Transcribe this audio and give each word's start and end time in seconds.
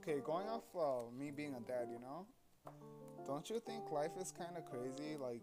okay, 0.00 0.20
going 0.24 0.46
off 0.48 0.64
uh, 0.74 1.10
me 1.18 1.30
being 1.30 1.54
a 1.54 1.60
dad, 1.60 1.88
you 1.92 2.00
know, 2.00 2.26
don't 3.26 3.48
you 3.50 3.60
think 3.60 3.90
life 3.90 4.12
is 4.18 4.32
kind 4.32 4.56
of 4.56 4.64
crazy? 4.64 5.16
Like, 5.20 5.42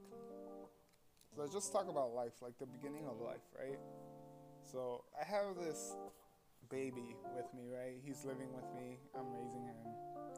let's 1.38 1.54
just 1.54 1.72
talk 1.72 1.88
about 1.90 2.14
life, 2.16 2.34
like 2.42 2.58
the 2.58 2.66
beginning 2.66 3.06
of 3.08 3.22
life, 3.22 3.46
right? 3.58 3.78
So 4.64 5.04
I 5.20 5.26
have 5.26 5.56
this 5.64 5.96
baby 6.70 7.16
with 7.36 7.46
me, 7.54 7.70
right? 7.72 7.96
He's 8.04 8.26
living 8.26 8.52
with 8.54 8.66
me. 8.76 8.98
I'm 9.16 9.32
raising 9.32 9.64
him. 9.64 9.76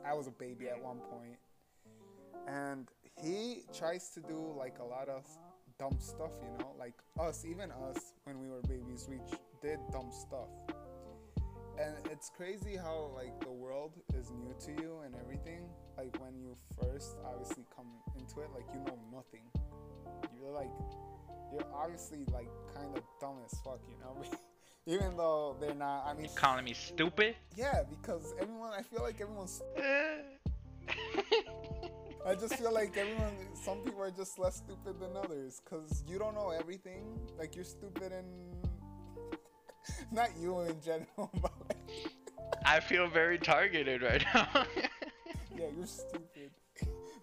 I 0.06 0.14
was 0.14 0.28
a 0.28 0.32
baby 0.32 0.68
at 0.68 0.82
one 0.84 0.98
point, 0.98 1.38
and 2.48 2.90
he 3.22 3.64
tries 3.78 4.10
to 4.10 4.20
do 4.20 4.54
like 4.58 4.80
a 4.80 4.84
lot 4.84 5.08
of 5.08 5.26
dumb 5.80 5.98
stuff, 6.00 6.32
you 6.42 6.58
know, 6.60 6.72
like 6.78 6.96
us, 7.20 7.46
even 7.46 7.72
us, 7.72 8.14
when 8.26 8.40
we 8.42 8.50
were 8.50 8.62
babies, 8.64 9.08
we 9.10 9.18
did 9.62 9.80
dumb 9.92 10.10
stuff. 10.12 10.50
And 11.80 11.96
it's 12.12 12.30
crazy 12.36 12.76
how 12.76 13.12
like 13.16 13.40
the 13.40 13.52
world 13.52 13.94
is 14.14 14.32
new 14.32 14.54
to 14.66 14.72
you 14.82 15.00
and 15.06 15.16
everything. 15.16 15.70
Like 15.98 16.16
when 16.20 16.38
you 16.38 16.56
first 16.82 17.16
obviously 17.26 17.64
come 17.74 17.88
into 18.18 18.42
it, 18.42 18.50
like 18.54 18.66
you 18.74 18.80
know 18.82 19.00
nothing. 19.14 19.44
You're 20.38 20.52
like, 20.52 20.72
you're 21.54 21.66
obviously 21.74 22.26
like 22.34 22.50
kind 22.76 22.96
of 22.98 23.04
dumb 23.22 23.38
as 23.46 23.58
fuck, 23.64 23.80
you 23.88 23.98
know. 24.02 24.22
even 24.86 25.16
though 25.16 25.56
they're 25.62 25.74
not. 25.74 26.06
I 26.06 26.14
mean, 26.14 26.24
You 26.26 26.32
calling 26.36 26.66
me 26.66 26.74
stupid? 26.74 27.36
yeah, 27.56 27.84
because 27.90 28.34
everyone. 28.42 28.74
I 28.78 28.82
feel 28.82 29.02
like 29.02 29.22
everyone's. 29.22 29.62
I 32.26 32.36
just 32.36 32.56
feel 32.56 32.74
like 32.74 32.98
everyone. 32.98 33.34
Some 33.54 33.80
people 33.80 34.02
are 34.02 34.12
just 34.12 34.38
less 34.38 34.58
stupid 34.58 35.00
than 35.00 35.16
others, 35.16 35.62
cause 35.64 36.04
you 36.08 36.20
don't 36.20 36.36
know 36.36 36.50
everything. 36.50 37.06
Like 37.38 37.56
you're 37.56 37.64
stupid 37.64 38.12
and. 38.12 38.28
Not 40.12 40.30
you 40.40 40.60
in 40.62 40.80
general, 40.82 41.32
but 41.42 41.54
I 42.66 42.80
feel 42.80 43.08
very 43.08 43.38
targeted 43.38 44.02
right 44.02 44.24
now. 44.34 44.48
yeah, 45.56 45.68
you're 45.76 45.88
stupid. 45.88 46.52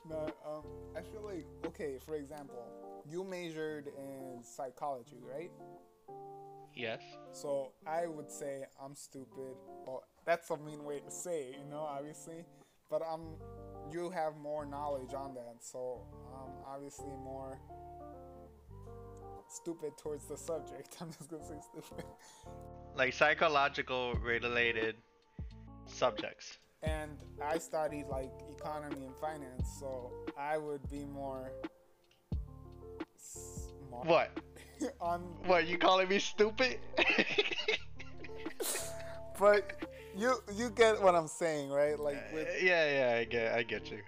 no, 0.09 0.31
um, 0.47 0.63
I 0.97 1.01
feel 1.01 1.23
like 1.25 1.47
okay. 1.67 1.99
For 2.05 2.17
example, 2.17 2.65
you 3.09 3.25
majored 3.25 3.89
in 3.89 4.43
psychology, 4.43 5.23
right? 5.23 5.51
yes. 6.75 7.01
So 7.33 7.73
I 7.87 8.07
would 8.07 8.31
say 8.31 8.65
I'm 8.83 8.95
stupid. 8.95 9.57
Well, 9.87 10.05
that's 10.25 10.51
a 10.51 10.57
mean 10.57 10.85
way 10.85 11.01
to 11.01 11.11
say 11.11 11.49
it, 11.49 11.57
you 11.65 11.71
know, 11.71 11.81
obviously. 11.81 12.45
But 12.91 13.03
I'm, 13.03 13.23
you 13.91 14.11
have 14.11 14.37
more 14.37 14.65
knowledge 14.65 15.13
on 15.15 15.35
that, 15.35 15.57
so 15.61 16.03
I'm 16.33 16.53
obviously 16.67 17.11
more 17.25 17.59
stupid 19.49 19.97
towards 19.97 20.27
the 20.27 20.37
subject. 20.37 20.97
I'm 21.01 21.09
just 21.09 21.31
gonna 21.31 21.45
say 21.45 21.59
stupid. 21.73 22.05
Like 22.95 23.13
psychological 23.13 24.15
related 24.15 24.97
subjects. 25.87 26.59
And 26.83 27.19
I 27.43 27.59
studied 27.59 28.07
like 28.07 28.33
economy 28.51 29.07
and 29.07 29.17
finance, 29.17 29.67
so 29.81 30.13
I 30.39 30.59
would 30.59 30.89
be 30.91 31.05
more 31.05 31.51
smart 33.17 34.07
What? 34.07 34.31
on 35.01 35.21
What, 35.47 35.67
you 35.67 35.79
calling 35.79 36.09
me 36.09 36.19
stupid? 36.19 36.79
but 39.39 39.73
you 40.17 40.35
you 40.55 40.71
get 40.71 41.03
what 41.03 41.15
I'm 41.15 41.29
saying, 41.29 41.71
right? 41.71 41.99
Like 41.99 42.33
with 42.33 42.49
yeah, 42.63 43.11
yeah, 43.11 43.19
I 43.19 43.25
get 43.25 43.55
I 43.55 43.63
get 43.63 43.91
you. 43.91 44.01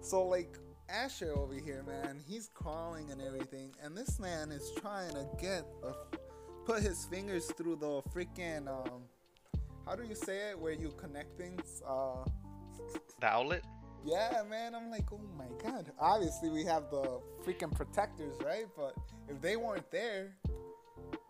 So 0.00 0.26
like 0.26 0.58
Asher 0.88 1.32
over 1.36 1.54
here, 1.54 1.82
man, 1.86 2.20
he's 2.26 2.48
crawling 2.54 3.10
and 3.10 3.20
everything, 3.20 3.74
and 3.82 3.96
this 3.96 4.18
man 4.20 4.50
is 4.52 4.70
trying 4.80 5.10
to 5.12 5.26
get 5.40 5.64
a, 5.82 5.92
put 6.64 6.82
his 6.82 7.04
fingers 7.06 7.46
through 7.56 7.76
the 7.76 8.02
freaking 8.14 8.68
um, 8.68 9.02
how 9.86 9.94
do 9.94 10.02
you 10.04 10.14
say 10.16 10.50
it? 10.50 10.58
Where 10.58 10.72
you 10.72 10.92
connect 10.98 11.38
things? 11.38 11.82
Uh, 11.86 12.24
The 13.20 13.26
outlet? 13.26 13.64
yeah, 14.04 14.42
man. 14.48 14.74
I'm 14.74 14.90
like, 14.90 15.12
oh 15.12 15.20
my 15.38 15.46
god. 15.62 15.92
Obviously, 16.00 16.50
we 16.50 16.64
have 16.64 16.90
the 16.90 17.20
freaking 17.44 17.72
protectors, 17.74 18.36
right? 18.44 18.66
But 18.76 18.94
if 19.28 19.40
they 19.40 19.56
weren't 19.56 19.88
there, 19.92 20.36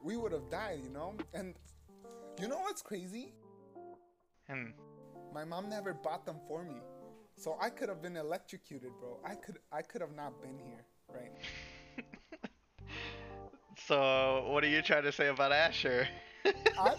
we 0.02 0.16
would 0.16 0.32
have 0.32 0.48
died, 0.50 0.80
you 0.84 0.90
know. 0.90 1.14
And 1.34 1.54
you 2.40 2.48
know 2.48 2.58
what's 2.60 2.80
crazy? 2.82 3.34
Hmm. 4.48 4.70
My 5.34 5.44
mom 5.44 5.68
never 5.68 5.92
bought 5.92 6.24
them 6.24 6.36
for 6.48 6.62
me. 6.64 6.76
So 7.36 7.56
I 7.60 7.70
could 7.70 7.88
have 7.88 8.02
been 8.02 8.16
electrocuted, 8.16 8.90
bro. 9.00 9.18
I 9.24 9.34
could 9.34 9.58
I 9.72 9.82
could 9.82 10.00
have 10.00 10.14
not 10.14 10.40
been 10.40 10.58
here, 10.58 10.84
right? 11.14 11.32
So, 13.86 14.46
what 14.48 14.64
are 14.64 14.68
you 14.68 14.82
trying 14.82 15.04
to 15.04 15.12
say 15.12 15.28
about 15.28 15.52
Asher? 15.52 16.08
I, 16.78 16.94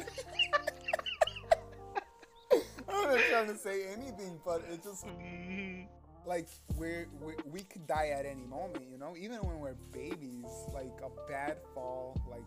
I'm 2.90 3.16
not 3.16 3.26
trying 3.30 3.48
to 3.48 3.58
say 3.58 3.88
anything, 3.88 4.40
but 4.46 4.64
it 4.72 4.84
just 4.84 5.06
Mm, 5.06 5.88
like 6.26 6.48
we're, 6.76 7.08
we 7.22 7.34
we 7.46 7.62
could 7.62 7.88
die 7.88 8.10
at 8.18 8.26
any 8.26 8.46
moment, 8.46 8.86
you 8.92 8.98
know. 8.98 9.16
Even 9.18 9.38
when 9.40 9.60
we're 9.60 9.76
babies, 9.94 10.46
like 10.74 10.94
a 11.04 11.10
bad 11.30 11.58
fall, 11.74 12.16
like 12.30 12.44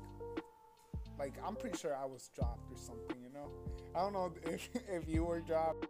like 1.19 1.35
I'm 1.47 1.57
pretty 1.57 1.77
sure 1.79 1.97
I 1.97 2.07
was 2.07 2.31
dropped 2.35 2.71
or 2.71 2.77
something, 2.79 3.17
you 3.23 3.33
know. 3.33 3.51
I 3.95 4.01
don't 4.01 4.13
know 4.13 4.33
if 4.45 4.69
if 4.89 5.09
you 5.09 5.25
were 5.25 5.41
dropped. 5.41 5.87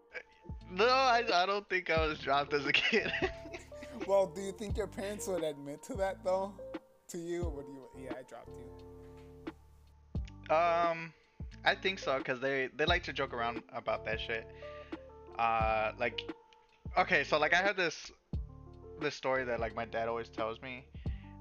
No, 0.70 0.86
I, 0.86 1.24
I 1.32 1.46
don't 1.46 1.68
think 1.68 1.90
I 1.90 2.06
was 2.06 2.18
dropped 2.18 2.54
as 2.54 2.66
a 2.66 2.72
kid. 2.72 3.12
Well, 4.06 4.26
do 4.26 4.40
you 4.40 4.52
think 4.52 4.76
your 4.76 4.86
parents 4.86 5.28
would 5.28 5.44
admit 5.44 5.82
to 5.84 5.94
that 5.94 6.24
though? 6.24 6.52
To 7.08 7.18
you, 7.18 7.42
or 7.42 7.50
would 7.50 7.66
you? 7.68 7.82
Yeah, 8.02 8.12
I 8.18 8.22
dropped 8.22 8.48
you. 10.48 10.54
Um, 10.54 11.12
I 11.64 11.74
think 11.74 11.98
so 11.98 12.18
because 12.18 12.40
they 12.40 12.70
they 12.76 12.86
like 12.86 13.02
to 13.04 13.12
joke 13.12 13.34
around 13.34 13.62
about 13.74 14.04
that 14.06 14.20
shit. 14.20 14.48
Uh, 15.38 15.92
like, 15.98 16.22
okay, 16.98 17.24
so 17.24 17.38
like 17.38 17.52
I 17.52 17.58
had 17.58 17.76
this 17.76 18.10
this 19.00 19.14
story 19.14 19.44
that 19.44 19.60
like 19.60 19.74
my 19.76 19.84
dad 19.84 20.08
always 20.08 20.28
tells 20.28 20.60
me 20.62 20.84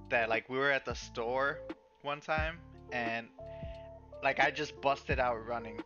that 0.09 0.29
like 0.29 0.49
we 0.49 0.57
were 0.57 0.71
at 0.71 0.85
the 0.85 0.93
store 0.93 1.59
one 2.01 2.21
time 2.21 2.57
and 2.91 3.27
like 4.23 4.39
I 4.39 4.51
just 4.51 4.79
busted 4.81 5.19
out 5.19 5.45
running 5.47 5.81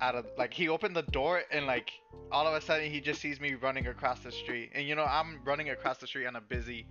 out 0.00 0.14
of 0.14 0.26
like 0.36 0.52
he 0.52 0.68
opened 0.68 0.96
the 0.96 1.02
door 1.02 1.42
and 1.50 1.66
like 1.66 1.92
all 2.32 2.46
of 2.46 2.54
a 2.54 2.60
sudden 2.60 2.90
he 2.90 3.00
just 3.00 3.20
sees 3.20 3.40
me 3.40 3.54
running 3.54 3.86
across 3.86 4.20
the 4.20 4.32
street 4.32 4.70
and 4.74 4.86
you 4.86 4.94
know 4.94 5.04
I'm 5.04 5.40
running 5.44 5.70
across 5.70 5.98
the 5.98 6.06
street 6.06 6.26
on 6.26 6.36
a 6.36 6.40
busy 6.40 6.86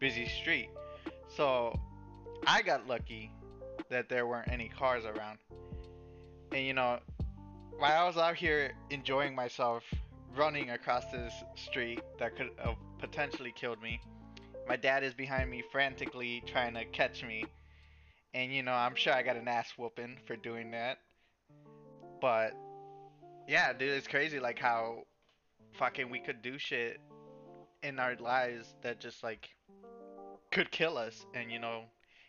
busy 0.00 0.26
street 0.26 0.68
so 1.36 1.78
I 2.46 2.62
got 2.62 2.86
lucky 2.86 3.30
that 3.88 4.08
there 4.08 4.26
weren't 4.26 4.50
any 4.50 4.68
cars 4.68 5.04
around. 5.04 5.38
And 6.50 6.66
you 6.66 6.74
know, 6.74 6.98
while 7.78 8.02
I 8.02 8.06
was 8.06 8.16
out 8.16 8.34
here 8.34 8.72
enjoying 8.90 9.34
myself 9.34 9.84
running 10.36 10.70
across 10.70 11.04
this 11.06 11.32
street 11.54 12.00
that 12.18 12.36
could 12.36 12.50
have 12.58 12.76
potentially 12.98 13.52
killed 13.54 13.80
me, 13.80 14.00
my 14.68 14.76
dad 14.76 15.04
is 15.04 15.14
behind 15.14 15.50
me 15.50 15.62
frantically 15.70 16.42
trying 16.46 16.74
to 16.74 16.84
catch 16.86 17.24
me. 17.24 17.44
And 18.34 18.52
you 18.52 18.62
know, 18.62 18.72
I'm 18.72 18.94
sure 18.94 19.12
I 19.12 19.22
got 19.22 19.36
an 19.36 19.48
ass 19.48 19.72
whooping 19.76 20.18
for 20.26 20.36
doing 20.36 20.70
that. 20.72 20.98
But 22.22 22.56
yeah, 23.48 23.72
dude, 23.72 23.90
it's 23.90 24.06
crazy 24.06 24.38
like 24.38 24.58
how 24.58 25.02
fucking 25.72 26.08
we 26.08 26.20
could 26.20 26.40
do 26.40 26.56
shit 26.56 27.00
in 27.82 27.98
our 27.98 28.14
lives 28.14 28.76
that 28.82 29.00
just 29.00 29.24
like 29.24 29.50
could 30.52 30.70
kill 30.70 30.96
us 30.96 31.26
and 31.34 31.50
you 31.50 31.58
know 31.58 31.82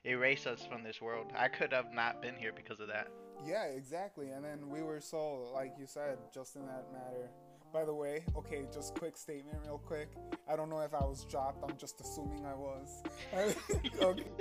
erase 0.04 0.48
us 0.48 0.66
from 0.70 0.82
this 0.84 1.00
world. 1.00 1.28
I 1.38 1.48
could 1.48 1.72
have 1.72 1.94
not 1.94 2.24
been 2.24 2.36
here 2.36 2.52
because 2.54 2.80
of 2.80 2.88
that. 2.88 3.08
Yeah, 3.46 3.66
exactly. 3.66 4.30
And 4.30 4.44
then 4.44 4.68
we 4.68 4.82
were 4.82 5.00
so, 5.00 5.52
like 5.54 5.74
you 5.78 5.86
said, 5.86 6.18
just 6.34 6.56
in 6.56 6.66
that 6.66 6.86
matter. 6.92 7.30
By 7.72 7.86
the 7.86 7.94
way, 7.94 8.24
okay, 8.36 8.66
just 8.74 8.96
quick 8.96 9.16
statement, 9.16 9.60
real 9.66 9.78
quick. 9.78 10.10
I 10.50 10.56
don't 10.56 10.70
know 10.70 10.80
if 10.80 10.94
I 10.94 11.04
was 11.04 11.26
dropped. 11.26 11.64
I'm 11.70 11.78
just 11.78 12.02
assuming 12.02 12.46
I 12.46 12.56
was. 12.56 13.04
okay. 14.02 14.24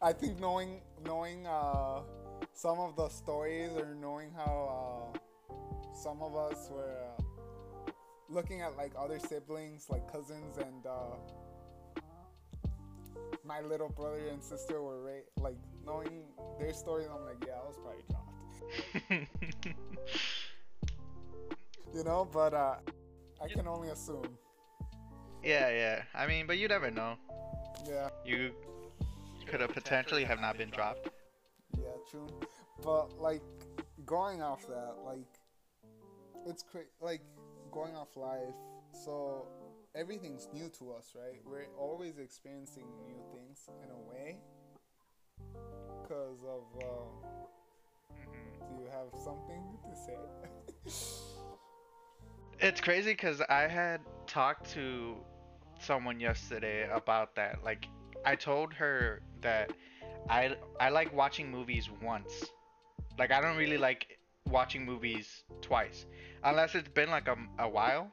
I 0.00 0.12
think 0.12 0.38
knowing 0.38 0.80
knowing 1.04 1.46
uh, 1.46 2.02
some 2.58 2.80
of 2.80 2.96
the 2.96 3.08
stories 3.08 3.70
or 3.76 3.94
knowing 3.94 4.32
how 4.34 5.12
uh, 5.14 5.54
some 5.94 6.20
of 6.20 6.34
us 6.34 6.68
were 6.72 6.98
uh, 7.16 7.22
looking 8.28 8.62
at 8.62 8.76
like 8.76 8.90
other 8.98 9.20
siblings, 9.20 9.86
like 9.88 10.10
cousins 10.10 10.58
and 10.58 10.84
uh, 10.84 11.14
my 13.44 13.60
little 13.60 13.88
brother 13.88 14.26
and 14.32 14.42
sister 14.42 14.82
were 14.82 15.00
ra- 15.04 15.42
like 15.44 15.56
knowing 15.86 16.24
their 16.58 16.72
stories. 16.72 17.06
I'm 17.14 17.24
like, 17.24 17.36
yeah, 17.46 17.52
I 17.52 17.64
was 17.64 17.78
probably 17.80 18.02
dropped, 18.10 19.28
you 21.94 22.02
know. 22.02 22.28
But 22.32 22.54
uh, 22.54 22.74
I 23.40 23.46
can 23.46 23.68
only 23.68 23.90
assume. 23.90 24.36
yeah, 25.44 25.70
yeah. 25.70 26.02
I 26.12 26.26
mean, 26.26 26.48
but 26.48 26.58
you 26.58 26.66
never 26.66 26.90
know. 26.90 27.14
Yeah, 27.86 28.08
You 28.24 28.50
could 29.46 29.60
have 29.60 29.72
potentially 29.72 30.24
have 30.24 30.40
not 30.40 30.58
been 30.58 30.70
dropped. 30.70 31.08
True. 32.10 32.28
But 32.82 33.20
like 33.20 33.42
going 34.06 34.42
off 34.42 34.66
that, 34.66 34.96
like 35.04 35.26
it's 36.46 36.62
cra- 36.62 36.82
like 37.00 37.22
going 37.72 37.94
off 37.96 38.16
life. 38.16 38.54
So 38.92 39.46
everything's 39.94 40.48
new 40.52 40.68
to 40.78 40.92
us, 40.92 41.14
right? 41.14 41.40
We're 41.44 41.66
always 41.78 42.18
experiencing 42.18 42.84
new 43.06 43.20
things 43.32 43.68
in 43.82 43.90
a 43.90 43.98
way 44.10 44.36
because 46.02 46.42
of 46.44 46.62
uh, 46.80 47.28
Do 48.68 48.82
you 48.82 48.88
have 48.90 49.08
something 49.22 49.62
to 49.84 49.96
say? 49.96 50.18
It's 52.60 52.80
crazy 52.80 53.12
because 53.12 53.40
I 53.48 53.68
had 53.68 54.00
talked 54.26 54.72
to 54.72 55.14
someone 55.78 56.18
yesterday 56.18 56.88
about 56.92 57.36
that. 57.36 57.62
Like, 57.62 57.86
I 58.24 58.34
told 58.34 58.74
her 58.74 59.22
that 59.42 59.70
I 60.28 60.56
I 60.80 60.88
like 60.90 61.12
watching 61.12 61.50
movies 61.50 61.88
once. 62.02 62.32
Like, 63.18 63.32
I 63.32 63.40
don't 63.40 63.56
really 63.56 63.78
like 63.78 64.18
watching 64.46 64.84
movies 64.86 65.44
twice, 65.62 66.06
unless 66.44 66.74
it's 66.74 66.88
been 66.88 67.10
like 67.10 67.28
a, 67.28 67.36
a 67.58 67.68
while. 67.68 68.12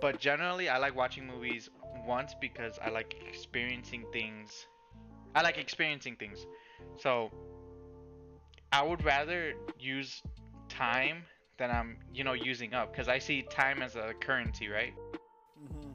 But 0.00 0.18
generally, 0.18 0.68
I 0.68 0.78
like 0.78 0.94
watching 0.96 1.26
movies 1.26 1.68
once 2.06 2.34
because 2.40 2.78
I 2.78 2.90
like 2.90 3.14
experiencing 3.28 4.06
things. 4.12 4.66
I 5.34 5.42
like 5.42 5.58
experiencing 5.58 6.16
things. 6.16 6.46
So, 6.98 7.30
I 8.72 8.82
would 8.82 9.04
rather 9.04 9.54
use 9.78 10.22
time 10.68 11.24
than 11.58 11.70
I'm, 11.70 11.98
you 12.14 12.24
know, 12.24 12.34
using 12.34 12.74
up 12.74 12.92
because 12.92 13.08
I 13.08 13.18
see 13.18 13.42
time 13.42 13.82
as 13.82 13.96
a 13.96 14.14
currency, 14.20 14.68
right? 14.68 14.94
hmm 15.56 15.90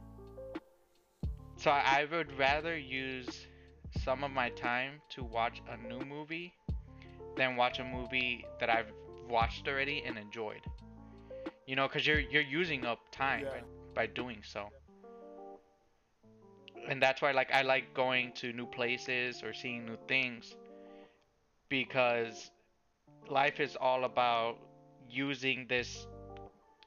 So 1.55 1.71
I 1.71 2.05
would 2.11 2.37
rather 2.37 2.77
use 2.77 3.47
some 4.01 4.23
of 4.23 4.31
my 4.31 4.49
time 4.49 5.01
to 5.09 5.23
watch 5.23 5.61
a 5.69 5.77
new 5.77 6.03
movie 6.05 6.53
than 7.37 7.55
watch 7.55 7.79
a 7.79 7.83
movie 7.83 8.45
that 8.59 8.69
I've 8.69 8.91
watched 9.29 9.67
already 9.67 10.03
and 10.05 10.17
enjoyed. 10.17 10.61
You 11.67 11.75
know, 11.75 11.87
because 11.87 12.05
you're 12.05 12.19
you're 12.19 12.41
using 12.41 12.85
up 12.85 12.99
time 13.11 13.45
Yeah. 13.45 13.61
by, 13.95 14.07
by 14.07 14.07
doing 14.07 14.41
so. 14.43 14.69
And 16.89 17.01
that's 17.01 17.21
why 17.21 17.31
like 17.31 17.51
I 17.53 17.61
like 17.61 17.93
going 17.93 18.33
to 18.33 18.51
new 18.53 18.65
places 18.65 19.43
or 19.43 19.53
seeing 19.53 19.85
new 19.85 19.97
things 20.07 20.55
because 21.69 22.51
life 23.29 23.59
is 23.59 23.75
all 23.79 24.03
about 24.05 24.57
using 25.09 25.65
this 25.67 26.07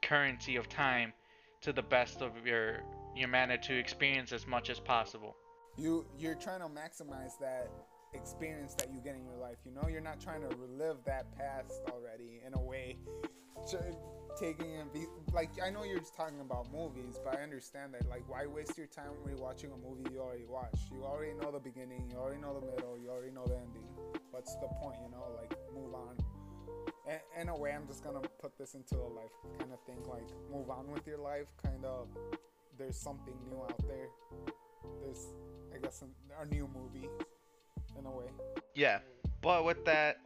currency 0.01 0.55
of 0.55 0.69
time 0.69 1.13
to 1.61 1.73
the 1.73 1.81
best 1.81 2.21
of 2.21 2.45
your 2.45 2.81
your 3.15 3.27
manner 3.27 3.57
to 3.57 3.77
experience 3.77 4.31
as 4.31 4.47
much 4.47 4.69
as 4.69 4.79
possible. 4.79 5.35
You 5.77 6.05
you're 6.17 6.35
trying 6.35 6.61
to 6.61 6.67
maximize 6.67 7.37
that 7.39 7.69
experience 8.13 8.73
that 8.75 8.91
you 8.91 8.99
get 8.99 9.15
in 9.15 9.23
your 9.23 9.37
life. 9.37 9.57
You 9.65 9.71
know, 9.71 9.87
you're 9.87 10.01
not 10.01 10.19
trying 10.19 10.41
to 10.41 10.55
relive 10.55 10.97
that 11.05 11.31
past 11.37 11.81
already 11.91 12.41
in 12.45 12.53
a 12.53 12.61
way. 12.61 12.97
Taking 14.39 14.75
and 14.77 14.93
be 14.93 15.05
like 15.33 15.49
I 15.63 15.69
know 15.71 15.83
you're 15.83 15.99
just 15.99 16.15
talking 16.15 16.39
about 16.41 16.71
movies, 16.71 17.19
but 17.23 17.37
I 17.37 17.41
understand 17.41 17.93
that. 17.95 18.07
Like, 18.07 18.23
why 18.27 18.45
waste 18.45 18.77
your 18.77 18.87
time 18.87 19.11
rewatching 19.25 19.73
a 19.73 19.77
movie 19.77 20.13
you 20.13 20.19
already 20.19 20.45
watched? 20.45 20.91
You 20.91 21.03
already 21.03 21.33
know 21.33 21.51
the 21.51 21.59
beginning, 21.59 22.09
you 22.11 22.17
already 22.17 22.39
know 22.39 22.59
the 22.59 22.65
middle, 22.65 22.97
you 23.01 23.09
already 23.09 23.31
know 23.31 23.45
the 23.45 23.55
ending. 23.55 23.87
What's 24.31 24.53
the 24.55 24.67
point? 24.79 24.97
You 25.03 25.11
know, 25.11 25.25
like 25.41 25.57
move 25.73 25.93
on. 25.95 26.17
And 27.09 27.19
in 27.41 27.49
a 27.49 27.57
way, 27.57 27.71
I'm 27.71 27.87
just 27.87 28.03
gonna 28.03 28.21
put 28.39 28.57
this 28.57 28.75
into 28.75 28.97
a 28.97 29.09
life 29.09 29.31
kind 29.57 29.71
of 29.73 29.79
thing. 29.87 30.03
Like, 30.07 30.27
move 30.51 30.69
on 30.69 30.91
with 30.91 31.07
your 31.07 31.17
life. 31.17 31.47
Kind 31.63 31.83
of, 31.85 32.07
there's 32.77 32.97
something 32.97 33.33
new 33.49 33.61
out 33.63 33.87
there. 33.87 34.09
There's, 35.01 35.27
I 35.73 35.77
guess, 35.77 36.03
a, 36.03 36.41
a 36.41 36.45
new 36.45 36.69
movie 36.73 37.09
in 37.97 38.05
a 38.05 38.11
way. 38.11 38.25
Yeah. 38.75 38.99
But 39.41 39.65
with 39.65 39.83
that, 39.85 40.17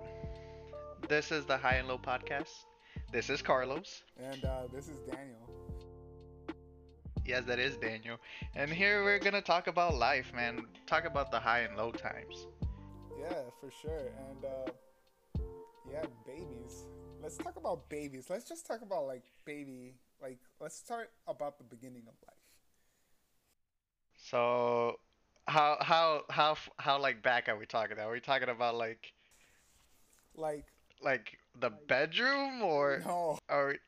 this 1.08 1.32
is 1.32 1.46
the 1.46 1.58
High 1.58 1.76
and 1.76 1.88
Low 1.88 1.98
podcast. 1.98 2.66
This 3.12 3.30
is 3.30 3.42
Carlos. 3.42 4.04
And 4.18 4.44
uh, 4.46 4.68
this 4.74 4.88
is 4.88 4.98
Daniel. 5.00 5.50
Yes, 7.26 7.44
that 7.46 7.60
is 7.60 7.78
Daniel. 7.78 8.18
And 8.56 8.72
here 8.72 9.04
we're 9.04 9.20
gonna 9.20 9.42
talk 9.42 9.68
about 9.68 9.96
life, 9.96 10.32
man. 10.34 10.66
Talk 10.88 11.06
about 11.06 11.32
the 11.32 11.40
high 11.40 11.60
and 11.60 11.78
low 11.78 11.92
times. 11.92 12.48
Yeah, 13.20 13.44
for 13.60 13.70
sure. 13.82 14.12
And 14.30 14.46
uh, 14.46 14.72
yeah, 15.92 16.04
babies. 16.26 16.86
Let's 17.22 17.38
talk 17.38 17.58
about 17.58 17.88
babies. 17.90 18.28
Let's 18.30 18.50
just 18.50 18.66
talk 18.66 18.82
about 18.82 19.06
like 19.06 19.24
baby. 19.46 19.96
Like, 20.22 20.40
let's 20.60 20.76
start 20.76 21.12
about 21.28 21.58
the 21.58 21.64
beginning 21.64 22.04
of 22.08 22.14
life. 22.28 22.41
So, 24.30 25.00
how 25.48 25.78
how 25.82 26.24
how 26.30 26.56
how 26.78 27.00
like 27.00 27.22
back 27.22 27.50
are 27.50 27.58
we 27.58 27.66
talking? 27.66 28.00
Are 28.00 28.12
we 28.12 28.20
talking 28.22 28.50
about 28.50 28.76
like 28.76 29.14
Like, 30.36 30.66
like 31.02 31.38
the 31.60 31.70
bedroom 31.70 32.62
or 32.62 33.04
no, 33.06 33.40
are 33.50 33.68
we... 33.70 33.80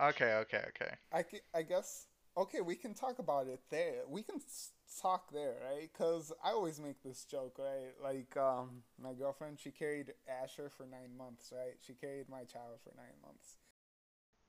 Okay, 0.00 0.34
okay, 0.34 0.64
okay. 0.68 0.94
I, 1.12 1.24
I 1.54 1.62
guess 1.62 2.06
okay 2.36 2.60
we 2.60 2.74
can 2.74 2.94
talk 2.94 3.18
about 3.20 3.46
it 3.46 3.60
there 3.70 4.02
we 4.08 4.22
can 4.22 4.36
s- 4.36 4.70
talk 5.00 5.30
there 5.32 5.54
right 5.64 5.88
because 5.92 6.32
i 6.42 6.50
always 6.50 6.80
make 6.80 7.00
this 7.02 7.24
joke 7.24 7.56
right 7.58 7.94
like 8.02 8.36
um 8.36 8.82
my 9.00 9.12
girlfriend 9.14 9.58
she 9.60 9.70
carried 9.70 10.12
asher 10.28 10.68
for 10.68 10.84
nine 10.86 11.16
months 11.16 11.52
right 11.56 11.76
she 11.80 11.94
carried 11.94 12.28
my 12.28 12.42
child 12.44 12.78
for 12.82 12.92
nine 12.96 13.14
months 13.24 13.56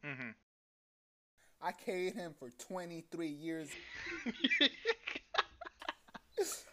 Mhm. 0.04 0.36
I 1.66 1.72
carried 1.72 2.14
him 2.14 2.34
for 2.38 2.50
23 2.68 3.28
years 3.28 3.68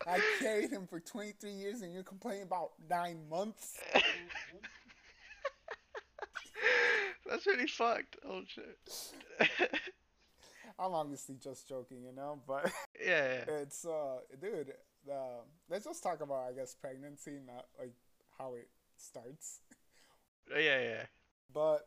i 0.07 0.21
carried 0.39 0.71
him 0.71 0.87
for 0.87 1.01
23 1.01 1.51
years 1.51 1.83
and 1.83 1.93
you're 1.93 2.03
complaining 2.03 2.43
about 2.43 2.71
nine 2.89 3.19
months 3.31 3.81
That's 7.29 7.47
really 7.47 7.67
fucked. 7.69 8.17
Oh 8.29 8.43
shit. 8.47 9.49
i'm 10.79 10.93
obviously 10.93 11.37
just 11.43 11.67
joking 11.69 12.03
you 12.05 12.13
know 12.15 12.41
but 12.47 12.71
yeah. 13.05 13.45
it's 13.49 13.85
uh 13.87 14.19
dude 14.41 14.73
uh, 15.11 15.41
let's 15.71 15.85
just 15.87 16.03
talk 16.03 16.21
about 16.21 16.45
i 16.49 16.53
guess 16.53 16.75
pregnancy 16.75 17.39
not 17.47 17.67
like 17.79 17.95
how 18.39 18.55
it 18.55 18.69
starts 18.97 19.61
Yeah, 20.51 20.81
yeah. 20.81 21.05
But 21.55 21.87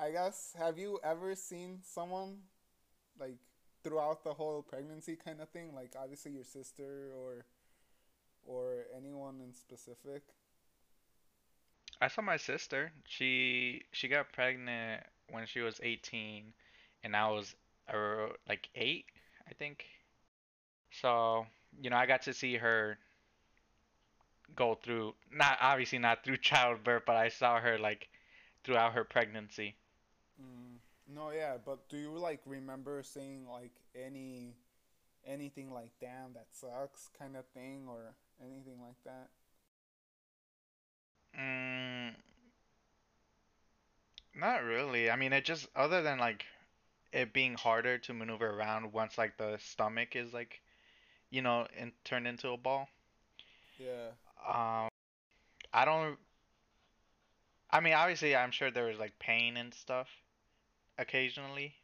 I 0.00 0.10
guess 0.10 0.54
have 0.56 0.78
you 0.78 1.00
ever 1.02 1.34
seen 1.34 1.80
someone 1.82 2.38
like 3.18 3.36
throughout 3.82 4.22
the 4.22 4.32
whole 4.32 4.62
pregnancy 4.62 5.16
kind 5.16 5.40
of 5.40 5.48
thing? 5.48 5.74
Like 5.74 5.94
obviously 6.00 6.32
your 6.32 6.44
sister 6.44 7.10
or 7.16 7.44
or 8.44 8.86
anyone 8.96 9.40
in 9.44 9.52
specific? 9.52 10.22
I 12.00 12.08
saw 12.08 12.22
my 12.22 12.36
sister. 12.36 12.92
She 13.06 13.82
she 13.92 14.08
got 14.08 14.32
pregnant 14.32 15.02
when 15.30 15.46
she 15.46 15.60
was 15.60 15.80
18 15.82 16.52
and 17.02 17.16
I 17.16 17.28
was 17.30 17.54
like 18.48 18.68
8, 18.74 19.04
I 19.48 19.54
think. 19.54 19.84
So, 20.90 21.46
you 21.80 21.90
know, 21.90 21.96
I 21.96 22.06
got 22.06 22.22
to 22.22 22.32
see 22.32 22.56
her 22.56 22.98
go 24.54 24.78
through 24.82 25.14
not 25.32 25.58
obviously 25.60 25.98
not 25.98 26.24
through 26.24 26.36
childbirth, 26.50 27.02
but 27.04 27.16
I 27.16 27.28
saw 27.28 27.58
her 27.58 27.78
like 27.78 28.08
throughout 28.64 28.92
her 28.92 29.04
pregnancy. 29.04 29.74
No, 31.08 31.30
yeah, 31.30 31.56
but 31.64 31.88
do 31.88 31.96
you 31.96 32.10
like 32.10 32.40
remember 32.44 33.02
saying 33.02 33.46
like 33.50 33.72
any 33.94 34.56
anything 35.26 35.72
like 35.72 35.90
damn 36.00 36.34
that 36.34 36.46
sucks 36.52 37.08
kind 37.18 37.34
of 37.34 37.46
thing 37.46 37.86
or 37.88 38.14
anything 38.42 38.80
like 38.82 39.02
that? 39.04 39.28
Mm, 41.38 42.14
not 44.38 44.64
really. 44.64 45.10
I 45.10 45.16
mean, 45.16 45.32
it 45.32 45.46
just 45.46 45.66
other 45.74 46.02
than 46.02 46.18
like 46.18 46.44
it 47.12 47.32
being 47.32 47.54
harder 47.54 47.96
to 47.98 48.12
maneuver 48.12 48.50
around 48.50 48.92
once 48.92 49.16
like 49.16 49.38
the 49.38 49.56
stomach 49.58 50.14
is 50.14 50.34
like, 50.34 50.60
you 51.30 51.40
know, 51.40 51.66
and 51.78 51.92
turned 52.04 52.26
into 52.26 52.50
a 52.50 52.58
ball. 52.58 52.86
Yeah. 53.78 54.10
Um, 54.46 54.88
I 55.72 55.86
don't. 55.86 56.18
I 57.70 57.80
mean, 57.80 57.94
obviously, 57.94 58.36
I'm 58.36 58.50
sure 58.50 58.70
there 58.70 58.86
was 58.86 58.98
like 58.98 59.18
pain 59.18 59.56
and 59.56 59.72
stuff 59.72 60.08
occasionally, 60.98 61.74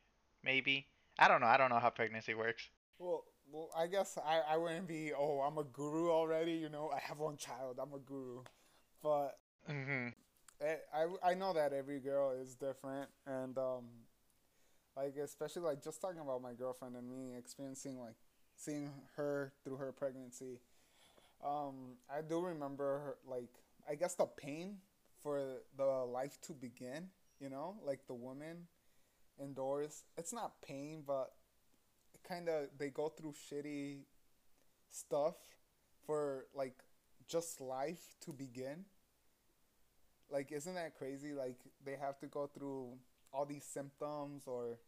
maybe. 0.42 0.86
I 1.18 1.28
don't 1.28 1.40
know. 1.40 1.46
I 1.46 1.56
don't 1.56 1.70
know 1.70 1.78
how 1.78 1.90
pregnancy 1.90 2.34
works. 2.34 2.68
Well, 2.98 3.24
well, 3.52 3.70
I 3.76 3.86
guess 3.86 4.18
I, 4.24 4.40
I 4.54 4.56
wouldn't 4.56 4.88
be, 4.88 5.12
oh, 5.16 5.40
I'm 5.40 5.58
a 5.58 5.64
guru 5.64 6.10
already, 6.10 6.52
you 6.52 6.68
know, 6.68 6.90
I 6.94 6.98
have 7.00 7.18
one 7.18 7.36
child, 7.36 7.78
I'm 7.80 7.92
a 7.92 7.98
guru. 7.98 8.40
But 9.02 9.38
mm-hmm. 9.70 10.08
I, 10.62 10.76
I, 10.92 11.30
I 11.30 11.34
know 11.34 11.52
that 11.52 11.72
every 11.72 12.00
girl 12.00 12.32
is 12.32 12.54
different 12.54 13.08
and 13.26 13.56
um 13.58 13.84
like 14.96 15.16
especially 15.16 15.62
like 15.62 15.82
just 15.82 16.00
talking 16.00 16.20
about 16.20 16.42
my 16.42 16.52
girlfriend 16.54 16.96
and 16.96 17.08
me 17.08 17.36
experiencing 17.36 17.98
like 17.98 18.14
seeing 18.56 18.90
her 19.16 19.52
through 19.64 19.76
her 19.76 19.92
pregnancy 19.92 20.60
um 21.44 21.96
I 22.10 22.22
do 22.22 22.40
remember 22.40 22.84
her 22.84 23.16
like 23.28 23.50
I 23.88 23.96
guess 23.96 24.14
the 24.14 24.26
pain 24.26 24.76
for 25.22 25.42
the 25.76 25.84
life 25.84 26.38
to 26.42 26.52
begin 26.52 27.08
you 27.40 27.50
know 27.50 27.76
like 27.84 28.06
the 28.06 28.14
woman 28.14 28.68
indoors. 29.42 30.04
It's 30.16 30.32
not 30.32 30.60
pain 30.62 31.02
but 31.06 31.32
kind 32.26 32.48
of 32.48 32.68
they 32.78 32.88
go 32.88 33.08
through 33.08 33.34
shitty 33.34 34.00
stuff 34.90 35.34
for 36.06 36.46
like 36.54 36.78
just 37.28 37.60
life 37.60 38.16
to 38.24 38.32
begin. 38.32 38.84
Like 40.30 40.52
isn't 40.52 40.74
that 40.74 40.96
crazy? 40.96 41.32
Like 41.32 41.58
they 41.84 41.96
have 42.00 42.18
to 42.20 42.26
go 42.26 42.46
through 42.46 42.94
all 43.32 43.44
these 43.44 43.64
symptoms 43.64 44.44
or 44.46 44.78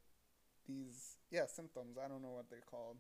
these 0.67 1.17
yeah 1.31 1.47
symptoms. 1.47 1.97
I 2.03 2.09
don't 2.09 2.23
know 2.23 2.31
what 2.31 2.51
they're 2.51 2.61
called. 2.69 2.97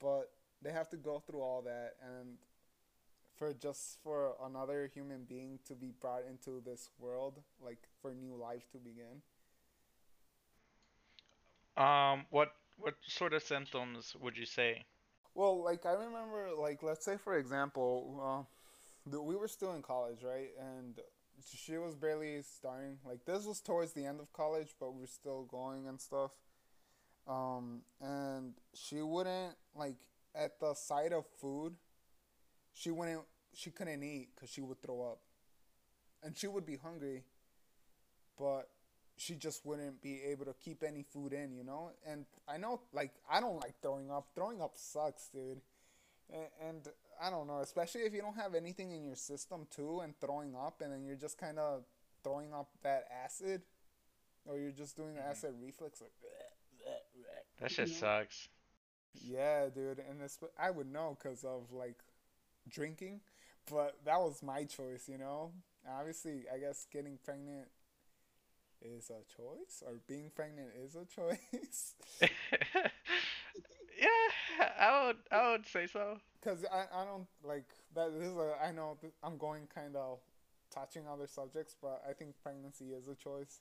But 0.00 0.30
they 0.62 0.72
have 0.72 0.88
to 0.90 0.96
go 0.96 1.22
through 1.26 1.40
all 1.40 1.62
that 1.62 1.94
and 2.02 2.36
for 3.36 3.52
just 3.52 3.98
for 4.02 4.34
another 4.42 4.90
human 4.92 5.24
being 5.24 5.58
to 5.66 5.74
be 5.74 5.92
brought 6.00 6.22
into 6.28 6.62
this 6.64 6.88
world, 6.98 7.42
like 7.62 7.86
for 8.00 8.14
new 8.14 8.34
life 8.34 8.70
to 8.72 8.78
begin. 8.78 9.22
Um, 11.76 12.24
what 12.30 12.52
what 12.78 12.94
sort 13.06 13.32
of 13.32 13.42
symptoms 13.42 14.14
would 14.20 14.36
you 14.36 14.46
say? 14.46 14.84
Well, 15.34 15.62
like 15.62 15.84
I 15.84 15.92
remember, 15.92 16.50
like 16.58 16.82
let's 16.82 17.04
say 17.04 17.16
for 17.16 17.38
example, 17.38 18.46
uh, 19.10 19.20
we 19.20 19.36
were 19.36 19.48
still 19.48 19.74
in 19.74 19.82
college, 19.82 20.22
right? 20.22 20.50
And 20.58 20.98
she 21.44 21.76
was 21.78 21.94
barely 21.94 22.40
starting. 22.42 22.98
Like 23.04 23.24
this 23.24 23.44
was 23.44 23.60
towards 23.60 23.92
the 23.92 24.04
end 24.04 24.20
of 24.20 24.32
college, 24.32 24.74
but 24.80 24.94
we 24.94 25.04
are 25.04 25.08
still 25.08 25.44
going 25.44 25.86
and 25.86 26.00
stuff. 26.00 26.30
Um, 27.28 27.82
and 28.00 28.54
she 28.72 29.02
wouldn't 29.02 29.54
like 29.74 29.96
at 30.34 30.58
the 30.60 30.74
sight 30.74 31.12
of 31.12 31.26
food. 31.38 31.74
She 32.72 32.90
wouldn't. 32.90 33.22
She 33.54 33.70
couldn't 33.70 34.02
eat 34.02 34.28
because 34.34 34.50
she 34.50 34.60
would 34.60 34.80
throw 34.82 35.02
up, 35.02 35.18
and 36.22 36.36
she 36.36 36.46
would 36.46 36.66
be 36.66 36.76
hungry. 36.76 37.24
But 38.38 38.68
she 39.16 39.34
just 39.34 39.64
wouldn't 39.64 40.02
be 40.02 40.20
able 40.30 40.44
to 40.44 40.54
keep 40.62 40.82
any 40.82 41.02
food 41.02 41.32
in, 41.32 41.54
you 41.54 41.64
know? 41.64 41.90
And 42.06 42.26
I 42.46 42.58
know, 42.58 42.80
like, 42.92 43.12
I 43.30 43.40
don't 43.40 43.60
like 43.60 43.74
throwing 43.80 44.10
up. 44.10 44.28
Throwing 44.34 44.60
up 44.60 44.72
sucks, 44.74 45.28
dude. 45.28 45.60
And, 46.30 46.48
and 46.60 46.88
I 47.22 47.30
don't 47.30 47.46
know, 47.46 47.60
especially 47.60 48.02
if 48.02 48.12
you 48.12 48.20
don't 48.20 48.36
have 48.36 48.54
anything 48.54 48.92
in 48.92 49.04
your 49.04 49.16
system, 49.16 49.66
too, 49.74 50.00
and 50.00 50.14
throwing 50.20 50.54
up, 50.54 50.82
and 50.82 50.92
then 50.92 51.04
you're 51.04 51.16
just 51.16 51.38
kind 51.38 51.58
of 51.58 51.84
throwing 52.22 52.52
up 52.52 52.68
that 52.82 53.08
acid, 53.24 53.62
or 54.44 54.58
you're 54.58 54.70
just 54.70 54.96
doing 54.96 55.14
the 55.14 55.20
mm-hmm. 55.20 55.30
acid 55.30 55.54
reflux. 55.62 56.02
Like, 56.02 56.12
that 57.60 57.70
shit 57.70 57.88
sucks. 57.88 58.48
Yeah, 59.14 59.68
dude. 59.74 59.98
And 59.98 60.20
it's, 60.22 60.38
I 60.58 60.70
would 60.70 60.92
know 60.92 61.16
because 61.18 61.42
of, 61.42 61.72
like, 61.72 62.00
drinking, 62.68 63.20
but 63.70 63.96
that 64.04 64.20
was 64.20 64.42
my 64.42 64.64
choice, 64.64 65.08
you 65.08 65.16
know? 65.16 65.52
Obviously, 65.88 66.42
I 66.52 66.58
guess 66.58 66.86
getting 66.92 67.18
pregnant 67.24 67.68
is 68.82 69.10
a 69.10 69.22
choice 69.36 69.82
or 69.86 69.94
being 70.06 70.30
pregnant 70.34 70.68
is 70.84 70.94
a 70.96 71.04
choice. 71.04 71.94
yeah, 74.00 74.68
I 74.78 75.06
would 75.06 75.16
I 75.30 75.50
would 75.50 75.66
say 75.66 75.86
so. 75.86 76.18
Cuz 76.42 76.64
I 76.64 76.86
I 76.92 77.04
don't 77.04 77.26
like 77.42 77.68
that 77.94 78.12
this 78.12 78.28
is 78.28 78.36
a 78.36 78.56
I 78.62 78.72
know 78.72 78.98
I'm 79.22 79.38
going 79.38 79.66
kind 79.74 79.96
of 79.96 80.20
touching 80.70 81.06
other 81.06 81.26
subjects, 81.26 81.76
but 81.80 82.02
I 82.08 82.12
think 82.12 82.34
pregnancy 82.42 82.92
is 82.92 83.08
a 83.08 83.14
choice. 83.14 83.60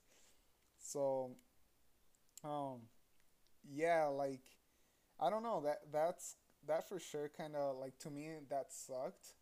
So 0.77 1.31
um 2.43 2.81
yeah, 3.63 4.05
like 4.05 4.43
I 5.19 5.29
don't 5.29 5.43
know 5.43 5.61
that 5.61 5.91
that's 5.91 6.35
that 6.67 6.87
for 6.87 6.99
sure 6.99 7.29
kind 7.29 7.55
of 7.55 7.77
like 7.77 7.97
to 7.99 8.09
me 8.09 8.29
that 8.49 8.71
sucked. 8.71 9.35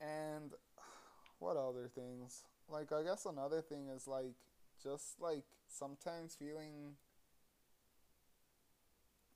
And 0.00 0.52
what 1.38 1.56
other 1.56 1.88
things? 1.88 2.42
Like 2.68 2.92
I 2.92 3.02
guess 3.02 3.26
another 3.26 3.60
thing 3.60 3.88
is 3.88 4.06
like 4.06 4.34
just 4.82 5.20
like 5.20 5.44
sometimes 5.68 6.34
feeling 6.34 6.96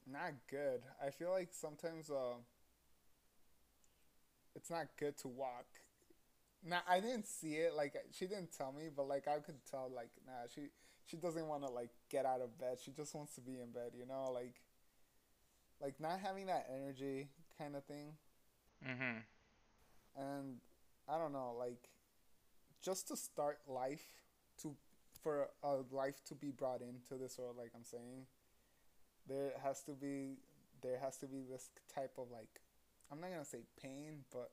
not 0.06 0.32
good. 0.50 0.82
I 1.04 1.10
feel 1.10 1.30
like 1.30 1.48
sometimes 1.52 2.10
uh 2.10 2.38
it's 4.54 4.70
not 4.70 4.86
good 4.98 5.16
to 5.18 5.28
walk. 5.28 5.66
Now 6.64 6.80
I 6.88 7.00
didn't 7.00 7.26
see 7.26 7.54
it 7.54 7.74
like 7.74 7.94
she 8.12 8.26
didn't 8.26 8.52
tell 8.56 8.72
me, 8.72 8.88
but 8.94 9.08
like 9.08 9.28
I 9.28 9.38
could 9.38 9.64
tell 9.70 9.90
like 9.94 10.10
nah 10.26 10.46
she 10.52 10.68
she 11.06 11.16
doesn't 11.16 11.46
want 11.46 11.62
to 11.62 11.70
like 11.70 11.90
get 12.10 12.26
out 12.26 12.40
of 12.40 12.58
bed. 12.58 12.78
She 12.82 12.90
just 12.90 13.14
wants 13.14 13.34
to 13.34 13.40
be 13.40 13.60
in 13.60 13.70
bed, 13.72 13.92
you 13.98 14.06
know, 14.06 14.30
like 14.32 14.54
like 15.80 16.00
not 16.00 16.20
having 16.20 16.46
that 16.46 16.68
energy 16.74 17.28
kind 17.58 17.76
of 17.76 17.84
thing. 17.84 18.14
Mhm. 18.84 19.22
And 20.16 20.60
I 21.08 21.18
don't 21.18 21.32
know, 21.32 21.54
like 21.58 21.88
just 22.82 23.08
to 23.08 23.16
start 23.16 23.58
life 23.66 24.06
to 24.62 24.76
for 25.26 25.48
a 25.64 25.78
life 25.90 26.22
to 26.24 26.36
be 26.36 26.52
brought 26.52 26.82
into 26.82 27.20
this 27.20 27.36
world, 27.36 27.56
like 27.58 27.72
I'm 27.74 27.82
saying, 27.82 28.26
there 29.26 29.54
has 29.60 29.82
to 29.82 29.90
be 29.90 30.36
there 30.82 31.00
has 31.02 31.16
to 31.16 31.26
be 31.26 31.42
this 31.50 31.70
type 31.92 32.12
of 32.16 32.30
like 32.30 32.60
I'm 33.10 33.20
not 33.20 33.30
gonna 33.30 33.44
say 33.44 33.64
pain, 33.82 34.24
but 34.32 34.52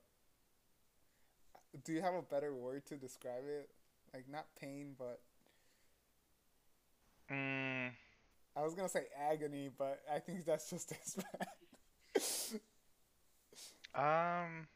do 1.84 1.92
you 1.92 2.02
have 2.02 2.14
a 2.14 2.22
better 2.22 2.52
word 2.52 2.86
to 2.86 2.96
describe 2.96 3.44
it? 3.46 3.70
Like 4.12 4.24
not 4.28 4.46
pain, 4.60 4.96
but 4.98 5.20
mm. 7.30 7.90
I 8.56 8.62
was 8.62 8.74
gonna 8.74 8.88
say 8.88 9.04
agony, 9.30 9.70
but 9.78 10.00
I 10.12 10.18
think 10.18 10.44
that's 10.44 10.70
just 10.70 10.90
as 10.90 11.16
bad. 13.94 14.44
um, 14.44 14.66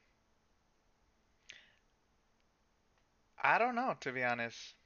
I 3.42 3.58
don't 3.58 3.74
know 3.74 3.96
to 4.02 4.12
be 4.12 4.22
honest. 4.22 4.77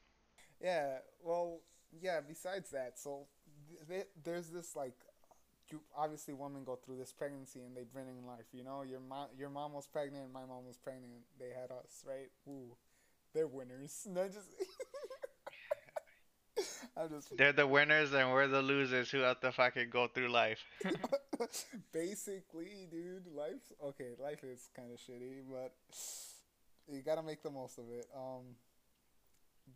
Yeah, 0.63 0.99
well, 1.25 1.61
yeah. 2.01 2.21
Besides 2.27 2.71
that, 2.71 2.99
so 2.99 3.27
th- 3.89 4.07
there's 4.23 4.49
this 4.49 4.77
like, 4.77 4.95
you, 5.71 5.81
obviously 5.97 6.35
women 6.35 6.65
go 6.65 6.77
through 6.77 6.99
this 6.99 7.13
pregnancy 7.13 7.61
and 7.61 7.77
they 7.77 7.83
bring 7.83 8.07
in 8.07 8.27
life. 8.27 8.47
You 8.53 8.63
know, 8.65 8.83
your 8.83 9.01
mom, 9.01 9.29
your 9.37 9.51
mom 9.51 9.73
was 9.73 9.87
pregnant, 9.87 10.33
my 10.33 10.45
mom 10.45 10.67
was 10.67 10.77
pregnant. 10.77 11.25
They 11.39 11.49
had 11.49 11.71
us, 11.73 12.05
right? 12.07 12.31
Ooh, 12.49 12.77
they're 13.35 13.47
winners. 13.47 14.07
No, 14.15 14.27
just. 14.29 14.49
I'm 16.97 17.09
just. 17.09 17.37
They're 17.37 17.53
the 17.53 17.67
winners 17.67 18.13
and 18.13 18.31
we're 18.31 18.47
the 18.47 18.63
losers 18.63 19.11
who 19.11 19.19
have 19.21 19.41
to 19.41 19.51
fucking 19.51 19.89
go 19.91 20.07
through 20.07 20.29
life. 20.29 20.63
Basically, 21.93 22.87
dude, 22.91 23.27
life's 23.35 23.73
okay. 23.83 24.11
Life 24.23 24.45
is 24.45 24.69
kind 24.77 24.93
of 24.93 24.99
shitty, 24.99 25.41
but 25.51 25.73
you 26.93 27.01
gotta 27.01 27.23
make 27.23 27.43
the 27.43 27.51
most 27.51 27.79
of 27.79 27.85
it. 27.91 28.07
Um 28.15 28.55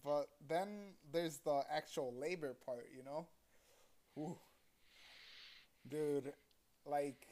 but 0.04 0.28
then 0.48 0.94
there's 1.12 1.38
the 1.38 1.62
actual 1.70 2.14
labor 2.14 2.54
part, 2.64 2.86
you 2.96 3.02
know? 3.04 3.26
Ooh. 4.18 4.38
Dude, 5.88 6.32
like, 6.84 7.26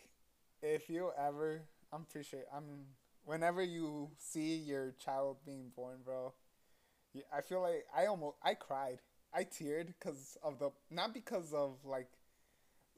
if 0.62 0.88
you 0.88 1.10
ever, 1.18 1.62
I'm 1.92 2.04
pretty 2.04 2.28
sure, 2.28 2.44
I'm, 2.54 2.86
whenever 3.24 3.62
you 3.62 4.10
see 4.18 4.56
your 4.56 4.92
child 4.92 5.38
being 5.44 5.70
born, 5.74 5.98
bro, 6.04 6.34
I 7.32 7.40
feel 7.40 7.60
like 7.60 7.86
I 7.96 8.06
almost, 8.06 8.36
I 8.42 8.54
cried. 8.54 8.98
I 9.32 9.44
teared 9.44 9.86
because 9.86 10.36
of 10.42 10.58
the, 10.58 10.70
not 10.90 11.12
because 11.12 11.52
of 11.52 11.78
like, 11.84 12.08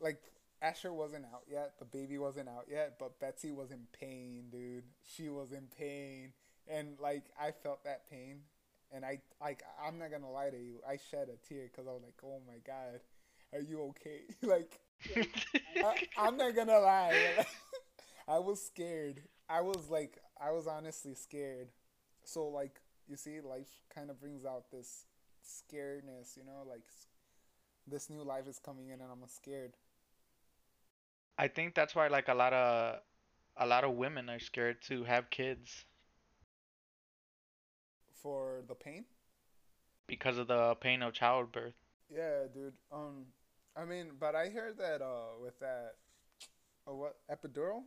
like, 0.00 0.20
Asher 0.62 0.92
wasn't 0.92 1.26
out 1.26 1.44
yet, 1.50 1.74
the 1.78 1.84
baby 1.84 2.18
wasn't 2.18 2.48
out 2.48 2.66
yet, 2.70 2.96
but 2.98 3.20
Betsy 3.20 3.52
was 3.52 3.70
in 3.70 3.86
pain, 3.98 4.44
dude. 4.50 4.84
She 5.14 5.28
was 5.28 5.52
in 5.52 5.68
pain. 5.78 6.32
And 6.68 6.98
like, 7.00 7.24
I 7.40 7.52
felt 7.52 7.84
that 7.84 8.08
pain 8.10 8.40
and 8.94 9.04
I 9.04 9.20
like 9.40 9.62
I'm 9.84 9.98
not 9.98 10.10
gonna 10.10 10.30
lie 10.30 10.50
to 10.50 10.58
you, 10.58 10.80
I 10.88 10.98
shed 11.10 11.28
a 11.28 11.48
tear 11.48 11.64
because 11.70 11.86
I 11.86 11.92
was 11.92 12.02
like, 12.02 12.18
oh 12.24 12.40
my 12.46 12.58
god, 12.66 13.00
are 13.52 13.60
you 13.60 13.82
okay? 13.90 14.22
like, 14.42 14.80
I, 16.18 16.26
am 16.28 16.36
not 16.36 16.54
gonna 16.54 16.78
lie, 16.78 17.44
I 18.28 18.38
was 18.38 18.64
scared. 18.64 19.22
I 19.48 19.60
was 19.60 19.88
like, 19.90 20.18
I 20.40 20.50
was 20.50 20.66
honestly 20.66 21.14
scared. 21.14 21.68
So 22.24 22.48
like, 22.48 22.80
you 23.08 23.16
see, 23.16 23.40
life 23.40 23.82
kind 23.94 24.10
of 24.10 24.20
brings 24.20 24.44
out 24.44 24.70
this 24.70 25.04
scaredness, 25.44 26.36
you 26.36 26.44
know, 26.44 26.68
like 26.68 26.82
this 27.86 28.10
new 28.10 28.22
life 28.22 28.48
is 28.48 28.58
coming 28.58 28.88
in, 28.88 29.00
and 29.00 29.10
I'm 29.10 29.22
scared. 29.28 29.74
I 31.38 31.48
think 31.48 31.74
that's 31.74 31.94
why 31.94 32.08
like 32.08 32.28
a 32.28 32.34
lot 32.34 32.52
of 32.52 33.00
a 33.58 33.66
lot 33.66 33.84
of 33.84 33.92
women 33.92 34.28
are 34.28 34.38
scared 34.38 34.82
to 34.82 35.04
have 35.04 35.30
kids 35.30 35.84
for 38.26 38.64
the 38.66 38.74
pain? 38.74 39.04
Because 40.08 40.36
of 40.36 40.48
the 40.48 40.74
pain 40.80 41.00
of 41.00 41.12
childbirth. 41.12 41.74
Yeah, 42.12 42.46
dude. 42.52 42.72
Um, 42.92 43.26
I 43.76 43.84
mean, 43.84 44.06
but 44.18 44.34
I 44.34 44.48
heard 44.48 44.78
that 44.78 45.00
uh, 45.00 45.38
with 45.40 45.56
that, 45.60 45.92
uh, 46.88 46.94
what 46.94 47.18
epidural? 47.30 47.84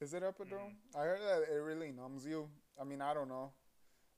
Is 0.00 0.14
it 0.14 0.22
epidural? 0.22 0.70
Mm. 0.70 0.98
I 0.98 1.00
heard 1.00 1.20
that 1.20 1.54
it 1.54 1.58
really 1.58 1.92
numbs 1.92 2.24
you. 2.24 2.48
I 2.80 2.84
mean, 2.84 3.02
I 3.02 3.12
don't 3.12 3.28
know. 3.28 3.52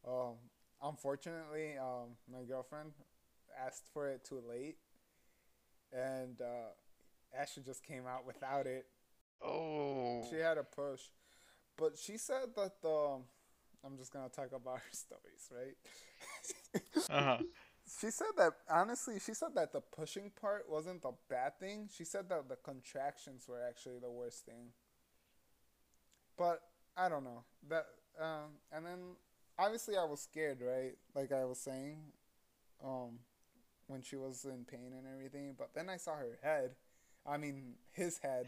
Um, 0.07 0.35
unfortunately, 0.81 1.73
um, 1.77 2.11
my 2.33 2.45
girlfriend 2.49 2.93
asked 3.67 3.89
for 3.93 4.09
it 4.09 4.25
too 4.25 4.41
late, 4.49 4.77
and 5.93 6.41
uh, 6.41 6.71
Asher 7.37 7.63
just 7.63 7.83
came 7.83 8.07
out 8.07 8.25
without 8.25 8.69
it. 8.69 8.87
Oh. 9.45 10.25
She 10.31 10.37
had 10.37 10.57
a 10.57 10.63
push, 10.63 11.01
but 11.77 11.99
she 11.99 12.17
said 12.17 12.55
that 12.55 12.81
the 12.81 13.19
I'm 13.85 13.97
just 13.97 14.13
gonna 14.13 14.29
talk 14.29 14.53
about 14.53 14.79
her 14.79 14.83
stories, 14.93 15.51
right? 15.51 15.77
uh-huh. 17.11 17.39
She 18.01 18.11
said 18.11 18.29
that 18.39 18.53
honestly, 18.71 19.21
she 19.21 19.35
said 19.35 19.51
that 19.57 19.75
the 19.75 19.83
pushing 19.83 20.31
part 20.41 20.65
wasn't 20.71 21.03
the 21.03 21.13
bad 21.29 21.59
thing. 21.61 21.91
She 21.95 22.05
said 22.05 22.31
that 22.31 22.49
the 22.49 22.57
contractions 22.57 23.47
were 23.47 23.61
actually 23.63 23.99
the 23.99 24.11
worst 24.11 24.47
thing. 24.47 24.73
But 26.39 26.61
I 26.97 27.11
don't 27.11 27.25
know 27.25 27.45
that. 27.69 27.85
Um, 28.19 28.57
and 28.73 28.87
then 28.87 28.99
obviously 29.59 29.99
I 29.99 30.05
was 30.05 30.21
scared, 30.23 30.63
right? 30.63 30.95
Like 31.15 31.31
I 31.31 31.45
was 31.45 31.59
saying, 31.59 31.99
um, 32.83 33.19
when 33.87 34.03
she 34.03 34.17
was 34.17 34.45
in 34.45 34.65
pain 34.65 34.93
and 34.97 35.07
everything. 35.13 35.55
But 35.59 35.71
then 35.75 35.89
I 35.89 35.97
saw 35.97 36.17
her 36.17 36.39
head. 36.43 36.71
I 37.27 37.37
mean, 37.37 37.75
his 37.93 38.19
head. 38.19 38.47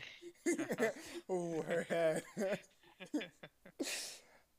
Ooh, 1.31 1.63
her 1.69 1.87
head. 1.89 2.23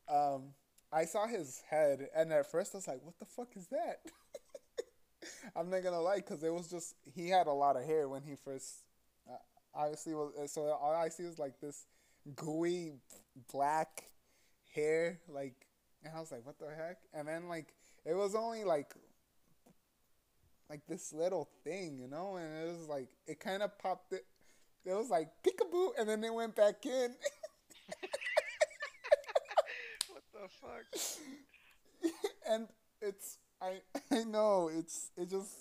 um, 0.09 0.53
I 0.91 1.05
saw 1.05 1.27
his 1.27 1.61
head, 1.69 2.07
and 2.15 2.31
at 2.31 2.49
first 2.49 2.73
I 2.73 2.77
was 2.77 2.87
like, 2.87 3.03
"What 3.03 3.19
the 3.19 3.25
fuck 3.25 3.49
is 3.55 3.67
that?" 3.67 3.99
I'm 5.55 5.69
not 5.69 5.83
gonna 5.83 6.01
lie, 6.01 6.21
cause 6.21 6.43
it 6.43 6.53
was 6.53 6.69
just 6.69 6.95
he 7.15 7.29
had 7.29 7.47
a 7.47 7.53
lot 7.53 7.75
of 7.75 7.83
hair 7.83 8.07
when 8.07 8.23
he 8.23 8.35
first. 8.35 8.83
Uh, 9.29 9.35
obviously, 9.73 10.13
was 10.13 10.51
so 10.51 10.69
all 10.69 10.95
I 10.95 11.09
see 11.09 11.23
was 11.23 11.39
like 11.39 11.59
this 11.59 11.85
gooey 12.35 12.93
black 13.51 14.09
hair, 14.73 15.19
like, 15.27 15.67
and 16.03 16.13
I 16.15 16.19
was 16.19 16.31
like, 16.31 16.45
"What 16.45 16.59
the 16.59 16.67
heck?" 16.67 16.97
And 17.13 17.27
then 17.27 17.49
like 17.49 17.73
it 18.05 18.15
was 18.15 18.35
only 18.35 18.63
like 18.63 18.93
like 20.69 20.85
this 20.87 21.13
little 21.13 21.49
thing, 21.63 21.97
you 21.99 22.07
know, 22.07 22.35
and 22.37 22.67
it 22.67 22.77
was 22.77 22.87
like 22.87 23.09
it 23.27 23.39
kind 23.39 23.63
of 23.63 23.77
popped 23.77 24.13
it. 24.13 24.25
It 24.85 24.93
was 24.93 25.09
like 25.09 25.29
peekaboo, 25.43 25.89
and 25.99 26.07
then 26.07 26.23
it 26.23 26.33
went 26.33 26.55
back 26.55 26.85
in. 26.85 27.15
the 30.47 32.09
fuck? 32.09 32.11
and 32.49 32.67
it's 33.01 33.37
I 33.61 33.81
I 34.11 34.23
know 34.23 34.69
it's 34.73 35.11
it 35.17 35.29
just 35.29 35.53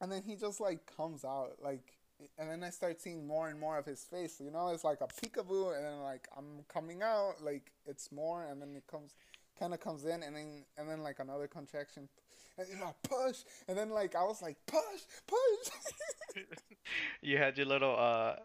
and 0.00 0.10
then 0.10 0.22
he 0.22 0.36
just 0.36 0.60
like 0.60 0.90
comes 0.96 1.24
out 1.24 1.56
like 1.62 1.94
and 2.38 2.50
then 2.50 2.62
I 2.62 2.70
start 2.70 3.00
seeing 3.00 3.26
more 3.26 3.48
and 3.48 3.58
more 3.58 3.78
of 3.78 3.86
his 3.86 4.04
face. 4.04 4.40
You 4.42 4.50
know, 4.50 4.68
it's 4.68 4.84
like 4.84 5.00
a 5.00 5.06
peekaboo, 5.06 5.76
and 5.76 5.84
then 5.84 6.00
like 6.00 6.28
I'm 6.36 6.64
coming 6.72 7.02
out, 7.02 7.42
like 7.42 7.72
it's 7.86 8.12
more, 8.12 8.44
and 8.44 8.60
then 8.60 8.74
it 8.76 8.84
comes, 8.86 9.14
kind 9.58 9.74
of 9.74 9.80
comes 9.80 10.04
in, 10.04 10.22
and 10.22 10.36
then 10.36 10.64
and 10.78 10.88
then 10.88 11.02
like 11.02 11.18
another 11.18 11.46
contraction, 11.46 12.08
and 12.56 12.68
you 12.68 12.76
know, 12.76 12.94
push, 13.02 13.38
and 13.68 13.76
then 13.76 13.90
like 13.90 14.14
I 14.14 14.22
was 14.22 14.42
like 14.42 14.56
push, 14.66 15.02
push. 15.26 16.44
you 17.22 17.36
had 17.38 17.56
your 17.56 17.66
little 17.66 17.96
uh, 17.98 18.36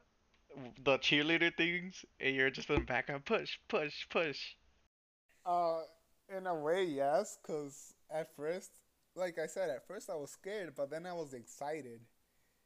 the 0.83 0.97
cheerleader 0.99 1.55
things, 1.55 2.03
and 2.19 2.35
you're 2.35 2.49
just 2.49 2.69
in 2.69 2.75
the 2.75 2.81
background, 2.81 3.25
push, 3.25 3.57
push, 3.67 4.07
push. 4.09 4.55
Uh, 5.49 5.81
in 6.37 6.45
a 6.45 6.53
way, 6.53 6.83
yes, 6.83 7.39
cause 7.41 7.95
at 8.13 8.35
first, 8.35 8.69
like 9.15 9.39
I 9.39 9.47
said, 9.47 9.71
at 9.71 9.87
first 9.87 10.07
I 10.07 10.13
was 10.13 10.29
scared, 10.29 10.73
but 10.77 10.91
then 10.91 11.07
I 11.07 11.13
was 11.13 11.33
excited 11.33 12.01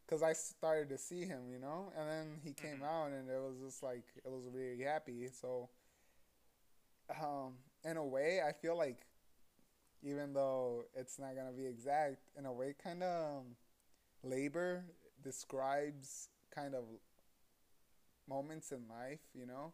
because 0.05 0.21
I 0.21 0.33
started 0.33 0.89
to 0.89 0.97
see 0.97 1.23
him, 1.23 1.43
you 1.49 1.59
know, 1.59 1.93
and 1.97 2.09
then 2.09 2.27
he 2.43 2.51
came 2.51 2.81
mm-hmm. 2.81 2.83
out, 2.83 3.11
and 3.13 3.29
it 3.29 3.39
was 3.39 3.55
just 3.63 3.83
like 3.83 4.03
it 4.17 4.29
was 4.29 4.43
really 4.53 4.83
happy. 4.83 5.29
So, 5.31 5.69
um, 7.09 7.53
in 7.85 7.95
a 7.95 8.05
way, 8.05 8.41
I 8.45 8.51
feel 8.51 8.77
like 8.77 9.05
even 10.01 10.33
though 10.33 10.83
it's 10.93 11.17
not 11.17 11.37
gonna 11.37 11.53
be 11.53 11.65
exact, 11.65 12.17
in 12.37 12.45
a 12.45 12.51
way, 12.51 12.75
kind 12.83 13.01
of 13.01 13.37
um, 13.37 13.45
labor 14.23 14.83
describes 15.23 16.27
kind 16.53 16.75
of 16.75 16.83
moments 18.27 18.73
in 18.73 18.89
life. 18.89 19.21
You 19.33 19.45
know, 19.45 19.71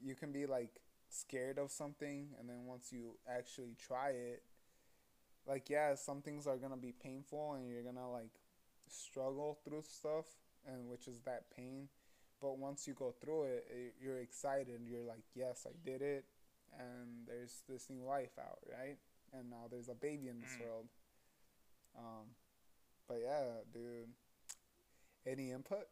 you 0.00 0.14
can 0.14 0.30
be 0.30 0.46
like 0.46 0.70
scared 1.08 1.58
of 1.58 1.70
something, 1.70 2.28
and 2.38 2.48
then 2.48 2.64
once 2.66 2.92
you 2.92 3.16
actually 3.28 3.76
try 3.78 4.10
it, 4.10 4.42
like 5.46 5.70
yeah, 5.70 5.94
some 5.94 6.22
things 6.22 6.46
are 6.46 6.56
gonna 6.56 6.76
be 6.76 6.92
painful, 6.92 7.54
and 7.54 7.68
you're 7.68 7.82
gonna 7.82 8.10
like 8.10 8.32
struggle 8.90 9.58
through 9.64 9.82
stuff 9.82 10.26
and 10.66 10.88
which 10.88 11.08
is 11.08 11.20
that 11.20 11.44
pain. 11.54 11.88
But 12.40 12.58
once 12.58 12.86
you 12.86 12.94
go 12.94 13.14
through 13.20 13.44
it, 13.44 13.66
it 13.70 13.94
you're 14.00 14.18
excited. 14.18 14.80
You're 14.84 15.02
like 15.02 15.24
yes 15.34 15.66
i 15.66 15.72
did 15.84 16.02
it 16.02 16.24
and 16.78 17.26
there's 17.26 17.62
this 17.68 17.88
new 17.90 18.04
life 18.04 18.38
out 18.38 18.58
right? 18.70 18.96
And 19.32 19.50
now 19.50 19.66
there's 19.70 19.88
a 19.88 19.94
baby 19.94 20.28
in 20.28 20.40
this 20.40 20.52
mm. 20.56 20.66
world. 20.66 20.86
Um 21.96 22.26
but 23.08 23.18
yeah 23.24 23.44
dude. 23.72 24.08
Any 25.26 25.50
input? 25.50 25.86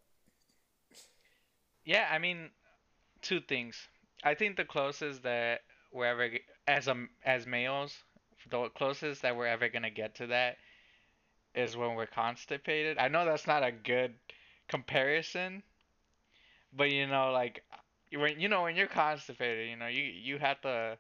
Yeah 1.85 2.09
i 2.11 2.19
mean 2.19 2.51
two 3.23 3.41
things 3.41 3.89
i 4.26 4.35
think 4.35 4.56
the 4.56 4.64
closest 4.64 5.23
that 5.23 5.61
we're 5.92 6.06
ever 6.06 6.30
as 6.68 6.88
a 6.88 7.06
as 7.25 7.47
males 7.47 8.04
the 8.50 8.68
closest 8.71 9.23
that 9.23 9.37
we're 9.37 9.47
ever 9.47 9.68
gonna 9.68 9.90
get 9.90 10.14
to 10.16 10.26
that 10.28 10.56
is 11.54 11.76
when 11.76 11.95
we're 11.95 12.06
constipated. 12.06 12.99
I 12.99 13.09
know 13.09 13.25
that's 13.25 13.47
not 13.47 13.65
a 13.65 13.73
good 13.73 14.15
comparison, 14.69 15.62
but 16.76 16.91
you 16.91 17.06
know, 17.06 17.32
like 17.32 17.65
when 18.15 18.39
you 18.39 18.49
know 18.49 18.62
when 18.62 18.76
you're 18.76 18.86
constipated, 18.86 19.71
you 19.71 19.76
know, 19.76 19.86
you 19.86 20.02
you 20.02 20.39
have 20.39 20.60
to 20.60 20.99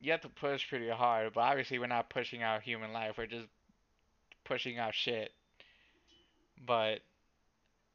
you 0.00 0.12
have 0.12 0.22
to 0.22 0.28
push 0.28 0.68
pretty 0.68 0.88
hard. 0.88 1.34
But 1.34 1.42
obviously, 1.42 1.78
we're 1.78 1.86
not 1.86 2.10
pushing 2.10 2.42
out 2.42 2.62
human 2.62 2.92
life. 2.92 3.18
We're 3.18 3.26
just 3.26 3.48
pushing 4.44 4.78
out 4.78 4.94
shit. 4.94 5.32
But 6.66 7.00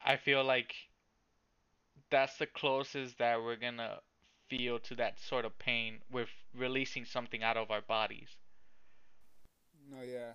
I 0.04 0.18
feel 0.18 0.44
like 0.44 0.74
that's 2.10 2.38
the 2.38 2.48
closest 2.48 3.18
that 3.20 3.42
we're 3.42 3.56
gonna 3.56 4.02
feel 4.50 4.80
to 4.80 4.96
that 4.96 5.20
sort 5.20 5.46
of 5.46 5.58
pain 5.60 6.02
with 6.10 6.30
releasing 6.54 7.06
something 7.06 7.44
out 7.44 7.58
of 7.58 7.72
our 7.72 7.82
bodies. 7.82 8.38
No, 9.90 10.02
yeah. 10.04 10.34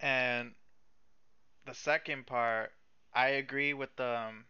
And 0.00 0.54
the 1.64 1.74
second 1.74 2.26
part, 2.26 2.72
I 3.12 3.28
agree 3.28 3.72
with 3.74 3.96
the 3.96 4.04
um, 4.18 4.46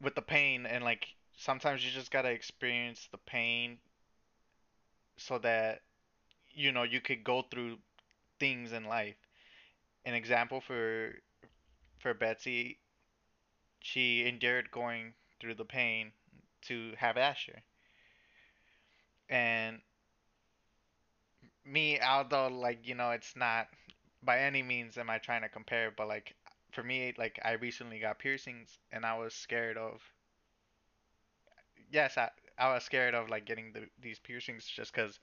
with 0.00 0.14
the 0.14 0.22
pain 0.22 0.66
and 0.66 0.84
like 0.84 1.06
sometimes 1.36 1.84
you 1.84 1.90
just 1.90 2.10
gotta 2.10 2.30
experience 2.30 3.08
the 3.12 3.18
pain 3.18 3.78
so 5.16 5.38
that 5.38 5.80
you 6.52 6.72
know 6.72 6.82
you 6.82 7.00
could 7.00 7.24
go 7.24 7.42
through 7.42 7.78
things 8.40 8.72
in 8.72 8.84
life. 8.84 9.16
An 10.04 10.14
example 10.14 10.60
for 10.60 11.12
for 12.00 12.14
Betsy, 12.14 12.78
she 13.82 14.26
endured 14.26 14.70
going 14.70 15.14
through 15.40 15.54
the 15.56 15.64
pain 15.66 16.12
to 16.62 16.94
have 16.98 17.16
Asher. 17.18 17.62
And 19.28 19.82
me, 21.64 22.00
although 22.00 22.48
like 22.48 22.86
you 22.86 22.94
know, 22.94 23.10
it's 23.10 23.36
not 23.36 23.68
by 24.22 24.40
any 24.40 24.62
means 24.62 24.98
am 24.98 25.10
I 25.10 25.18
trying 25.18 25.42
to 25.42 25.48
compare, 25.48 25.90
but 25.90 26.08
like 26.08 26.34
for 26.72 26.82
me, 26.84 27.14
like 27.18 27.38
I 27.44 27.52
recently 27.52 27.98
got 28.00 28.18
piercings 28.18 28.78
and 28.92 29.04
I 29.06 29.16
was 29.18 29.34
scared 29.34 29.76
of. 29.78 30.02
Yes, 31.90 32.18
I 32.18 32.30
I 32.58 32.72
was 32.74 32.84
scared 32.84 33.14
of 33.14 33.28
like 33.30 33.44
getting 33.46 33.72
the, 33.72 33.88
these 34.00 34.18
piercings 34.18 34.66
just 34.66 34.92
because 34.92 35.20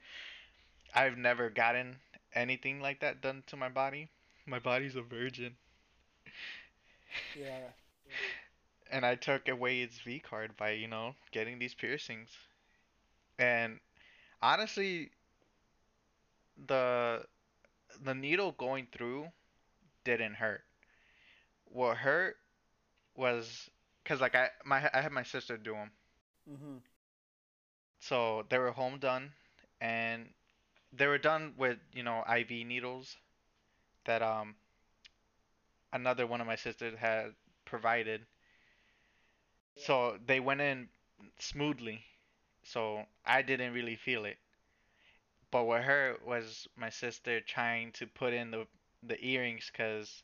I've 0.93 1.17
never 1.17 1.49
gotten 1.49 1.99
anything 2.33 2.79
like 2.81 2.99
that 2.99 3.21
done 3.21 3.43
to 3.47 3.57
my 3.57 3.69
body. 3.69 4.09
My 4.45 4.59
body's 4.59 4.95
a 4.95 5.01
virgin. 5.01 5.57
Yeah. 7.33 7.71
and 8.89 9.05
I 9.05 9.15
took 9.15 9.47
away 9.47 9.81
its 9.81 9.99
V 9.99 10.19
card 10.19 10.57
by 10.57 10.71
you 10.71 10.87
know 10.87 11.15
getting 11.31 11.59
these 11.59 11.73
piercings, 11.75 12.29
and 13.37 13.79
honestly, 14.41 15.11
the 16.67 17.25
the 18.03 18.13
needle 18.15 18.51
going 18.53 18.87
through 18.91 19.27
didn't 20.03 20.35
hurt. 20.35 20.63
What 21.65 21.97
hurt 21.97 22.37
was 23.15 23.69
because 24.03 24.21
like 24.21 24.35
I 24.35 24.49
my 24.65 24.89
I 24.93 25.01
had 25.01 25.11
my 25.11 25.23
sister 25.23 25.57
do 25.57 25.73
them. 25.73 25.91
hmm 26.47 26.77
So 27.99 28.45
they 28.49 28.57
were 28.57 28.71
home 28.71 28.99
done, 28.99 29.33
and 29.79 30.33
they 30.93 31.07
were 31.07 31.17
done 31.19 31.55
with 31.57 31.79
you 31.93 32.03
know 32.03 32.23
IV 32.27 32.63
needles 32.65 33.17
that 34.05 34.21
um 34.21 34.55
another 35.93 36.25
one 36.27 36.41
of 36.41 36.47
my 36.47 36.55
sisters 36.55 36.97
had 36.97 37.33
provided. 37.65 38.25
So 39.79 40.19
they 40.27 40.39
went 40.39 40.61
in 40.61 40.89
smoothly. 41.39 42.05
So 42.63 43.07
I 43.25 43.41
didn't 43.41 43.73
really 43.73 43.95
feel 43.95 44.25
it. 44.25 44.37
But 45.51 45.65
what 45.65 45.83
hurt 45.83 46.25
was 46.25 46.67
my 46.75 46.89
sister 46.89 47.39
trying 47.39 47.91
to 47.91 48.07
put 48.07 48.33
in 48.33 48.49
the 48.49 48.65
the 49.03 49.23
earrings 49.23 49.69
because 49.71 50.23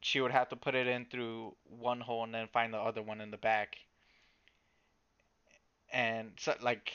she 0.00 0.20
would 0.20 0.30
have 0.30 0.48
to 0.48 0.54
put 0.54 0.76
it 0.76 0.86
in 0.86 1.04
through 1.06 1.56
one 1.64 2.00
hole 2.00 2.22
and 2.22 2.32
then 2.32 2.46
find 2.46 2.72
the 2.72 2.78
other 2.78 3.02
one 3.02 3.20
in 3.20 3.32
the 3.32 3.36
back. 3.36 3.76
And 5.92 6.32
so 6.38 6.54
like, 6.60 6.92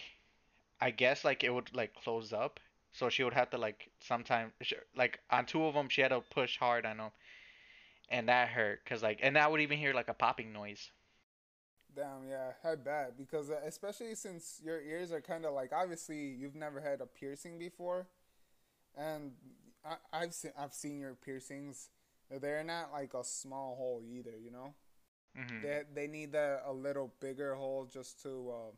I 0.82 0.91
guess 0.91 1.25
like 1.25 1.43
it 1.43 1.51
would 1.51 1.75
like 1.75 1.95
close 1.95 2.34
up, 2.34 2.60
so 2.91 3.10
she 3.10 3.23
would 3.23 3.34
have 3.34 3.49
to 3.51 3.58
like 3.60 3.89
sometimes 4.01 4.53
like 4.95 5.19
on 5.32 5.45
two 5.45 5.65
of 5.65 5.73
them 5.75 5.89
she 5.89 6.01
had 6.01 6.10
to 6.10 6.21
push 6.21 6.58
hard 6.60 6.86
on 6.86 6.97
them, 6.97 7.12
and 8.10 8.29
that 8.29 8.49
hurt 8.49 8.84
because 8.84 9.01
like 9.03 9.19
and 9.23 9.38
I 9.38 9.47
would 9.47 9.62
even 9.62 9.77
hear 9.79 9.93
like 9.93 10.10
a 10.10 10.13
popping 10.13 10.53
noise. 10.53 10.91
Damn, 12.00 12.30
yeah, 12.30 12.52
I 12.64 12.76
bet 12.76 13.18
because 13.18 13.50
uh, 13.50 13.60
especially 13.66 14.16
since 14.16 14.62
your 14.64 14.80
ears 14.80 15.12
are 15.12 15.20
kind 15.20 15.44
of 15.44 15.54
like 15.54 15.74
obviously 15.74 16.30
you've 16.40 16.56
never 16.56 16.80
had 16.80 17.02
a 17.02 17.06
piercing 17.06 17.60
before, 17.60 18.08
and 18.98 19.32
I, 19.84 19.96
I've 20.14 20.34
seen 20.34 20.52
I've 20.58 20.74
seen 20.74 20.98
your 20.98 21.16
piercings. 21.16 21.90
They're 22.40 22.64
not 22.64 22.94
like 22.94 23.16
a 23.16 23.24
small 23.26 23.76
hole 23.76 24.02
either, 24.10 24.32
you 24.42 24.50
know. 24.50 24.74
Mm-hmm. 25.38 25.62
They 25.62 25.82
they 25.94 26.08
need 26.08 26.36
a, 26.36 26.62
a 26.66 26.72
little 26.72 27.12
bigger 27.20 27.54
hole 27.56 27.86
just 27.92 28.24
to. 28.24 28.50
Uh, 28.50 28.72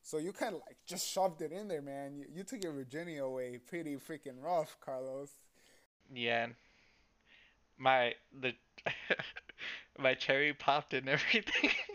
so 0.00 0.16
you 0.16 0.32
kind 0.32 0.54
of 0.54 0.62
like 0.66 0.78
just 0.86 1.06
shoved 1.06 1.42
it 1.42 1.52
in 1.52 1.68
there, 1.68 1.82
man. 1.82 2.16
You, 2.16 2.24
you 2.34 2.42
took 2.42 2.64
your 2.64 2.72
virginity 2.72 3.18
away 3.18 3.58
pretty 3.58 3.96
freaking 3.96 4.42
rough, 4.42 4.78
Carlos. 4.80 5.30
Yeah. 6.10 6.46
My 7.76 8.14
the 8.40 8.54
my 9.98 10.14
cherry 10.14 10.54
popped 10.54 10.94
and 10.94 11.06
everything. 11.06 11.70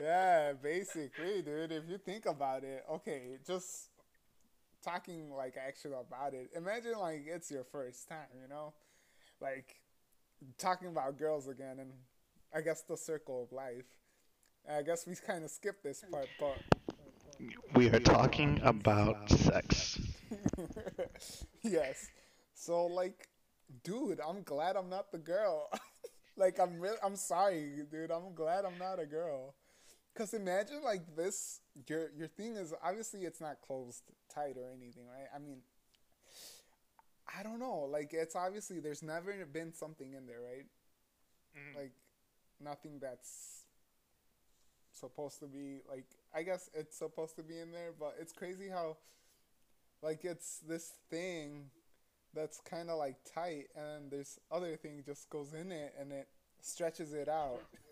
yeah, 0.00 0.52
basically, 0.62 1.42
dude. 1.42 1.72
If 1.72 1.88
you 1.88 1.98
think 1.98 2.26
about 2.26 2.64
it, 2.64 2.84
okay, 2.90 3.38
just 3.46 3.88
talking 4.82 5.30
like 5.36 5.54
actually 5.56 5.94
about 5.94 6.34
it. 6.34 6.50
Imagine 6.56 6.94
like 6.98 7.24
it's 7.26 7.50
your 7.50 7.64
first 7.64 8.08
time, 8.08 8.28
you 8.40 8.48
know, 8.48 8.72
like 9.40 9.76
talking 10.58 10.88
about 10.88 11.18
girls 11.18 11.48
again, 11.48 11.78
and 11.80 11.92
I 12.54 12.60
guess 12.62 12.82
the 12.82 12.96
circle 12.96 13.42
of 13.42 13.52
life. 13.52 13.84
I 14.68 14.82
guess 14.82 15.06
we 15.06 15.14
kind 15.16 15.44
of 15.44 15.50
skipped 15.50 15.82
this 15.82 16.04
part, 16.10 16.28
but 16.38 16.58
we 17.74 17.88
are 17.88 18.00
talking 18.00 18.60
about 18.62 19.28
sex. 19.30 20.00
yes. 21.62 22.08
So 22.54 22.86
like, 22.86 23.28
dude, 23.84 24.20
I'm 24.26 24.42
glad 24.42 24.76
I'm 24.76 24.90
not 24.90 25.12
the 25.12 25.18
girl. 25.18 25.68
like 26.36 26.58
I'm 26.58 26.78
really, 26.78 26.98
I'm 27.02 27.16
sorry, 27.16 27.82
dude. 27.90 28.10
I'm 28.10 28.34
glad 28.34 28.64
I'm 28.64 28.78
not 28.78 29.00
a 29.00 29.06
girl. 29.06 29.54
Cause 30.20 30.34
imagine 30.34 30.82
like 30.84 31.16
this. 31.16 31.62
Your 31.88 32.10
your 32.14 32.28
thing 32.28 32.54
is 32.56 32.74
obviously 32.84 33.20
it's 33.20 33.40
not 33.40 33.62
closed 33.66 34.02
tight 34.28 34.58
or 34.58 34.68
anything, 34.70 35.04
right? 35.06 35.28
I 35.34 35.38
mean, 35.38 35.62
I 37.38 37.42
don't 37.42 37.58
know. 37.58 37.88
Like 37.90 38.10
it's 38.12 38.36
obviously 38.36 38.80
there's 38.80 39.02
never 39.02 39.32
been 39.50 39.72
something 39.72 40.12
in 40.12 40.26
there, 40.26 40.42
right? 40.42 40.66
Mm-hmm. 41.56 41.78
Like 41.78 41.92
nothing 42.62 42.98
that's 43.00 43.62
supposed 44.92 45.40
to 45.40 45.46
be 45.46 45.80
like 45.88 46.04
I 46.34 46.42
guess 46.42 46.68
it's 46.74 46.98
supposed 46.98 47.36
to 47.36 47.42
be 47.42 47.58
in 47.58 47.72
there, 47.72 47.92
but 47.98 48.14
it's 48.20 48.34
crazy 48.34 48.68
how 48.68 48.98
like 50.02 50.26
it's 50.26 50.58
this 50.68 50.92
thing 51.08 51.70
that's 52.34 52.60
kind 52.60 52.90
of 52.90 52.98
like 52.98 53.16
tight 53.34 53.68
and 53.74 54.10
this 54.10 54.38
other 54.52 54.76
thing 54.76 55.02
just 55.02 55.30
goes 55.30 55.54
in 55.54 55.72
it 55.72 55.94
and 55.98 56.12
it 56.12 56.28
stretches 56.60 57.14
it 57.14 57.30
out. 57.30 57.62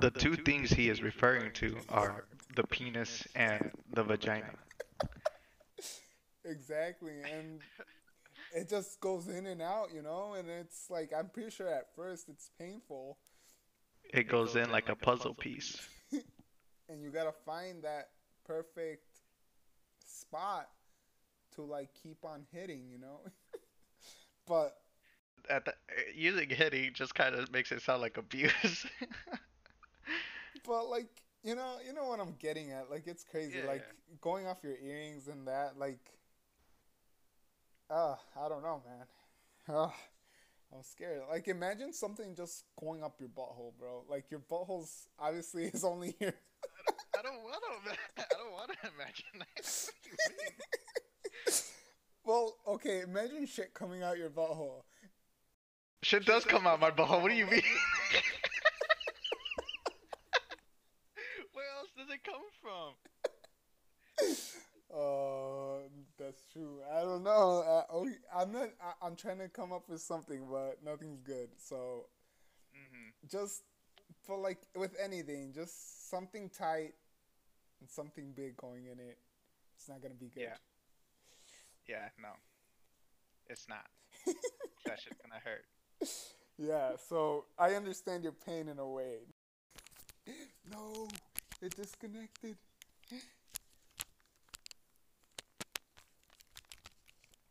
the 0.00 0.10
two 0.10 0.36
things 0.36 0.70
he 0.70 0.88
is 0.88 1.02
referring 1.02 1.52
to 1.52 1.76
are 1.88 2.24
the 2.54 2.64
penis 2.64 3.26
and 3.34 3.70
the 3.92 4.02
vagina. 4.02 4.50
Exactly, 6.44 7.20
and 7.22 7.60
it 8.54 8.68
just 8.68 9.00
goes 9.00 9.28
in 9.28 9.46
and 9.46 9.60
out, 9.60 9.88
you 9.94 10.02
know, 10.02 10.34
and 10.34 10.48
it's 10.48 10.88
like 10.90 11.12
I'm 11.16 11.28
pretty 11.28 11.50
sure 11.50 11.68
at 11.68 11.94
first 11.94 12.28
it's 12.28 12.50
painful. 12.58 13.18
It 14.12 14.28
goes 14.28 14.56
in 14.56 14.70
like 14.70 14.88
a 14.88 14.96
puzzle 14.96 15.34
piece. 15.34 15.78
and 16.88 17.02
you 17.02 17.10
gotta 17.10 17.34
find 17.44 17.82
that 17.82 18.08
perfect 18.46 19.04
spot 20.06 20.68
to 21.54 21.62
like 21.62 21.90
keep 22.02 22.24
on 22.24 22.46
hitting, 22.52 22.88
you 22.90 22.98
know. 22.98 23.20
but 24.48 24.76
at 25.50 25.64
the, 25.64 25.72
uh, 25.72 25.74
using 26.14 26.48
hitting 26.48 26.92
just 26.94 27.14
kind 27.14 27.34
of 27.34 27.52
makes 27.52 27.72
it 27.72 27.82
sound 27.82 28.00
like 28.00 28.16
abuse. 28.16 28.86
but 30.64 30.88
like 30.88 31.22
you 31.42 31.54
know, 31.54 31.76
you 31.86 31.92
know 31.92 32.06
what 32.06 32.20
I'm 32.20 32.34
getting 32.38 32.72
at. 32.72 32.90
Like 32.90 33.06
it's 33.06 33.24
crazy. 33.24 33.58
Yeah, 33.58 33.68
like 33.68 33.84
going 34.20 34.46
off 34.46 34.58
your 34.62 34.76
earrings 34.76 35.28
and 35.28 35.46
that. 35.46 35.78
Like, 35.78 36.00
uh, 37.90 38.16
I 38.36 38.48
don't 38.48 38.62
know, 38.62 38.82
man. 38.86 39.06
Uh, 39.76 39.90
I'm 40.74 40.82
scared. 40.82 41.22
Like 41.30 41.48
imagine 41.48 41.92
something 41.92 42.34
just 42.34 42.64
going 42.78 43.02
up 43.02 43.16
your 43.20 43.28
butthole, 43.28 43.72
bro. 43.78 44.04
Like 44.08 44.30
your 44.30 44.40
butthole's 44.40 45.08
obviously 45.18 45.64
is 45.64 45.84
only 45.84 46.14
here. 46.18 46.34
I 47.18 47.22
don't 47.22 47.42
want 47.42 47.62
to. 47.86 47.92
I 48.18 48.24
don't 48.30 48.52
want 48.52 48.70
to 48.70 48.76
imagine 48.94 49.24
that. 49.38 49.90
well, 52.24 52.56
okay. 52.66 53.00
Imagine 53.00 53.46
shit 53.46 53.72
coming 53.74 54.02
out 54.02 54.18
your 54.18 54.30
butthole. 54.30 54.82
Shit 56.02 56.26
does 56.26 56.44
come 56.44 56.66
out 56.66 56.80
my 56.80 56.90
butthole. 56.90 57.22
What 57.22 57.30
do 57.30 57.34
you 57.34 57.46
mean? 57.46 57.62
Where 61.52 61.66
else 61.78 61.90
does 61.96 62.08
it 62.10 62.22
come 62.24 62.42
from? 62.62 62.94
Uh, 64.94 65.88
that's 66.18 66.44
true. 66.52 66.80
I 66.94 67.02
don't 67.02 67.22
know. 67.24 67.62
I, 67.66 67.82
oh, 67.92 68.08
I'm 68.34 68.52
not. 68.52 68.68
I, 69.02 69.06
am 69.06 69.07
trying 69.18 69.38
to 69.38 69.48
come 69.48 69.72
up 69.72 69.88
with 69.88 70.00
something, 70.00 70.46
but 70.50 70.78
nothing's 70.84 71.20
good. 71.20 71.48
So, 71.58 72.06
mm-hmm. 72.74 73.26
just 73.30 73.62
for 74.22 74.38
like 74.38 74.58
with 74.76 74.94
anything, 75.02 75.52
just 75.54 76.08
something 76.08 76.48
tight 76.48 76.94
and 77.80 77.90
something 77.90 78.32
big 78.34 78.56
going 78.56 78.86
in 78.86 78.98
it. 78.98 79.18
It's 79.76 79.88
not 79.88 80.00
gonna 80.02 80.14
be 80.14 80.30
good. 80.34 80.42
Yeah. 80.42 80.56
Yeah. 81.88 82.08
No. 82.20 82.30
It's 83.48 83.68
not. 83.68 83.86
that 84.86 85.00
shit's 85.00 85.16
gonna 85.22 85.40
hurt. 85.44 85.64
Yeah. 86.56 86.96
So 87.08 87.46
I 87.58 87.74
understand 87.74 88.22
your 88.22 88.32
pain 88.32 88.68
in 88.68 88.78
a 88.78 88.88
way. 88.88 89.18
No, 90.70 91.08
it 91.62 91.74
disconnected. 91.74 92.56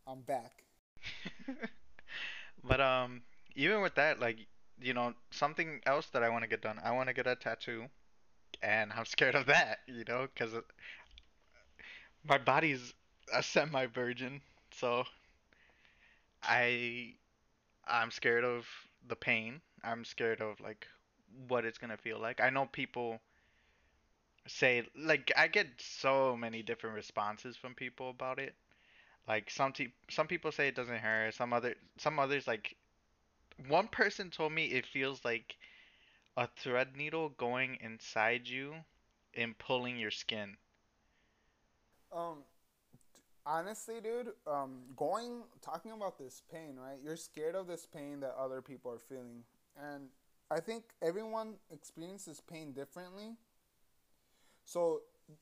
I'm 0.06 0.22
back. 0.22 0.67
but 2.64 2.82
um, 2.82 3.22
even 3.56 3.82
with 3.82 3.96
that, 3.96 4.20
like 4.20 4.38
you 4.80 4.94
know, 4.94 5.14
something 5.32 5.82
else 5.86 6.08
that 6.08 6.24
I 6.24 6.30
want 6.30 6.44
to 6.44 6.48
get 6.48 6.62
done. 6.62 6.80
I 6.84 6.92
want 6.92 7.08
to 7.10 7.14
get 7.14 7.28
a 7.28 7.36
tattoo, 7.36 7.86
and 8.64 8.92
I'm 8.94 9.06
scared 9.06 9.36
of 9.36 9.48
that. 9.48 9.80
You 9.88 10.04
know, 10.08 10.28
because 10.34 10.54
my 12.24 12.38
body's 12.38 12.94
a 13.34 13.42
semi-virgin, 13.42 14.42
so 14.72 15.04
I 16.44 17.14
I'm 17.88 18.12
scared 18.12 18.44
of 18.46 18.68
the 19.08 19.16
pain. 19.18 19.62
I'm 19.84 20.06
scared 20.06 20.42
of 20.42 20.60
like 20.62 20.88
what 21.48 21.66
it's 21.66 21.78
gonna 21.80 21.98
feel 21.98 22.20
like. 22.20 22.42
I 22.42 22.50
know 22.52 22.68
people 22.68 23.22
say 24.48 24.84
like 24.96 25.32
I 25.38 25.48
get 25.48 25.68
so 25.80 26.36
many 26.36 26.62
different 26.64 26.96
responses 26.96 27.56
from 27.58 27.76
people 27.76 28.10
about 28.10 28.40
it. 28.40 28.56
Like 29.28 29.50
some 29.52 29.74
te- 29.74 29.94
some 30.10 30.28
people 30.28 30.52
say 30.52 30.68
it 30.70 30.76
doesn't 30.76 31.00
hurt. 31.00 31.34
Some 31.36 31.54
other 31.54 31.76
some 31.98 32.20
others 32.20 32.48
like 32.48 32.76
one 33.68 33.88
person 33.88 34.32
told 34.32 34.54
me 34.54 34.66
it 34.68 34.86
feels 34.86 35.24
like 35.26 35.58
a 36.38 36.48
thread 36.48 36.96
needle 36.96 37.30
going 37.30 37.76
inside 37.82 38.48
you 38.48 38.86
and 39.36 39.58
pulling 39.58 39.98
your 39.98 40.12
skin. 40.12 40.58
Um 42.12 42.44
honestly, 43.46 43.96
dude, 44.02 44.32
um 44.46 44.82
going 44.96 45.44
talking 45.62 45.92
about 45.92 46.18
this 46.18 46.42
pain, 46.52 46.76
right? 46.78 46.98
You're 47.04 47.16
scared 47.18 47.56
of 47.56 47.68
this 47.68 47.86
pain 47.86 48.20
that 48.22 48.36
other 48.38 48.62
people 48.62 48.92
are 48.92 49.00
feeling. 49.00 49.44
And 49.78 50.10
I 50.50 50.60
think 50.60 50.84
everyone 51.02 51.56
experiences 51.72 52.42
pain 52.42 52.74
differently. 52.74 53.36
So 54.66 55.02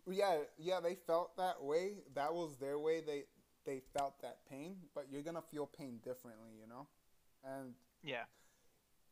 yeah, 0.09 0.37
yeah, 0.57 0.79
they 0.79 0.95
felt 0.95 1.37
that 1.37 1.63
way. 1.63 2.03
That 2.15 2.33
was 2.33 2.57
their 2.57 2.79
way. 2.79 3.01
They 3.01 3.23
they 3.65 3.81
felt 3.93 4.21
that 4.21 4.39
pain, 4.49 4.77
but 4.93 5.07
you're 5.11 5.21
gonna 5.23 5.41
feel 5.41 5.65
pain 5.67 5.99
differently, 6.03 6.51
you 6.59 6.67
know, 6.67 6.87
and 7.43 7.73
yeah, 8.03 8.23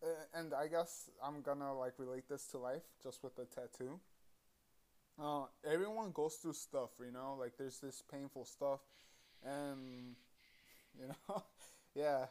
uh, 0.03 0.07
and 0.33 0.53
I 0.53 0.67
guess 0.67 1.09
I'm 1.23 1.41
gonna 1.41 1.73
like 1.77 1.93
relate 1.97 2.27
this 2.29 2.45
to 2.47 2.57
life 2.57 2.83
just 3.01 3.23
with 3.23 3.35
the 3.35 3.45
tattoo. 3.45 3.99
Uh, 5.21 5.45
everyone 5.63 6.11
goes 6.11 6.35
through 6.35 6.53
stuff, 6.53 6.89
you 6.99 7.11
know, 7.11 7.35
like 7.39 7.53
there's 7.57 7.79
this 7.79 8.01
painful 8.11 8.45
stuff, 8.45 8.79
and 9.43 10.15
you 10.99 11.07
know, 11.07 11.43
yeah, 11.95 12.25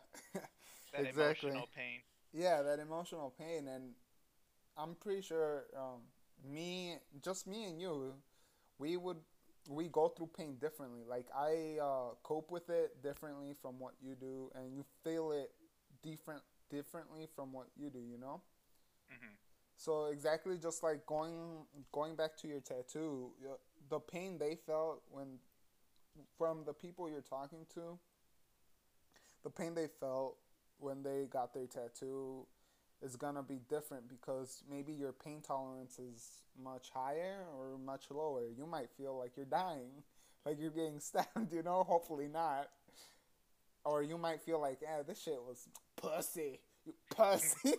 that 0.93 1.01
exactly. 1.07 1.51
emotional 1.51 1.69
pain. 1.75 2.01
Yeah, 2.33 2.63
that 2.63 2.79
emotional 2.81 3.33
pain, 3.39 3.69
and 3.69 3.93
I'm 4.77 4.95
pretty 4.97 5.23
sure 5.23 5.65
um, 5.77 6.01
me, 6.45 6.97
just 7.23 7.47
me 7.47 7.65
and 7.65 7.81
you, 7.81 8.15
we 8.79 8.97
would 8.97 9.19
we 9.69 9.89
go 9.89 10.09
through 10.09 10.31
pain 10.37 10.57
differently. 10.61 11.03
Like 11.09 11.27
I 11.37 11.79
uh, 11.81 12.15
cope 12.23 12.51
with 12.51 12.69
it 12.71 13.03
differently 13.03 13.55
from 13.61 13.79
what 13.79 13.95
you 14.03 14.15
do, 14.15 14.51
and 14.55 14.75
you 14.75 14.85
feel 15.05 15.33
it 15.33 15.51
different 16.03 16.43
differently 16.71 17.29
from 17.35 17.53
what 17.53 17.67
you 17.77 17.91
do. 17.91 18.01
You 18.01 18.19
know. 18.19 18.43
Mm-hmm. 19.13 19.35
So 19.77 20.07
exactly, 20.07 20.59
just 20.59 20.83
like 20.83 21.07
going 21.07 21.65
going 21.93 22.17
back 22.17 22.37
to 22.39 22.49
your 22.49 22.61
tattoo, 22.61 23.31
the 23.89 24.01
pain 24.01 24.39
they 24.39 24.57
felt 24.67 25.03
when 25.11 25.39
from 26.37 26.65
the 26.65 26.73
people 26.73 27.09
you're 27.09 27.21
talking 27.21 27.67
to, 27.75 27.99
the 29.43 29.51
pain 29.51 29.75
they 29.75 29.89
felt 30.01 30.37
when 30.79 31.03
they 31.03 31.27
got 31.31 31.55
their 31.55 31.67
tattoo 31.67 32.47
is 33.03 33.17
gonna 33.17 33.43
be 33.43 33.61
different 33.69 34.09
because 34.09 34.63
maybe 34.71 34.93
your 34.93 35.13
pain 35.13 35.41
tolerance 35.41 35.99
is 35.99 36.43
much 36.63 36.91
higher 36.95 37.45
or 37.57 37.79
much 37.79 38.05
lower. 38.11 38.43
You 38.57 38.67
might 38.67 38.91
feel 38.97 39.19
like 39.19 39.33
you're 39.37 39.47
dying, 39.47 40.03
like 40.47 40.59
you're 40.61 40.71
getting 40.71 41.01
stabbed, 41.01 41.53
you 41.53 41.63
know, 41.63 41.85
hopefully 41.85 42.29
not. 42.29 42.69
Or 43.85 44.03
you 44.03 44.17
might 44.17 44.41
feel 44.43 44.61
like, 44.61 44.79
yeah, 44.81 45.03
this 45.03 45.21
shit 45.21 45.41
was 45.43 45.69
pussy. 45.97 46.61
You 46.87 46.95
pussy. 47.15 47.75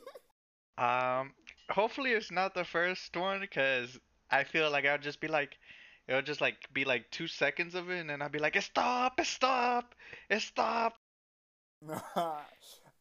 um, 0.78 1.32
hopefully 1.70 2.12
it's 2.12 2.32
not 2.32 2.54
the 2.54 2.66
first 2.66 3.16
one 3.16 3.40
because 3.40 3.98
I 4.30 4.44
feel 4.44 4.70
like 4.70 4.86
I'll 4.86 4.98
just 4.98 5.22
be 5.22 5.30
like, 5.30 5.58
it'll 6.08 6.22
just 6.22 6.42
like 6.42 6.56
be 6.74 6.84
like 6.84 7.10
two 7.12 7.28
seconds 7.28 7.76
of 7.76 7.90
it, 7.90 8.00
and 8.00 8.10
then 8.10 8.22
I'll 8.22 8.30
be 8.30 8.40
like, 8.40 8.62
stop, 8.62 9.20
it 9.20 9.28
stop, 9.28 9.96
It 10.30 10.42
stop. 10.42 10.96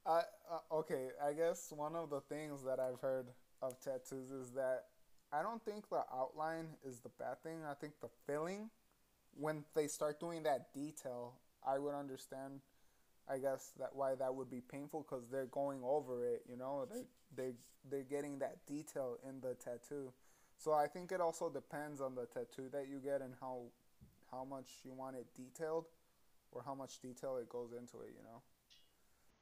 I 0.07 0.23
uh, 0.53 0.75
okay. 0.75 1.09
I 1.25 1.33
guess 1.33 1.73
one 1.75 1.97
of 1.97 2.11
the 2.11 2.21
things 2.21 2.63
that 2.65 2.79
I've 2.79 3.01
heard 3.01 3.27
of 3.63 3.81
tattoos 3.81 4.31
is 4.31 4.51
that 4.53 4.85
I 5.33 5.43
don't 5.43 5.65
think 5.65 5.89
the 5.89 6.03
outline 6.15 6.69
is 6.85 7.01
the 7.01 7.09
bad 7.19 7.43
thing. 7.43 7.61
I 7.69 7.75
think 7.75 7.95
the 8.01 8.11
filling, 8.27 8.71
when 9.35 9.65
they 9.75 9.87
start 9.87 10.21
doing 10.21 10.43
that 10.43 10.75
detail, 10.75 11.35
I 11.67 11.79
would 11.79 11.95
understand. 11.95 12.61
I 13.29 13.39
guess 13.39 13.73
that 13.79 13.91
why 13.95 14.17
that 14.17 14.35
would 14.35 14.51
be 14.51 14.61
painful 14.61 15.07
because 15.09 15.29
they're 15.31 15.47
going 15.47 15.81
over 15.85 16.27
it. 16.27 16.43
You 16.49 16.57
know, 16.57 16.87
they 16.91 17.05
they 17.35 17.53
they're 17.89 18.03
getting 18.03 18.41
that 18.41 18.67
detail 18.67 19.17
in 19.27 19.41
the 19.41 19.55
tattoo. 19.55 20.13
So 20.59 20.73
I 20.73 20.87
think 20.87 21.13
it 21.13 21.21
also 21.21 21.49
depends 21.49 22.01
on 22.01 22.15
the 22.15 22.27
tattoo 22.27 22.69
that 22.73 22.89
you 22.91 22.99
get 22.99 23.23
and 23.23 23.35
how 23.41 23.63
how 24.31 24.45
much 24.45 24.67
you 24.85 24.93
want 24.93 25.17
it 25.17 25.27
detailed, 25.37 25.87
or 26.51 26.63
how 26.67 26.75
much 26.75 27.01
detail 27.01 27.37
it 27.37 27.49
goes 27.49 27.71
into 27.73 28.01
it. 28.03 28.11
You 28.17 28.25
know. 28.25 28.43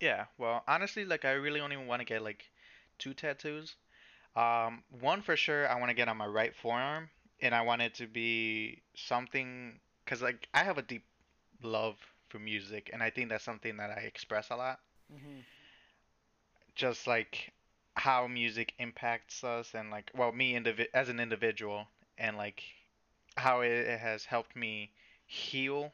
Yeah, 0.00 0.26
well, 0.38 0.64
honestly, 0.66 1.04
like 1.04 1.24
I 1.24 1.32
really 1.32 1.60
only 1.60 1.76
want 1.76 2.00
to 2.00 2.06
get 2.06 2.22
like 2.22 2.50
two 2.98 3.14
tattoos. 3.14 3.76
Um, 4.36 4.84
one 5.00 5.22
for 5.22 5.36
sure 5.36 5.68
I 5.68 5.76
want 5.78 5.90
to 5.90 5.94
get 5.94 6.08
on 6.08 6.16
my 6.18 6.26
right 6.26 6.54
forearm, 6.56 7.10
and 7.40 7.54
I 7.54 7.62
want 7.62 7.82
it 7.82 7.94
to 7.96 8.06
be 8.06 8.82
something 8.94 9.80
because 10.04 10.22
like 10.22 10.48
I 10.54 10.64
have 10.64 10.78
a 10.78 10.82
deep 10.82 11.04
love 11.62 11.96
for 12.28 12.38
music, 12.38 12.90
and 12.92 13.02
I 13.02 13.10
think 13.10 13.30
that's 13.30 13.44
something 13.44 13.76
that 13.78 13.90
I 13.90 14.02
express 14.02 14.50
a 14.50 14.56
lot. 14.56 14.80
Mhm. 15.12 15.44
Just 16.74 17.06
like 17.06 17.52
how 17.96 18.26
music 18.26 18.74
impacts 18.78 19.44
us, 19.44 19.74
and 19.74 19.90
like 19.90 20.10
well, 20.14 20.32
me 20.32 20.54
indivi- 20.54 20.88
as 20.94 21.08
an 21.08 21.20
individual, 21.20 21.88
and 22.18 22.36
like 22.36 22.62
how 23.36 23.60
it, 23.62 23.70
it 23.72 24.00
has 24.00 24.24
helped 24.24 24.56
me 24.56 24.92
heal 25.26 25.92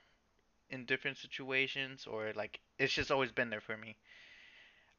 in 0.71 0.85
different 0.87 1.19
situations, 1.19 2.07
or 2.07 2.33
like 2.35 2.61
it's 2.79 2.93
just 2.93 3.11
always 3.11 3.33
been 3.33 3.51
there 3.51 3.61
for 3.61 3.77
me. 3.77 3.97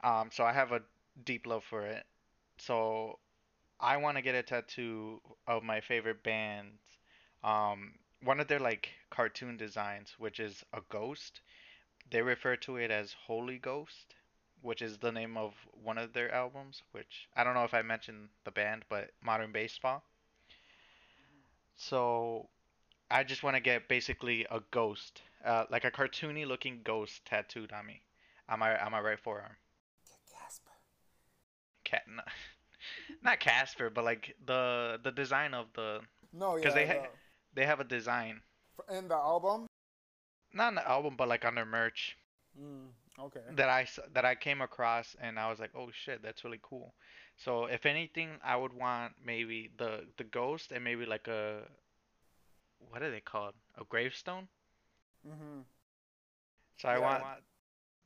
Um, 0.03 0.29
so 0.31 0.43
I 0.43 0.53
have 0.53 0.71
a 0.71 0.81
deep 1.25 1.45
love 1.47 1.63
for 1.63 1.85
it. 1.85 2.05
So 2.57 3.19
I 3.79 3.97
want 3.97 4.17
to 4.17 4.23
get 4.23 4.35
a 4.35 4.43
tattoo 4.43 5.21
of 5.47 5.63
my 5.63 5.81
favorite 5.81 6.23
band. 6.23 6.79
Um, 7.43 7.93
one 8.23 8.39
of 8.39 8.47
their 8.47 8.59
like 8.59 8.89
cartoon 9.09 9.57
designs, 9.57 10.15
which 10.17 10.39
is 10.39 10.63
a 10.73 10.81
ghost. 10.89 11.41
They 12.09 12.21
refer 12.21 12.55
to 12.57 12.77
it 12.77 12.91
as 12.91 13.13
Holy 13.13 13.59
Ghost, 13.59 14.15
which 14.61 14.81
is 14.81 14.97
the 14.99 15.11
name 15.11 15.37
of 15.37 15.53
one 15.83 15.97
of 15.97 16.13
their 16.13 16.33
albums. 16.33 16.83
Which 16.91 17.27
I 17.35 17.43
don't 17.43 17.53
know 17.55 17.65
if 17.65 17.73
I 17.73 17.81
mentioned 17.83 18.29
the 18.45 18.51
band, 18.51 18.85
but 18.89 19.11
Modern 19.21 19.51
Baseball. 19.51 20.03
So 21.77 22.49
I 23.09 23.23
just 23.23 23.43
want 23.43 23.55
to 23.55 23.61
get 23.61 23.87
basically 23.87 24.45
a 24.49 24.61
ghost, 24.71 25.21
uh, 25.45 25.65
like 25.69 25.85
a 25.85 25.91
cartoony 25.91 26.45
looking 26.47 26.81
ghost 26.83 27.25
tattooed 27.25 27.71
on 27.71 27.85
me, 27.85 28.01
on 28.49 28.59
my 28.59 28.77
on 28.83 28.91
my 28.91 28.99
right 29.01 29.19
forearm. 29.19 29.55
Get 30.05 30.19
Casper. 30.39 30.71
Cat, 31.83 32.03
not 33.23 33.39
Casper, 33.39 33.89
but 33.89 34.03
like 34.03 34.35
the 34.45 34.99
the 35.03 35.11
design 35.11 35.53
of 35.53 35.67
the 35.73 36.01
No, 36.33 36.55
yeah. 36.55 36.61
because 36.61 36.73
they 36.73 36.87
ha- 36.87 37.07
they 37.53 37.65
have 37.65 37.79
a 37.79 37.83
design, 37.83 38.41
in 38.89 39.07
the 39.07 39.15
album. 39.15 39.67
not 40.53 40.67
on 40.67 40.75
the 40.75 40.87
album, 40.89 41.15
but 41.17 41.27
like 41.27 41.45
on 41.45 41.55
their 41.55 41.65
merch 41.65 42.17
Mm, 42.59 42.89
okay. 43.19 43.41
That 43.55 43.69
I 43.69 43.87
that 44.13 44.25
I 44.25 44.35
came 44.35 44.61
across, 44.61 45.15
and 45.21 45.39
I 45.39 45.49
was 45.49 45.59
like, 45.59 45.71
oh 45.75 45.89
shit, 45.91 46.21
that's 46.23 46.43
really 46.43 46.59
cool. 46.61 46.93
So 47.37 47.65
if 47.65 47.85
anything, 47.85 48.39
I 48.43 48.55
would 48.55 48.73
want 48.73 49.13
maybe 49.23 49.69
the 49.77 50.05
the 50.17 50.23
ghost 50.23 50.71
and 50.71 50.83
maybe 50.83 51.05
like 51.05 51.27
a 51.27 51.63
what 52.79 53.03
are 53.03 53.11
they 53.11 53.21
called? 53.21 53.55
A 53.77 53.83
gravestone. 53.83 54.47
Mhm. 55.23 55.65
So 56.77 56.87
I 56.89 56.97
Yeah, 56.97 57.09
I 57.19 57.21
want 57.21 57.43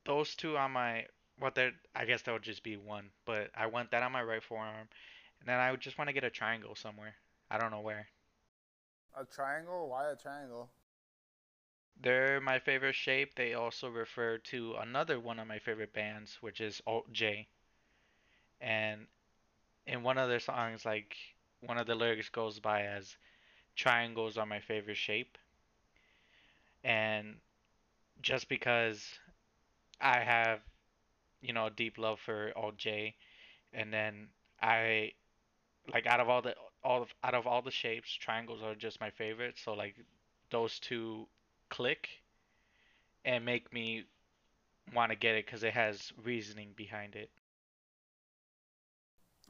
those 0.05 0.36
two 0.36 0.57
on 0.57 0.71
my 0.71 1.07
what 1.38 1.55
they 1.55 1.71
I 1.95 2.05
guess 2.05 2.23
that 2.23 2.31
would 2.34 2.43
just 2.43 2.63
be 2.63 2.77
one, 2.77 3.12
but 3.25 3.51
I 3.55 3.67
want 3.67 3.91
that 3.91 4.03
on 4.03 4.12
my 4.12 4.23
right 4.23 4.43
forearm, 4.43 4.89
and 5.39 5.49
then 5.49 5.60
I 5.60 5.71
would 5.71 5.81
just 5.81 5.97
want 5.97 6.10
to 6.10 6.13
get 6.13 6.23
a 6.23 6.29
triangle 6.31 6.75
somewhere. 6.75 7.15
I 7.49 7.57
don't 7.57 7.71
know 7.71 7.81
where. 7.81 8.10
A 9.15 9.23
triangle? 9.25 9.88
Why 9.88 10.10
a 10.12 10.15
triangle? 10.17 10.69
They're 11.95 12.41
my 12.41 12.60
favorite 12.60 12.95
shape. 12.95 13.36
They 13.36 13.53
also 13.53 13.88
refer 13.89 14.38
to 14.39 14.75
another 14.75 15.19
one 15.19 15.39
of 15.39 15.47
my 15.47 15.57
favorite 15.60 15.93
bands, 15.93 16.41
which 16.41 16.60
is 16.60 16.81
Alt 16.86 17.13
J. 17.13 17.47
And 18.62 19.07
in 19.86 20.03
one 20.03 20.17
of 20.17 20.29
their 20.29 20.39
songs, 20.39 20.86
like 20.86 21.17
one 21.62 21.77
of 21.77 21.88
the 21.88 21.95
lyrics 21.95 22.29
goes 22.29 22.60
by 22.60 22.84
as 22.84 23.17
triangles 23.75 24.38
are 24.38 24.45
my 24.45 24.60
favorite 24.60 24.97
shape. 24.97 25.38
And 26.84 27.36
just 28.21 28.49
because 28.49 29.05
I 29.99 30.19
have, 30.19 30.60
you 31.41 31.53
know, 31.53 31.67
a 31.67 31.71
deep 31.71 31.97
love 31.97 32.19
for 32.19 32.51
Alt 32.55 32.77
J, 32.77 33.15
and 33.73 33.93
then 33.93 34.27
I 34.62 35.13
like 35.93 36.07
out 36.07 36.19
of 36.19 36.29
all 36.29 36.41
the 36.41 36.55
all 36.84 37.03
of, 37.03 37.10
out 37.23 37.36
of 37.36 37.47
all 37.47 37.62
the 37.62 37.71
shapes, 37.71 38.12
triangles 38.13 38.62
are 38.63 38.75
just 38.75 38.99
my 38.99 39.10
favorite. 39.12 39.57
So 39.63 39.73
like 39.73 39.95
those 40.49 40.79
two 40.79 41.27
click 41.69 42.10
and 43.25 43.45
make 43.45 43.71
me 43.71 44.05
want 44.93 45.12
to 45.12 45.15
get 45.15 45.36
it 45.36 45.45
because 45.45 45.63
it 45.63 45.73
has 45.73 46.12
reasoning 46.23 46.73
behind 46.75 47.15
it. 47.15 47.29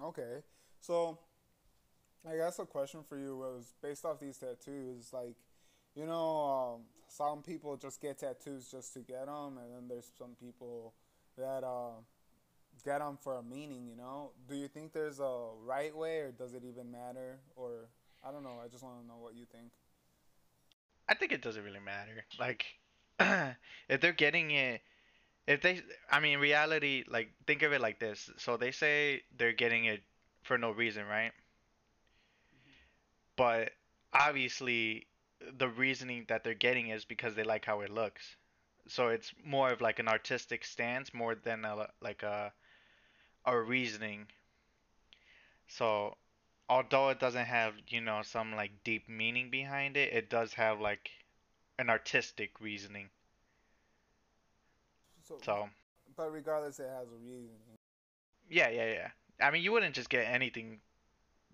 Okay. 0.01 0.41
So, 0.79 1.17
I 2.29 2.35
guess 2.35 2.59
a 2.59 2.65
question 2.65 3.01
for 3.07 3.17
you 3.17 3.35
was 3.35 3.73
based 3.81 4.05
off 4.05 4.19
these 4.19 4.37
tattoos. 4.37 5.11
Like, 5.11 5.35
you 5.95 6.05
know, 6.05 6.75
um, 6.75 6.81
some 7.07 7.41
people 7.41 7.75
just 7.77 7.99
get 8.01 8.19
tattoos 8.19 8.69
just 8.69 8.93
to 8.93 8.99
get 8.99 9.25
them, 9.25 9.57
and 9.57 9.73
then 9.73 9.87
there's 9.87 10.11
some 10.17 10.35
people 10.39 10.93
that 11.37 11.63
uh, 11.63 11.99
get 12.85 12.99
them 12.99 13.17
for 13.21 13.37
a 13.37 13.43
meaning. 13.43 13.87
You 13.87 13.95
know, 13.95 14.31
do 14.47 14.55
you 14.55 14.67
think 14.67 14.93
there's 14.93 15.19
a 15.19 15.47
right 15.65 15.95
way, 15.95 16.19
or 16.19 16.31
does 16.31 16.53
it 16.53 16.63
even 16.63 16.91
matter? 16.91 17.39
Or 17.55 17.89
I 18.23 18.31
don't 18.31 18.43
know. 18.43 18.59
I 18.63 18.67
just 18.67 18.83
want 18.83 19.01
to 19.01 19.07
know 19.07 19.17
what 19.19 19.35
you 19.35 19.45
think. 19.51 19.71
I 21.09 21.15
think 21.15 21.31
it 21.31 21.41
doesn't 21.41 21.63
really 21.63 21.79
matter. 21.79 22.23
Like, 22.39 22.65
if 23.89 23.99
they're 23.99 24.13
getting 24.13 24.51
it, 24.51 24.81
if 25.47 25.61
they, 25.61 25.81
I 26.09 26.19
mean, 26.19 26.37
reality, 26.37 27.03
like, 27.09 27.31
think 27.47 27.63
of 27.63 27.73
it 27.73 27.81
like 27.81 27.99
this. 27.99 28.29
So 28.37 28.57
they 28.57 28.71
say 28.71 29.23
they're 29.37 29.51
getting 29.53 29.85
it 29.85 30.03
for 30.43 30.57
no 30.57 30.71
reason, 30.71 31.05
right? 31.07 31.31
But 33.41 33.73
obviously, 34.13 35.07
the 35.39 35.67
reasoning 35.69 36.25
that 36.27 36.43
they're 36.43 36.53
getting 36.53 36.89
is 36.89 37.05
because 37.05 37.35
they 37.35 37.43
like 37.43 37.65
how 37.65 37.81
it 37.81 37.89
looks. 37.89 38.37
So 38.87 39.09
it's 39.09 39.33
more 39.43 39.71
of 39.71 39.81
like 39.81 39.99
an 39.99 40.07
artistic 40.07 40.63
stance 40.65 41.13
more 41.13 41.35
than 41.35 41.65
a, 41.65 41.89
like 42.01 42.23
a 42.23 42.53
a 43.45 43.59
reasoning. 43.59 44.27
So 45.67 46.17
although 46.69 47.09
it 47.09 47.19
doesn't 47.19 47.45
have, 47.47 47.75
you 47.87 48.01
know, 48.01 48.21
some 48.23 48.53
like 48.55 48.83
deep 48.83 49.09
meaning 49.09 49.49
behind 49.49 49.97
it, 49.97 50.13
it 50.13 50.29
does 50.29 50.53
have 50.53 50.79
like 50.79 51.11
an 51.79 51.89
artistic 51.89 52.59
reasoning. 52.61 53.11
So, 55.27 55.41
So 55.41 55.69
but 56.15 56.31
regardless, 56.31 56.79
it 56.79 56.89
has 56.89 57.07
a 57.11 57.17
reason. 57.17 57.57
yeah, 58.49 58.69
yeah, 58.69 58.85
yeah. 58.91 59.09
I 59.41 59.51
mean, 59.51 59.63
you 59.63 59.71
wouldn't 59.71 59.95
just 59.95 60.09
get 60.09 60.27
anything 60.27 60.81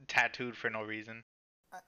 tattooed 0.07 0.57
for 0.57 0.69
no 0.69 0.83
reason. 0.83 1.23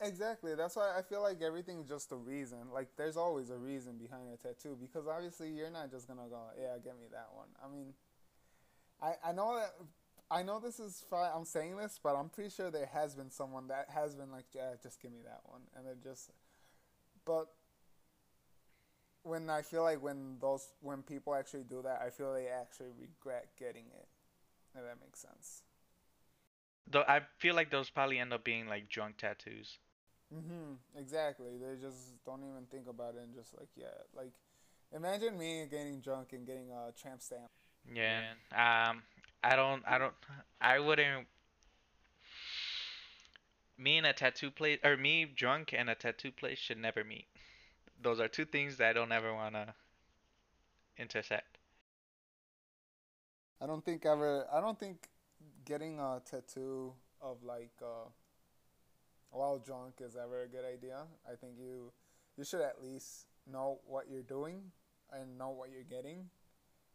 Exactly. 0.01 0.55
That's 0.55 0.75
why 0.75 0.93
I 0.97 1.01
feel 1.01 1.21
like 1.21 1.41
everything's 1.41 1.87
just 1.87 2.11
a 2.11 2.15
reason. 2.15 2.59
Like 2.73 2.89
there's 2.97 3.17
always 3.17 3.49
a 3.49 3.57
reason 3.57 3.97
behind 3.97 4.23
a 4.33 4.37
tattoo 4.37 4.77
because 4.79 5.07
obviously 5.07 5.49
you're 5.49 5.69
not 5.71 5.89
just 5.89 6.07
gonna 6.07 6.27
go, 6.29 6.41
yeah, 6.59 6.77
get 6.83 6.99
me 6.99 7.07
that 7.11 7.29
one. 7.33 7.47
I 7.63 7.69
mean, 7.73 7.93
I 9.01 9.13
I 9.23 9.31
know 9.31 9.55
that 9.55 9.73
I 10.31 10.43
know 10.43 10.59
this 10.59 10.79
is 10.79 11.03
fine. 11.09 11.31
I'm 11.35 11.45
saying 11.45 11.77
this, 11.77 11.99
but 12.01 12.15
I'm 12.15 12.29
pretty 12.29 12.49
sure 12.51 12.69
there 12.69 12.89
has 12.93 13.15
been 13.15 13.31
someone 13.31 13.67
that 13.69 13.89
has 13.93 14.15
been 14.15 14.31
like, 14.31 14.45
yeah, 14.53 14.73
just 14.81 15.01
give 15.01 15.11
me 15.11 15.19
that 15.25 15.41
one, 15.45 15.61
and 15.75 15.87
it 15.87 16.03
just. 16.03 16.31
But 17.25 17.47
when 19.23 19.49
I 19.49 19.61
feel 19.61 19.83
like 19.83 20.01
when 20.01 20.37
those 20.39 20.67
when 20.81 21.03
people 21.03 21.35
actually 21.35 21.63
do 21.63 21.81
that, 21.83 22.01
I 22.05 22.09
feel 22.09 22.33
they 22.33 22.47
actually 22.47 22.89
regret 22.99 23.49
getting 23.57 23.85
it. 23.87 24.07
If 24.75 24.83
that 24.83 24.97
makes 25.01 25.19
sense. 25.19 25.63
Though 26.89 27.03
I 27.07 27.21
feel 27.37 27.55
like 27.55 27.69
those 27.71 27.89
probably 27.89 28.19
end 28.19 28.33
up 28.33 28.43
being 28.43 28.67
like 28.67 28.89
drunk 28.89 29.17
tattoos. 29.17 29.79
hmm 30.31 30.73
Exactly. 30.97 31.57
They 31.57 31.75
just 31.81 32.23
don't 32.25 32.43
even 32.43 32.65
think 32.69 32.87
about 32.87 33.15
it 33.15 33.23
and 33.23 33.33
just 33.33 33.57
like 33.57 33.69
yeah, 33.75 33.95
like 34.15 34.33
imagine 34.95 35.37
me 35.37 35.65
getting 35.69 35.99
drunk 36.01 36.33
and 36.33 36.45
getting 36.45 36.71
a 36.71 36.91
tramp 36.99 37.21
stamp. 37.21 37.49
Yeah. 37.93 38.21
Um, 38.51 39.03
I 39.43 39.55
don't, 39.55 39.83
I 39.87 39.97
don't, 39.97 40.13
I 40.61 40.79
wouldn't. 40.79 41.27
Me 43.79 43.97
and 43.97 44.05
a 44.05 44.13
tattoo 44.13 44.51
place, 44.51 44.79
or 44.83 44.95
me 44.95 45.25
drunk 45.25 45.73
and 45.73 45.89
a 45.89 45.95
tattoo 45.95 46.31
place 46.31 46.59
should 46.59 46.77
never 46.77 47.03
meet. 47.03 47.25
Those 48.01 48.19
are 48.19 48.27
two 48.27 48.45
things 48.45 48.77
that 48.77 48.89
I 48.89 48.93
don't 48.93 49.11
ever 49.11 49.33
wanna 49.33 49.75
intersect. 50.97 51.57
I 53.61 53.67
don't 53.67 53.83
think 53.83 54.05
ever. 54.05 54.47
I 54.51 54.61
don't 54.61 54.79
think 54.79 55.07
getting 55.69 55.99
a 55.99 56.21
tattoo 56.29 56.93
of 57.21 57.43
like 57.43 57.71
uh, 57.81 58.09
while 59.29 59.59
drunk 59.59 60.01
is 60.01 60.17
ever 60.17 60.43
a 60.43 60.47
good 60.47 60.65
idea. 60.65 61.03
I 61.25 61.35
think 61.35 61.53
you 61.57 61.93
you 62.37 62.43
should 62.43 62.61
at 62.61 62.83
least 62.83 63.27
know 63.49 63.79
what 63.85 64.05
you're 64.11 64.23
doing 64.23 64.71
and 65.13 65.37
know 65.37 65.51
what 65.51 65.69
you're 65.71 65.83
getting 65.83 66.29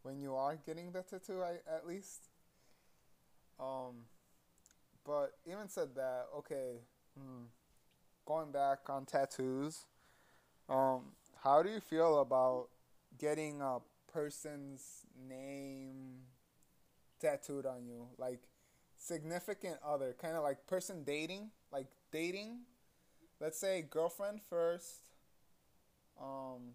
when 0.02 0.20
you 0.20 0.34
are 0.34 0.56
getting 0.66 0.92
the 0.92 1.02
tattoo. 1.02 1.42
I, 1.42 1.54
at 1.72 1.86
least. 1.86 2.28
Um, 3.58 4.06
but 5.06 5.32
even 5.46 5.68
said 5.68 5.94
that, 5.94 6.26
okay, 6.38 6.80
Hmm. 7.16 7.44
Going 8.26 8.52
back 8.52 8.88
on 8.88 9.04
tattoos, 9.04 9.84
um, 10.68 11.12
how 11.42 11.62
do 11.62 11.70
you 11.70 11.80
feel 11.80 12.20
about 12.20 12.68
getting 13.18 13.60
a 13.60 13.78
person's 14.10 15.04
name 15.28 16.22
tattooed 17.20 17.66
on 17.66 17.86
you? 17.86 18.06
Like 18.18 18.40
significant 19.04 19.76
other, 19.84 20.14
kind 20.20 20.36
of 20.36 20.42
like 20.42 20.66
person 20.66 21.04
dating, 21.04 21.50
like 21.72 21.86
dating. 22.10 22.60
Let's 23.40 23.58
say 23.58 23.82
girlfriend 23.82 24.40
first, 24.48 25.10
um, 26.20 26.72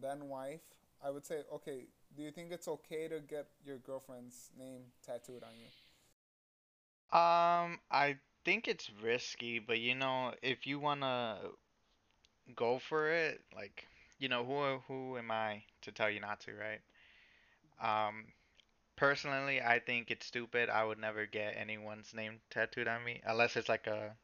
then 0.00 0.28
wife. 0.28 0.60
I 1.04 1.10
would 1.10 1.26
say, 1.26 1.42
okay, 1.52 1.86
do 2.16 2.22
you 2.22 2.30
think 2.30 2.52
it's 2.52 2.68
okay 2.68 3.08
to 3.08 3.18
get 3.20 3.46
your 3.66 3.78
girlfriend's 3.78 4.50
name 4.58 4.82
tattooed 5.04 5.42
on 5.42 5.50
you? 5.58 5.66
Um, 7.18 7.80
I 7.90 8.16
think 8.44 8.68
it's 8.68 8.90
risky, 9.02 9.58
but 9.58 9.80
you 9.80 9.94
know, 9.94 10.32
if 10.42 10.66
you 10.66 10.78
wanna 10.78 11.38
go 12.54 12.78
for 12.78 13.10
it, 13.10 13.40
like, 13.54 13.86
you 14.18 14.28
know, 14.28 14.44
who 14.44 14.78
who 14.86 15.18
am 15.18 15.30
I 15.30 15.64
to 15.82 15.90
tell 15.90 16.08
you 16.08 16.20
not 16.20 16.40
to, 16.40 16.52
right? 16.52 16.80
Um, 17.80 18.26
personally, 18.96 19.60
I 19.62 19.78
think 19.80 20.10
it's 20.10 20.26
stupid. 20.26 20.68
I 20.70 20.84
would 20.84 20.98
never 20.98 21.26
get 21.26 21.56
anyone's 21.56 22.14
name 22.14 22.40
tattooed 22.50 22.88
on 22.88 23.04
me 23.04 23.20
unless 23.24 23.56
it's 23.56 23.68
like 23.68 23.86
a, 23.86 24.16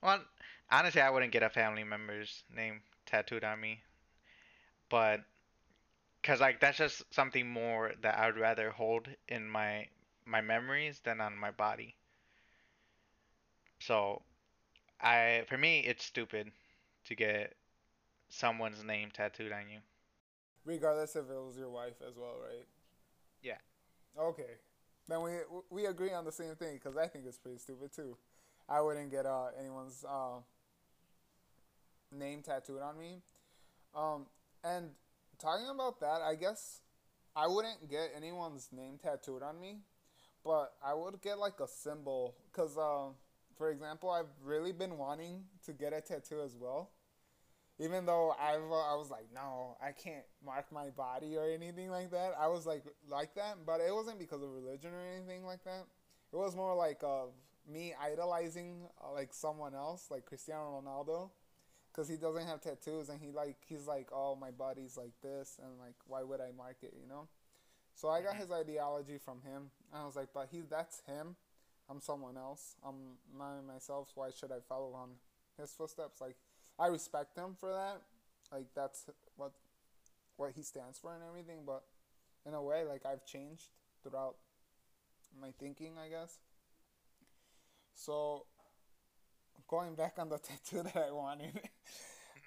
well, 0.00 0.24
honestly, 0.70 1.00
I 1.00 1.10
wouldn't 1.10 1.32
get 1.32 1.42
a 1.42 1.50
family 1.50 1.82
member's 1.84 2.44
name 2.48 2.82
tattooed 3.06 3.42
on 3.44 3.60
me, 3.60 3.82
but 4.88 5.24
cause 6.22 6.40
like 6.40 6.60
that's 6.60 6.78
just 6.78 7.02
something 7.14 7.48
more 7.48 7.92
that 8.02 8.18
I 8.18 8.26
would 8.26 8.38
rather 8.38 8.70
hold 8.70 9.08
in 9.28 9.48
my 9.48 9.88
my 10.24 10.40
memories 10.40 11.00
than 11.04 11.20
on 11.20 11.36
my 11.36 11.50
body. 11.52 11.96
So 13.78 14.22
I, 15.00 15.44
for 15.48 15.56
me, 15.58 15.80
it's 15.80 16.04
stupid 16.04 16.52
to 17.06 17.14
get 17.14 17.56
someone's 18.30 18.82
name 18.84 19.10
tattooed 19.10 19.52
on 19.52 19.68
you. 19.70 19.80
Regardless 20.64 21.16
if 21.16 21.30
it 21.30 21.34
was 21.34 21.56
your 21.56 21.70
wife 21.70 22.02
as 22.06 22.16
well, 22.16 22.36
right? 22.42 22.66
Yeah. 23.44 23.58
Okay. 24.18 24.58
Then 25.06 25.22
we 25.22 25.32
we 25.70 25.86
agree 25.86 26.12
on 26.12 26.24
the 26.24 26.32
same 26.32 26.56
thing 26.56 26.80
because 26.82 26.96
I 26.96 27.06
think 27.06 27.26
it's 27.26 27.38
pretty 27.38 27.58
stupid 27.58 27.92
too. 27.94 28.16
I 28.68 28.80
wouldn't 28.80 29.10
get 29.10 29.26
uh, 29.26 29.48
anyone's 29.60 30.02
uh, 30.08 30.40
name 32.10 32.42
tattooed 32.42 32.80
on 32.80 32.98
me. 32.98 33.20
Um, 33.94 34.26
and 34.64 34.90
talking 35.38 35.68
about 35.68 36.00
that, 36.00 36.22
I 36.22 36.34
guess 36.34 36.80
I 37.36 37.46
wouldn't 37.46 37.90
get 37.90 38.12
anyone's 38.16 38.70
name 38.72 38.98
tattooed 39.02 39.42
on 39.42 39.60
me, 39.60 39.80
but 40.42 40.72
I 40.82 40.94
would 40.94 41.20
get 41.20 41.38
like 41.38 41.60
a 41.60 41.68
symbol 41.68 42.36
because, 42.50 42.78
uh, 42.78 43.12
for 43.58 43.70
example, 43.70 44.10
I've 44.10 44.32
really 44.42 44.72
been 44.72 44.96
wanting 44.96 45.44
to 45.66 45.74
get 45.74 45.92
a 45.92 46.00
tattoo 46.00 46.40
as 46.42 46.56
well 46.58 46.90
even 47.78 48.06
though 48.06 48.34
I, 48.40 48.54
I 48.54 48.94
was 48.96 49.10
like, 49.10 49.26
no, 49.34 49.76
I 49.82 49.92
can't 49.92 50.24
mark 50.44 50.70
my 50.72 50.90
body 50.90 51.36
or 51.36 51.44
anything 51.48 51.90
like 51.90 52.10
that. 52.12 52.32
I 52.38 52.48
was 52.48 52.66
like, 52.66 52.84
like 53.08 53.34
that, 53.34 53.58
but 53.66 53.80
it 53.80 53.92
wasn't 53.94 54.18
because 54.18 54.42
of 54.42 54.50
religion 54.50 54.92
or 54.92 55.00
anything 55.16 55.44
like 55.44 55.64
that. 55.64 55.86
It 56.32 56.36
was 56.36 56.54
more 56.56 56.74
like 56.74 57.00
of 57.02 57.30
me 57.70 57.94
idolizing 58.00 58.86
uh, 59.02 59.12
like 59.12 59.32
someone 59.32 59.74
else, 59.74 60.06
like 60.10 60.24
Cristiano 60.26 60.82
Ronaldo, 60.84 61.30
because 61.92 62.08
he 62.08 62.16
doesn't 62.16 62.46
have 62.46 62.60
tattoos 62.60 63.08
and 63.08 63.20
he 63.20 63.30
like 63.32 63.56
he's 63.66 63.86
like, 63.86 64.08
oh, 64.12 64.36
my 64.36 64.50
body's 64.50 64.96
like 64.96 65.12
this, 65.22 65.58
and 65.62 65.78
like, 65.78 65.94
why 66.06 66.22
would 66.22 66.40
I 66.40 66.50
mark 66.56 66.78
it, 66.82 66.94
you 67.00 67.08
know? 67.08 67.28
So 67.94 68.08
I 68.08 68.22
got 68.22 68.34
Mhm. 68.34 68.40
his 68.40 68.50
ideology 68.50 69.18
from 69.18 69.42
him, 69.42 69.70
and 69.92 70.02
I 70.02 70.06
was 70.06 70.16
like, 70.16 70.32
but 70.34 70.48
he 70.50 70.62
that's 70.62 71.00
him. 71.06 71.36
I'm 71.88 72.00
someone 72.00 72.36
else. 72.36 72.76
I'm 72.84 73.18
not 73.36 73.62
myself. 73.64 74.10
Why 74.14 74.30
should 74.30 74.52
I 74.52 74.60
follow 74.60 74.94
on 74.94 75.18
his 75.58 75.72
footsteps? 75.72 76.20
Like 76.20 76.36
I 76.78 76.88
respect 76.88 77.36
him 77.36 77.56
for 77.58 77.70
that. 77.70 78.02
Like 78.52 78.66
that's 78.74 79.06
what 79.36 79.52
what 80.36 80.52
he 80.54 80.62
stands 80.62 80.98
for 80.98 81.14
and 81.14 81.22
everything. 81.28 81.60
But 81.66 81.82
in 82.46 82.54
a 82.54 82.62
way, 82.62 82.84
like 82.84 83.06
I've 83.06 83.24
changed 83.24 83.68
throughout 84.02 84.36
my 85.40 85.52
thinking, 85.58 85.92
I 85.98 86.08
guess. 86.08 86.38
So 87.94 88.46
going 89.68 89.94
back 89.94 90.14
on 90.18 90.28
the 90.28 90.38
tattoo 90.38 90.82
that 90.82 90.96
I 90.96 91.10
wanted. 91.10 91.60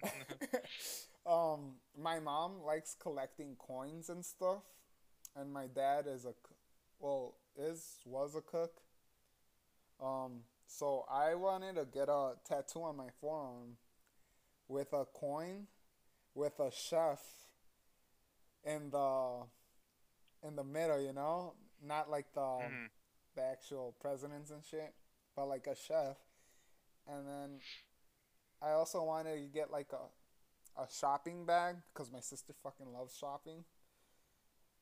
um, 1.25 1.75
my 1.99 2.19
mom 2.19 2.61
likes 2.65 2.95
collecting 2.99 3.55
coins 3.57 4.09
and 4.09 4.23
stuff, 4.23 4.61
and 5.35 5.51
my 5.51 5.67
dad 5.67 6.05
is 6.07 6.25
a 6.25 6.33
well 6.99 7.35
is 7.57 7.97
was 8.05 8.35
a 8.35 8.41
cook. 8.41 8.81
Um, 10.01 10.41
so 10.67 11.05
I 11.11 11.33
wanted 11.33 11.75
to 11.75 11.85
get 11.85 12.09
a 12.09 12.33
tattoo 12.47 12.83
on 12.83 12.97
my 12.97 13.07
forearm 13.19 13.77
with 14.67 14.91
a 14.93 15.05
coin 15.05 15.67
with 16.33 16.59
a 16.59 16.71
chef 16.71 17.21
in 18.63 18.89
the 18.91 19.43
in 20.43 20.55
the 20.55 20.63
middle, 20.63 21.01
you 21.01 21.13
know, 21.13 21.55
not 21.81 22.09
like 22.09 22.31
the 22.33 22.41
Mhm. 22.41 22.89
the 23.35 23.41
actual 23.43 23.93
presidents 23.99 24.51
and 24.51 24.63
shit, 24.65 24.93
but 25.35 25.45
like 25.47 25.67
a 25.67 25.75
chef. 25.75 26.17
And 27.07 27.27
then 27.27 27.61
I 28.61 28.71
also 28.71 29.03
wanted 29.03 29.35
to 29.41 29.47
get 29.47 29.71
like 29.71 29.93
a 29.93 30.09
a 30.79 30.87
shopping 30.91 31.45
bag 31.45 31.77
because 31.93 32.11
my 32.11 32.19
sister 32.19 32.53
fucking 32.53 32.91
loves 32.93 33.15
shopping, 33.15 33.65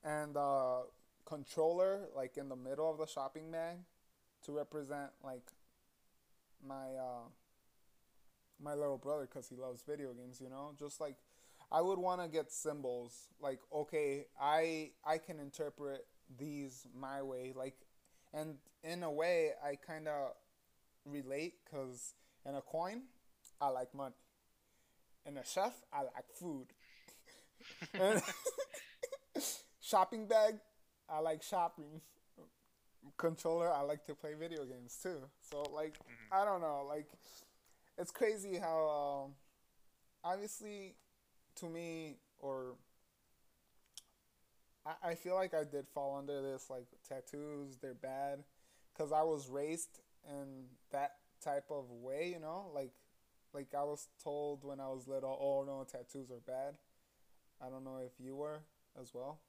and 0.04 0.36
a 0.36 0.84
controller 1.26 2.10
like 2.14 2.38
in 2.38 2.50
the 2.50 2.56
middle 2.56 2.90
of 2.92 2.98
the 2.98 3.06
shopping 3.08 3.50
bag 3.52 3.86
to 4.44 4.52
represent 4.52 5.12
like 5.24 5.54
my 6.62 6.96
uh 6.96 7.30
my 8.62 8.74
little 8.74 8.98
brother 8.98 9.28
because 9.30 9.48
he 9.50 9.56
loves 9.56 9.84
video 9.88 10.14
games 10.14 10.40
you 10.42 10.50
know? 10.50 10.74
Just 10.78 11.00
like 11.02 11.16
i 11.72 11.82
would 11.82 11.98
want 11.98 12.22
to 12.22 12.28
get 12.28 12.52
symbols 12.52 13.28
like 13.42 13.60
okay 13.74 14.26
i 14.40 14.92
i 15.06 15.18
can 15.18 15.40
interpret 15.40 16.06
these 16.38 16.86
my 17.00 17.22
way 17.24 17.54
like 17.56 17.76
and 18.34 18.56
in 18.84 19.04
a 19.04 19.12
way 19.12 19.52
i 19.66 19.76
kind 19.76 20.08
of 20.08 20.32
relate 21.06 21.54
because 21.66 22.14
in 22.46 22.56
a 22.56 22.62
coin 22.62 23.02
i 23.62 23.68
like 23.70 23.94
money. 23.96 24.16
In 25.26 25.38
a 25.38 25.44
chef 25.46 25.74
i 25.92 26.02
like 26.04 26.30
food. 26.34 26.68
Shopping 29.82 30.28
bag 30.28 30.56
i 31.10 31.20
like 31.20 31.44
shopping. 31.44 32.02
Controller 33.18 33.72
i 33.72 33.82
like 33.82 34.04
to 34.06 34.16
play 34.16 34.34
video 34.34 34.66
games 34.66 34.98
too. 35.02 35.20
So 35.40 35.64
like 35.74 35.94
Mhm. 36.00 36.42
i 36.42 36.44
don't 36.46 36.62
know 36.62 36.86
like 36.88 37.08
it's 37.98 38.12
crazy 38.12 38.58
how 38.58 39.26
um, 39.26 39.34
obviously 40.24 40.96
to 41.56 41.68
me 41.68 42.18
or 42.40 42.76
I, 44.86 45.12
I 45.12 45.16
feel 45.16 45.36
like 45.36 45.54
I 45.54 45.64
did 45.64 45.88
fall 45.94 46.18
under 46.18 46.42
this 46.42 46.70
like 46.70 46.88
tattoos 47.08 47.78
they're 47.82 47.94
bad 47.94 48.44
because 48.94 49.12
I 49.12 49.24
was 49.24 49.50
raised 49.50 50.00
in 50.30 50.66
that 50.92 51.12
type 51.44 51.66
of 51.70 51.90
way 51.90 52.32
you 52.34 52.40
know? 52.40 52.66
Like 52.74 52.92
like 53.54 53.74
I 53.78 53.84
was 53.84 54.08
told 54.24 54.64
when 54.64 54.80
I 54.80 54.88
was 54.88 55.08
little 55.08 55.38
oh 55.40 55.64
no 55.66 55.86
tattoos 55.90 56.32
are 56.32 56.42
bad. 56.46 56.76
I 57.66 57.70
don't 57.70 57.86
know 57.86 58.00
if 58.06 58.12
you 58.20 58.36
were 58.36 58.60
as 59.00 59.14
well. 59.14 59.40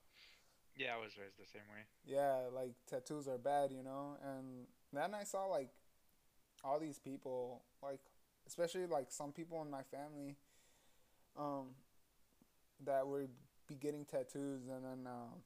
Yeah, 0.76 0.94
I 0.94 1.02
was 1.02 1.16
raised 1.18 1.38
the 1.38 1.46
same 1.46 1.62
way. 1.72 1.82
yeah 2.04 2.42
like 2.54 2.74
tattoos 2.88 3.26
are 3.26 3.38
bad 3.38 3.72
you 3.72 3.82
know? 3.82 4.16
And 4.22 4.66
then 4.92 5.14
I 5.14 5.24
saw 5.24 5.46
like 5.46 5.70
all 6.64 6.78
these 6.78 6.98
people 6.98 7.62
like 7.82 8.00
especially 8.46 8.86
like 8.86 9.06
some 9.10 9.32
people 9.32 9.60
in 9.62 9.70
my 9.70 9.82
family 9.82 10.36
um 11.38 11.66
that 12.84 13.06
would 13.06 13.30
be 13.68 13.74
getting 13.74 14.04
tattoos 14.04 14.68
and 14.68 14.84
then 14.84 15.06
um 15.06 15.42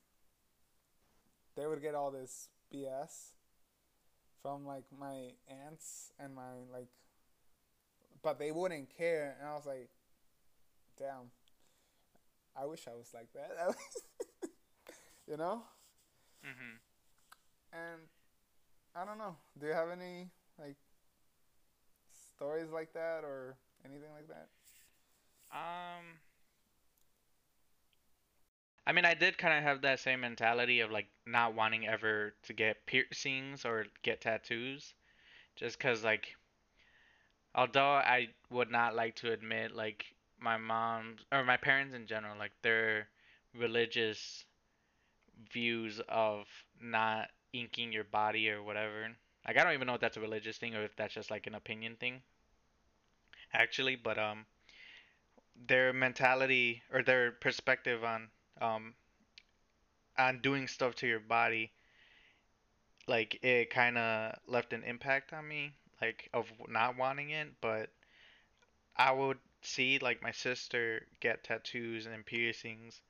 they 1.57 1.67
would 1.67 1.83
get 1.83 1.95
all 1.95 2.11
this 2.11 2.49
BS 2.73 3.35
from 4.43 4.67
like 4.67 4.85
my 4.99 5.33
aunts 5.49 6.13
and 6.19 6.35
my 6.35 6.53
like 6.73 6.89
but 8.23 8.39
they 8.39 8.53
wouldn't 8.53 8.89
care 8.97 9.37
and 9.41 9.49
I 9.49 9.55
was 9.55 9.67
like 9.67 9.89
damn 10.99 11.31
I 12.57 12.67
wish 12.67 12.87
I 12.89 12.95
was 12.95 13.13
like 13.15 13.29
that. 13.33 13.75
You 15.27 15.37
know? 15.37 15.63
Mhm. 16.45 16.79
and 17.73 18.01
I 18.95 19.05
don't 19.05 19.19
know. 19.19 19.37
Do 19.59 19.67
you 19.67 19.73
have 19.73 19.91
any 19.91 20.31
like 20.59 20.77
stories 22.41 22.71
like 22.73 22.93
that 22.95 23.21
or 23.25 23.57
anything 23.85 24.11
like 24.17 24.29
that 24.29 24.49
Um, 25.53 26.19
I 28.87 28.93
mean, 28.93 29.07
I 29.07 29.15
did 29.15 29.39
kind 29.39 29.57
of 29.57 29.63
have 29.63 29.81
that 29.83 30.01
same 30.01 30.21
mentality 30.21 30.81
of 30.81 30.91
like 30.91 31.09
not 31.25 31.55
wanting 31.55 31.87
ever 31.89 32.35
to 32.43 32.53
get 32.53 32.85
piercings 32.85 33.65
or 33.65 33.87
get 34.03 34.21
tattoos, 34.21 34.93
just 35.57 35.79
because 35.79 36.05
like 36.05 36.37
although 37.55 37.93
I 37.95 38.31
would 38.51 38.71
not 38.71 38.97
like 38.97 39.15
to 39.17 39.31
admit 39.33 39.73
like 39.73 40.05
my 40.39 40.57
mom 40.57 41.17
or 41.31 41.45
my 41.45 41.57
parents 41.57 41.95
in 41.95 42.07
general 42.07 42.37
like 42.37 42.53
their 42.63 43.09
religious 43.55 44.45
views 45.53 46.01
of 46.09 46.47
not 46.81 47.31
inking 47.53 47.93
your 47.93 48.05
body 48.05 48.49
or 48.51 48.63
whatever. 48.63 49.09
Like 49.47 49.57
I 49.59 49.65
don't 49.65 49.75
even 49.75 49.87
know 49.87 49.95
if 49.95 50.01
that's 50.01 50.17
a 50.17 50.21
religious 50.21 50.59
thing 50.59 50.75
or 50.75 50.85
if 50.85 50.95
that's 50.97 51.15
just 51.15 51.31
like 51.31 51.47
an 51.47 51.55
opinion 51.55 51.97
thing. 51.97 52.23
Actually, 53.53 53.97
but 53.97 54.19
um, 54.19 54.47
their 55.67 55.93
mentality 55.93 56.83
or 56.93 57.03
their 57.03 57.31
perspective 57.33 58.03
on 58.03 58.31
um 58.61 58.95
on 60.17 60.41
doing 60.41 60.69
stuff 60.69 60.95
to 60.95 61.07
your 61.09 61.19
body, 61.19 61.73
like 63.07 63.39
it 63.43 63.71
kind 63.71 63.99
of 63.99 64.39
left 64.47 64.73
an 64.73 64.83
impact 64.85 65.33
on 65.33 65.47
me, 65.47 65.73
like 66.01 66.29
of 66.33 66.47
not 66.69 66.97
wanting 66.97 67.31
it, 67.31 67.49
but 67.61 67.91
I 68.97 69.11
would 69.11 69.41
see 69.63 69.99
like 69.99 70.23
my 70.23 70.31
sister 70.31 71.09
get 71.19 71.43
tattoos 71.43 72.07
and 72.07 72.25
piercings, 72.25 73.01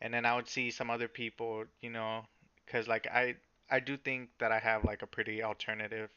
and 0.00 0.12
then 0.12 0.26
I 0.26 0.34
would 0.36 0.48
see 0.48 0.70
some 0.70 0.90
other 0.90 1.08
people, 1.08 1.66
you 1.82 1.90
know, 1.90 2.26
because 2.66 2.88
like 2.88 3.06
I 3.06 3.36
I 3.70 3.80
do 3.80 3.96
think 3.96 4.30
that 4.38 4.52
I 4.52 4.58
have 4.58 4.84
like 4.84 5.02
a 5.02 5.06
pretty 5.06 5.42
alternative 5.42 6.10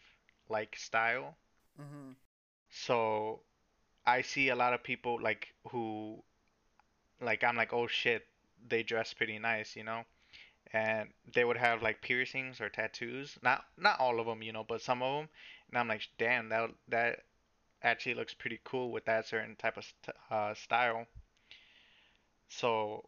like 0.50 0.76
style. 0.78 1.38
Mhm. 1.80 2.16
So 2.70 3.44
I 4.10 4.22
see 4.24 4.50
a 4.50 4.56
lot 4.56 4.74
of 4.74 4.84
people 4.84 5.20
like 5.22 5.54
who 5.70 6.24
like 7.22 7.44
I'm 7.44 7.56
like, 7.56 7.74
oh 7.74 7.88
shit, 7.88 8.26
they 8.68 8.84
dress 8.84 9.14
pretty 9.14 9.40
nice, 9.40 9.76
you 9.76 9.84
know, 9.84 10.04
and 10.74 11.10
they 11.34 11.46
would 11.46 11.58
have 11.58 11.82
like 11.84 12.02
piercings 12.02 12.62
or 12.62 12.70
tattoos. 12.70 13.38
Not 13.44 13.66
not 13.78 14.00
all 14.00 14.20
of 14.20 14.26
them, 14.26 14.42
you 14.42 14.52
know, 14.54 14.64
but 14.64 14.82
some 14.82 15.04
of 15.04 15.16
them, 15.20 15.30
and 15.70 15.78
I'm 15.80 15.88
like, 15.88 16.08
damn, 16.18 16.50
that 16.50 16.72
that 16.90 17.24
actually 17.84 18.16
looks 18.16 18.34
pretty 18.34 18.60
cool 18.64 18.92
with 18.92 19.06
that 19.06 19.28
certain 19.28 19.56
type 19.56 19.78
of 19.78 19.86
st 19.86 20.18
uh, 20.32 20.54
style. 20.56 21.06
So 22.50 23.08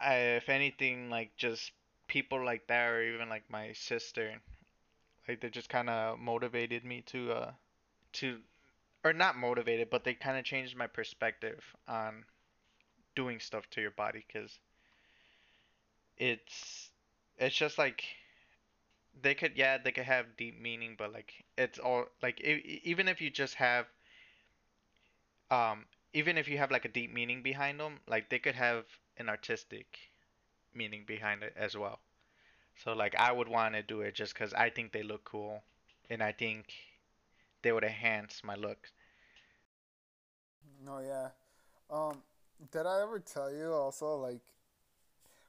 I, 0.00 0.14
if 0.40 0.48
anything, 0.48 1.10
like 1.10 1.36
just 1.36 1.72
people 2.08 2.44
like 2.44 2.66
that, 2.68 2.88
or 2.88 3.02
even 3.02 3.28
like 3.28 3.44
my 3.48 3.72
sister, 3.72 4.40
like 5.28 5.40
they 5.40 5.50
just 5.50 5.68
kind 5.68 5.88
of 5.90 6.18
motivated 6.18 6.84
me 6.84 7.02
to 7.06 7.32
uh 7.32 7.52
to 8.14 8.40
or 9.04 9.12
not 9.12 9.36
motivated, 9.36 9.90
but 9.90 10.04
they 10.04 10.14
kind 10.14 10.38
of 10.38 10.44
changed 10.44 10.76
my 10.76 10.86
perspective 10.86 11.76
on 11.88 12.24
doing 13.14 13.40
stuff 13.40 13.68
to 13.70 13.80
your 13.80 13.92
body 13.92 14.24
because 14.26 14.60
it's 16.18 16.90
it's 17.38 17.56
just 17.56 17.78
like 17.78 18.04
they 19.22 19.34
could 19.34 19.56
yeah 19.56 19.78
they 19.78 19.92
could 19.92 20.04
have 20.04 20.36
deep 20.36 20.58
meaning, 20.60 20.94
but 20.98 21.12
like 21.12 21.44
it's 21.56 21.78
all 21.78 22.06
like 22.22 22.40
even 22.40 23.08
if 23.08 23.20
you 23.20 23.30
just 23.30 23.54
have 23.54 23.86
um 25.50 25.84
even 26.12 26.36
if 26.36 26.48
you 26.48 26.58
have 26.58 26.70
like 26.72 26.84
a 26.84 26.88
deep 26.88 27.12
meaning 27.12 27.42
behind 27.42 27.78
them, 27.78 28.00
like 28.08 28.28
they 28.30 28.38
could 28.38 28.54
have 28.56 28.84
an 29.16 29.28
artistic 29.28 30.10
meaning 30.74 31.04
behind 31.06 31.42
it 31.42 31.54
as 31.56 31.76
well. 31.76 32.00
So 32.84 32.92
like 32.94 33.14
I 33.16 33.32
would 33.32 33.48
want 33.48 33.74
to 33.74 33.82
do 33.82 34.02
it 34.02 34.14
just 34.14 34.34
because 34.34 34.54
I 34.54 34.70
think 34.70 34.92
they 34.92 35.02
look 35.04 35.24
cool, 35.24 35.62
and 36.10 36.22
I 36.22 36.32
think 36.32 36.74
they 37.62 37.72
would 37.72 37.84
enhance 37.84 38.42
my 38.44 38.54
look. 38.54 38.88
No, 40.84 40.98
yeah. 41.00 41.28
Um, 41.90 42.22
did 42.72 42.86
I 42.86 43.02
ever 43.02 43.18
tell 43.20 43.52
you 43.52 43.72
also 43.72 44.16
like 44.16 44.40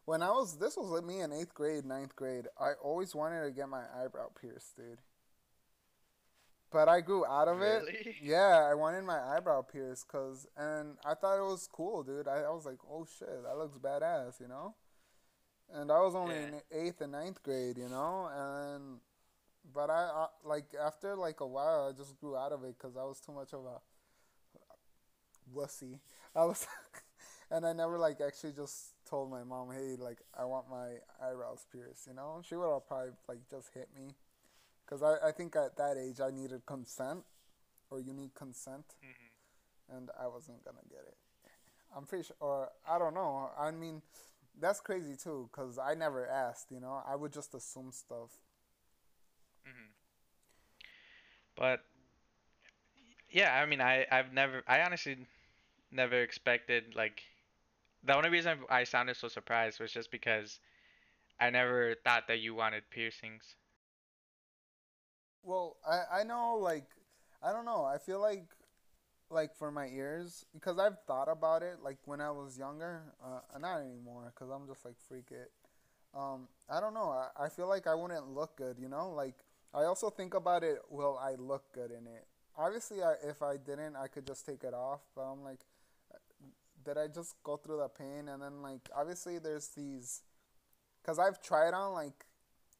when 0.05 0.21
I 0.21 0.29
was 0.29 0.57
this 0.57 0.75
was 0.77 0.87
like 0.89 1.05
me 1.05 1.21
in 1.21 1.31
eighth 1.31 1.53
grade, 1.53 1.85
ninth 1.85 2.15
grade. 2.15 2.47
I 2.59 2.71
always 2.83 3.13
wanted 3.15 3.43
to 3.45 3.51
get 3.51 3.69
my 3.69 3.83
eyebrow 4.03 4.27
pierced, 4.39 4.75
dude. 4.75 4.99
But 6.71 6.87
I 6.87 7.01
grew 7.01 7.25
out 7.25 7.47
of 7.49 7.61
it. 7.61 7.83
Really? 7.83 8.15
Yeah, 8.21 8.67
I 8.69 8.73
wanted 8.75 9.03
my 9.03 9.19
eyebrow 9.19 9.61
pierced, 9.61 10.07
cause 10.07 10.47
and 10.57 10.97
I 11.05 11.13
thought 11.15 11.37
it 11.37 11.43
was 11.49 11.67
cool, 11.71 12.03
dude. 12.03 12.27
I, 12.27 12.41
I 12.41 12.49
was 12.51 12.65
like, 12.65 12.77
oh 12.89 13.05
shit, 13.19 13.27
that 13.43 13.57
looks 13.57 13.77
badass, 13.77 14.39
you 14.39 14.47
know. 14.47 14.75
And 15.73 15.91
I 15.91 15.99
was 15.99 16.15
only 16.15 16.35
Yeah. 16.35 16.47
in 16.47 16.61
eighth 16.71 17.01
and 17.01 17.11
ninth 17.13 17.41
grade, 17.43 17.77
you 17.77 17.87
know, 17.89 18.29
and 18.33 18.99
but 19.73 19.89
I, 19.89 20.03
I 20.03 20.27
like 20.43 20.65
after 20.79 21.15
like 21.15 21.39
a 21.41 21.47
while, 21.47 21.89
I 21.89 21.97
just 21.97 22.17
grew 22.19 22.35
out 22.37 22.51
of 22.51 22.63
it, 22.63 22.75
cause 22.79 22.95
I 22.97 23.03
was 23.03 23.19
too 23.19 23.31
much 23.33 23.53
of 23.53 23.65
a 23.65 23.79
wussy. 25.53 25.99
I 26.35 26.45
was, 26.45 26.65
and 27.51 27.65
I 27.65 27.73
never 27.73 27.97
like 27.97 28.21
actually 28.25 28.53
just 28.53 28.93
told 29.09 29.29
my 29.29 29.43
mom, 29.43 29.69
hey, 29.71 29.95
like 29.99 30.19
I 30.37 30.45
want 30.45 30.69
my 30.69 30.95
eyebrows 31.21 31.65
pierced. 31.71 32.07
You 32.07 32.13
know, 32.13 32.41
she 32.47 32.55
would 32.55 32.71
have 32.71 32.87
probably 32.87 33.11
like 33.27 33.39
just 33.49 33.69
hit 33.73 33.89
me, 33.95 34.15
cause 34.87 35.03
I 35.03 35.15
I 35.29 35.31
think 35.31 35.55
at 35.55 35.77
that 35.77 35.97
age 35.97 36.19
I 36.21 36.31
needed 36.31 36.65
consent, 36.65 37.21
or 37.91 37.99
you 37.99 38.13
need 38.13 38.33
consent, 38.35 38.85
hmm 39.01 39.27
and 39.97 40.09
I 40.21 40.27
wasn't 40.27 40.63
gonna 40.65 40.85
get 40.89 41.01
it. 41.07 41.17
I'm 41.95 42.05
pretty 42.05 42.25
sure, 42.25 42.35
or 42.39 42.69
I 42.89 42.99
don't 42.99 43.13
know. 43.15 43.49
I 43.59 43.71
mean, 43.71 44.01
that's 44.59 44.79
crazy 44.79 45.15
too, 45.21 45.49
cause 45.51 45.79
I 45.79 45.95
never 45.95 46.27
asked. 46.27 46.71
You 46.71 46.79
know, 46.81 47.01
I 47.07 47.15
would 47.15 47.33
just 47.33 47.53
assume 47.55 47.91
stuff. 47.91 48.31
Hmm 49.71 49.89
But 51.55 51.81
yeah, 53.29 53.61
I 53.61 53.65
mean, 53.65 53.81
I 53.81 54.05
I've 54.11 54.33
never, 54.33 54.63
I 54.67 54.81
honestly 54.81 55.17
never 55.91 56.21
expected 56.21 56.95
like 56.95 57.21
the 58.03 58.15
only 58.15 58.29
reason 58.29 58.59
I 58.69 58.83
sounded 58.83 59.15
so 59.17 59.27
surprised 59.27 59.79
was 59.79 59.91
just 59.91 60.11
because 60.11 60.59
I 61.39 61.49
never 61.49 61.95
thought 62.03 62.27
that 62.27 62.39
you 62.39 62.55
wanted 62.55 62.83
piercings. 62.91 63.55
Well, 65.43 65.77
I 65.87 66.21
I 66.21 66.23
know 66.23 66.55
like 66.55 66.85
I 67.43 67.51
don't 67.53 67.65
know. 67.65 67.85
I 67.85 67.97
feel 67.97 68.19
like 68.21 68.45
like 69.29 69.55
for 69.55 69.71
my 69.71 69.87
ears 69.87 70.45
because 70.53 70.79
I've 70.79 70.99
thought 71.07 71.29
about 71.29 71.63
it 71.63 71.79
like 71.83 71.97
when 72.05 72.21
I 72.21 72.31
was 72.31 72.57
younger. 72.57 73.13
Uh, 73.23 73.41
not 73.59 73.81
anymore 73.81 74.31
because 74.33 74.49
I'm 74.51 74.67
just 74.67 74.85
like 74.85 74.97
freak 75.07 75.31
it. 75.31 75.51
Um, 76.15 76.47
I 76.69 76.79
don't 76.81 76.93
know. 76.93 77.09
I, 77.11 77.45
I 77.45 77.49
feel 77.49 77.67
like 77.67 77.87
I 77.87 77.95
wouldn't 77.95 78.27
look 78.29 78.55
good. 78.57 78.77
You 78.79 78.89
know, 78.89 79.11
like 79.11 79.35
I 79.73 79.83
also 79.83 80.09
think 80.09 80.33
about 80.33 80.63
it. 80.63 80.79
Will 80.89 81.17
I 81.17 81.35
look 81.35 81.63
good 81.73 81.91
in 81.91 82.07
it? 82.07 82.25
Obviously, 82.57 83.01
I, 83.03 83.13
if 83.23 83.41
I 83.41 83.57
didn't, 83.57 83.95
I 83.95 84.07
could 84.07 84.27
just 84.27 84.45
take 84.45 84.63
it 84.63 84.73
off. 84.73 85.01
But 85.15 85.21
I'm 85.23 85.43
like, 85.43 85.59
did 86.83 86.97
I 86.97 87.07
just 87.07 87.35
go 87.43 87.57
through 87.57 87.77
the 87.77 87.89
pain? 87.89 88.27
And 88.27 88.41
then 88.41 88.61
like 88.61 88.89
obviously 88.95 89.39
there's 89.39 89.67
these 89.69 90.21
because 91.01 91.19
I've 91.19 91.41
tried 91.41 91.73
on 91.73 91.93
like 91.93 92.25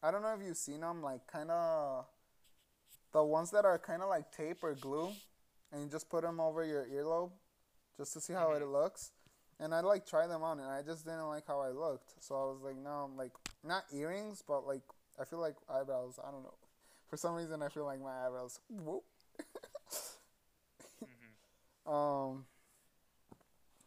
I 0.04 0.12
don't 0.12 0.22
know 0.22 0.34
if 0.40 0.46
you've 0.46 0.58
seen 0.58 0.82
them 0.82 1.02
like 1.02 1.28
kind 1.28 1.52
of 1.52 2.06
the 3.14 3.24
ones 3.24 3.52
that 3.52 3.66
are 3.66 3.78
kind 3.80 4.02
of 4.02 4.10
like 4.10 4.32
tape 4.32 4.64
or 4.64 4.74
glue, 4.76 5.12
and 5.72 5.84
you 5.84 5.90
just 5.90 6.10
put 6.10 6.24
them 6.24 6.40
over 6.40 6.66
your 6.66 6.86
earlobe 6.88 7.32
just 7.98 8.14
to 8.14 8.22
see 8.22 8.34
how 8.34 8.54
it 8.54 8.62
hmm 8.62 8.66
looks. 8.66 9.12
And 9.60 9.74
I 9.76 9.82
like 9.82 10.08
try 10.08 10.28
them 10.28 10.44
on, 10.44 10.60
and 10.60 10.70
I 10.70 10.82
just 10.82 11.06
didn't 11.06 11.28
like 11.28 11.46
how 11.48 11.60
I 11.62 11.70
looked. 11.70 12.14
So 12.20 12.36
I 12.36 12.46
was 12.46 12.62
like, 12.64 12.78
no, 12.78 12.90
I'm 13.12 13.18
like 13.18 13.34
not 13.64 13.86
earrings, 13.94 14.44
but 14.48 14.66
like 14.66 14.84
I 15.20 15.26
feel 15.26 15.40
like 15.40 15.56
eyebrows. 15.70 16.20
I 16.26 16.32
don't 16.32 16.44
know. 16.44 16.56
For 17.12 17.18
some 17.18 17.36
reason, 17.36 17.62
I 17.62 17.70
feel 17.70 17.86
like 17.86 18.02
my 18.02 18.26
eyebrows. 18.26 18.62
Whoop. 18.70 19.04
hmm 21.06 21.34
um, 21.94 22.46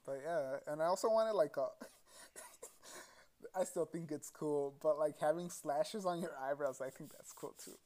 but 0.06 0.20
yeah, 0.24 0.58
and 0.66 0.82
I 0.82 0.86
also 0.86 1.10
wanted 1.10 1.32
like 1.34 1.56
a. 1.56 1.68
I 3.56 3.64
still 3.64 3.86
think 3.86 4.12
it's 4.12 4.30
cool, 4.30 4.74
but 4.82 4.98
like 4.98 5.18
having 5.20 5.50
slashes 5.50 6.06
on 6.06 6.20
your 6.20 6.36
eyebrows, 6.38 6.80
I 6.82 6.90
think 6.90 7.12
that's 7.12 7.32
cool 7.32 7.54
too. 7.64 7.78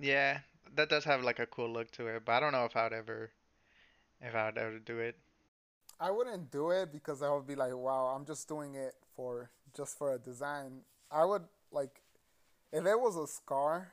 Yeah, 0.00 0.40
that 0.74 0.88
does 0.88 1.04
have 1.04 1.22
like 1.24 1.38
a 1.40 1.46
cool 1.46 1.70
look 1.70 1.90
to 1.92 2.06
it, 2.08 2.24
but 2.24 2.32
I 2.32 2.40
don't 2.40 2.52
know 2.52 2.64
if 2.66 2.76
I 2.76 2.84
would 2.84 2.92
ever, 2.94 3.32
if 4.20 4.34
I 4.34 4.46
would 4.46 4.58
ever 4.58 4.78
do 4.80 4.98
it. 5.00 5.16
I 6.00 6.10
wouldn't 6.10 6.50
do 6.50 6.70
it 6.70 6.92
because 6.92 7.22
I 7.22 7.30
would 7.32 7.46
be 7.46 7.54
like, 7.56 7.74
wow, 7.74 8.14
I'm 8.16 8.24
just 8.24 8.48
doing 8.48 8.74
it 8.74 8.94
for 9.16 9.50
just 9.76 9.98
for 9.98 10.12
a 10.14 10.18
design. 10.18 10.82
I 11.10 11.24
would 11.24 11.44
like 11.72 12.02
if 12.72 12.84
it 12.86 13.00
was 13.00 13.16
a 13.16 13.26
scar, 13.26 13.92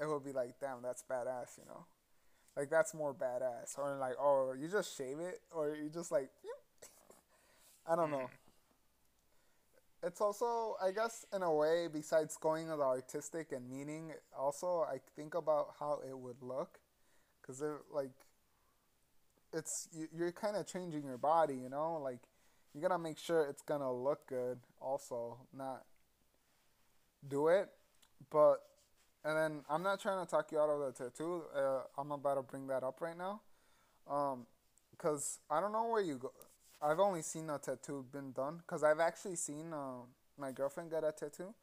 it 0.00 0.06
would 0.08 0.24
be 0.24 0.32
like, 0.32 0.54
damn, 0.60 0.82
that's 0.82 1.04
badass, 1.10 1.58
you 1.58 1.64
know? 1.68 1.86
Like 2.56 2.70
that's 2.70 2.94
more 2.94 3.14
badass. 3.14 3.78
Or 3.78 3.96
like, 3.98 4.16
oh, 4.20 4.54
you 4.58 4.68
just 4.68 4.96
shave 4.96 5.20
it 5.20 5.40
or 5.52 5.76
you 5.76 5.90
just 5.90 6.12
like 6.12 6.30
I 7.86 7.96
don't 7.96 8.10
know. 8.10 8.28
hmm 8.28 8.50
It's 10.02 10.20
also, 10.20 10.76
I 10.82 10.92
guess, 10.92 11.26
in 11.32 11.42
a 11.42 11.52
way, 11.52 11.86
besides 11.92 12.36
going 12.38 12.68
to 12.68 12.76
the 12.76 12.82
artistic 12.82 13.52
and 13.52 13.68
meaning, 13.68 14.12
also 14.36 14.80
I 14.82 14.98
think 15.14 15.34
about 15.34 15.74
how 15.78 16.00
it 16.08 16.16
would 16.18 16.42
look, 16.42 16.80
because 17.42 17.62
like 17.92 18.12
it's 19.52 19.88
you, 19.92 20.08
you're 20.16 20.32
kind 20.32 20.56
of 20.56 20.66
changing 20.66 21.04
your 21.04 21.18
body, 21.18 21.54
you 21.54 21.68
know, 21.68 21.98
like 22.02 22.20
you 22.74 22.80
gotta 22.80 22.98
make 22.98 23.18
sure 23.18 23.44
it's 23.44 23.62
gonna 23.62 23.92
look 23.92 24.26
good. 24.28 24.58
Also, 24.80 25.38
not 25.56 25.84
do 27.26 27.48
it, 27.48 27.70
but 28.30 28.62
and 29.24 29.36
then 29.36 29.64
I'm 29.68 29.82
not 29.82 30.00
trying 30.00 30.24
to 30.24 30.30
talk 30.30 30.50
you 30.50 30.58
out 30.58 30.70
of 30.70 30.80
the 30.80 31.04
tattoo. 31.04 31.42
Uh, 31.54 31.82
I'm 31.98 32.10
about 32.10 32.34
to 32.34 32.42
bring 32.42 32.66
that 32.68 32.82
up 32.82 33.00
right 33.00 33.16
now. 33.16 33.42
Um, 34.10 34.46
cause 34.96 35.38
I 35.50 35.60
don't 35.60 35.72
know 35.72 35.88
where 35.88 36.02
you 36.02 36.16
go. 36.16 36.32
I've 36.82 37.00
only 37.00 37.22
seen 37.22 37.50
a 37.50 37.58
tattoo 37.58 38.06
been 38.10 38.32
done. 38.32 38.62
Cause 38.66 38.82
I've 38.82 39.00
actually 39.00 39.36
seen 39.36 39.72
um 39.72 40.08
my 40.38 40.52
girlfriend 40.52 40.90
get 40.90 41.04
a 41.04 41.12
tattoo. 41.12 41.54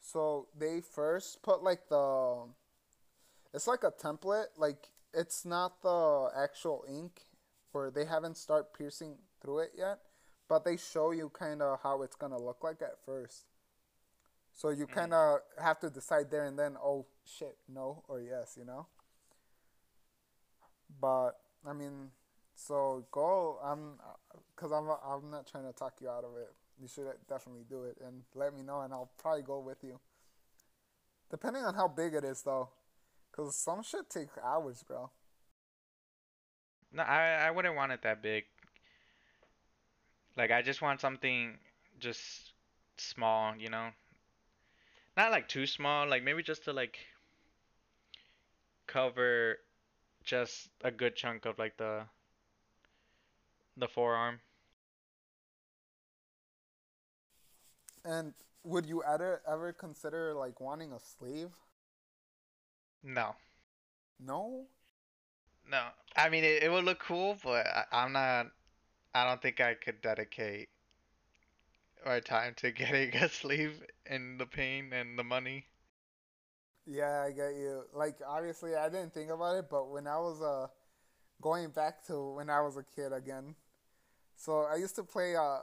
So 0.00 0.48
they 0.58 0.80
first 0.80 1.42
put 1.42 1.62
like 1.62 1.88
the 1.88 2.44
it's 3.54 3.66
like 3.66 3.82
a 3.82 3.90
template. 3.90 4.46
Like 4.58 4.88
it's 5.14 5.44
not 5.44 5.82
the 5.82 6.28
actual 6.36 6.84
ink, 6.88 7.22
or 7.72 7.90
they 7.90 8.04
haven't 8.04 8.36
start 8.36 8.74
piercing 8.76 9.16
through 9.40 9.60
it 9.60 9.72
yet. 9.76 10.00
But 10.48 10.64
they 10.64 10.76
show 10.76 11.12
you 11.12 11.30
kind 11.30 11.62
of 11.62 11.80
how 11.82 12.02
it's 12.02 12.16
gonna 12.16 12.38
look 12.38 12.62
like 12.62 12.82
at 12.82 13.04
first. 13.06 13.46
So 14.60 14.68
you 14.68 14.86
kind 14.86 15.12
hmm 15.12 15.14
of 15.14 15.40
have 15.58 15.80
to 15.80 15.88
decide 15.88 16.30
there 16.30 16.44
and 16.44 16.58
then. 16.58 16.76
Oh 16.76 17.06
shit, 17.24 17.56
no 17.66 18.04
or 18.08 18.20
yes, 18.20 18.56
you 18.58 18.66
know. 18.66 18.86
But 21.00 21.32
I 21.66 21.72
mean, 21.72 22.10
so 22.54 23.06
go. 23.10 23.58
I'm, 23.64 23.98
cause 24.56 24.72
I'm 24.72 24.88
I'm 25.04 25.30
not 25.30 25.46
trying 25.46 25.66
to 25.66 25.72
talk 25.72 25.94
you 26.00 26.08
out 26.10 26.24
of 26.24 26.36
it. 26.36 26.52
You 26.80 26.88
should 26.88 27.06
definitely 27.28 27.64
do 27.68 27.84
it 27.84 27.96
and 28.04 28.22
let 28.34 28.54
me 28.54 28.62
know, 28.62 28.80
and 28.82 28.92
I'll 28.92 29.10
probably 29.18 29.42
go 29.42 29.60
with 29.60 29.82
you. 29.82 29.98
Depending 31.30 31.64
on 31.64 31.74
how 31.74 31.88
big 31.88 32.14
it 32.14 32.24
is, 32.24 32.42
though, 32.42 32.68
cause 33.32 33.56
some 33.56 33.82
shit 33.82 34.10
takes 34.10 34.36
hours, 34.38 34.82
bro. 34.82 35.10
No, 36.92 37.02
I 37.02 37.46
I 37.46 37.50
wouldn't 37.50 37.76
want 37.76 37.92
it 37.92 38.02
that 38.02 38.22
big. 38.22 38.44
Like 40.36 40.50
I 40.50 40.62
just 40.62 40.82
want 40.82 41.00
something 41.00 41.58
just 41.98 42.52
small, 42.98 43.56
you 43.56 43.68
know. 43.70 43.90
Not 45.16 45.32
like 45.32 45.48
too 45.48 45.66
small, 45.66 46.08
like 46.08 46.22
maybe 46.22 46.42
just 46.42 46.64
to 46.64 46.72
like 46.72 46.98
cover 48.86 49.58
just 50.24 50.68
a 50.82 50.90
good 50.90 51.16
chunk 51.16 51.46
of 51.46 51.58
like 51.58 51.76
the 51.76 52.04
the 53.76 53.88
forearm. 53.88 54.40
And 58.04 58.34
would 58.64 58.86
you 58.86 59.02
ever 59.02 59.42
ever 59.48 59.72
consider 59.72 60.34
like 60.34 60.60
wanting 60.60 60.92
a 60.92 61.00
sleeve? 61.00 61.50
No. 63.02 63.34
No. 64.18 64.66
No. 65.68 65.88
I 66.16 66.28
mean, 66.28 66.44
it, 66.44 66.62
it 66.62 66.70
would 66.70 66.84
look 66.84 67.00
cool, 67.00 67.38
but 67.42 67.66
I, 67.66 67.84
I'm 67.92 68.12
not. 68.12 68.46
I 69.14 69.24
don't 69.24 69.42
think 69.42 69.60
I 69.60 69.74
could 69.74 70.00
dedicate 70.02 70.68
our 72.04 72.20
time 72.20 72.54
to 72.58 72.70
getting 72.72 73.14
a 73.14 73.28
sleeve 73.28 73.82
and 74.06 74.40
the 74.40 74.46
pain 74.46 74.92
and 74.92 75.18
the 75.18 75.24
money. 75.24 75.66
Yeah, 76.86 77.24
I 77.26 77.30
get 77.30 77.54
you. 77.54 77.84
Like 77.94 78.16
obviously, 78.26 78.74
I 78.74 78.88
didn't 78.88 79.14
think 79.14 79.30
about 79.30 79.56
it, 79.56 79.66
but 79.70 79.90
when 79.90 80.06
I 80.06 80.18
was 80.18 80.40
uh 80.42 80.68
going 81.40 81.70
back 81.70 82.04
to 82.06 82.34
when 82.34 82.50
I 82.50 82.60
was 82.60 82.76
a 82.76 82.84
kid 82.84 83.12
again, 83.12 83.54
so 84.36 84.62
I 84.62 84.76
used 84.76 84.96
to 84.96 85.04
play 85.04 85.36
uh 85.36 85.58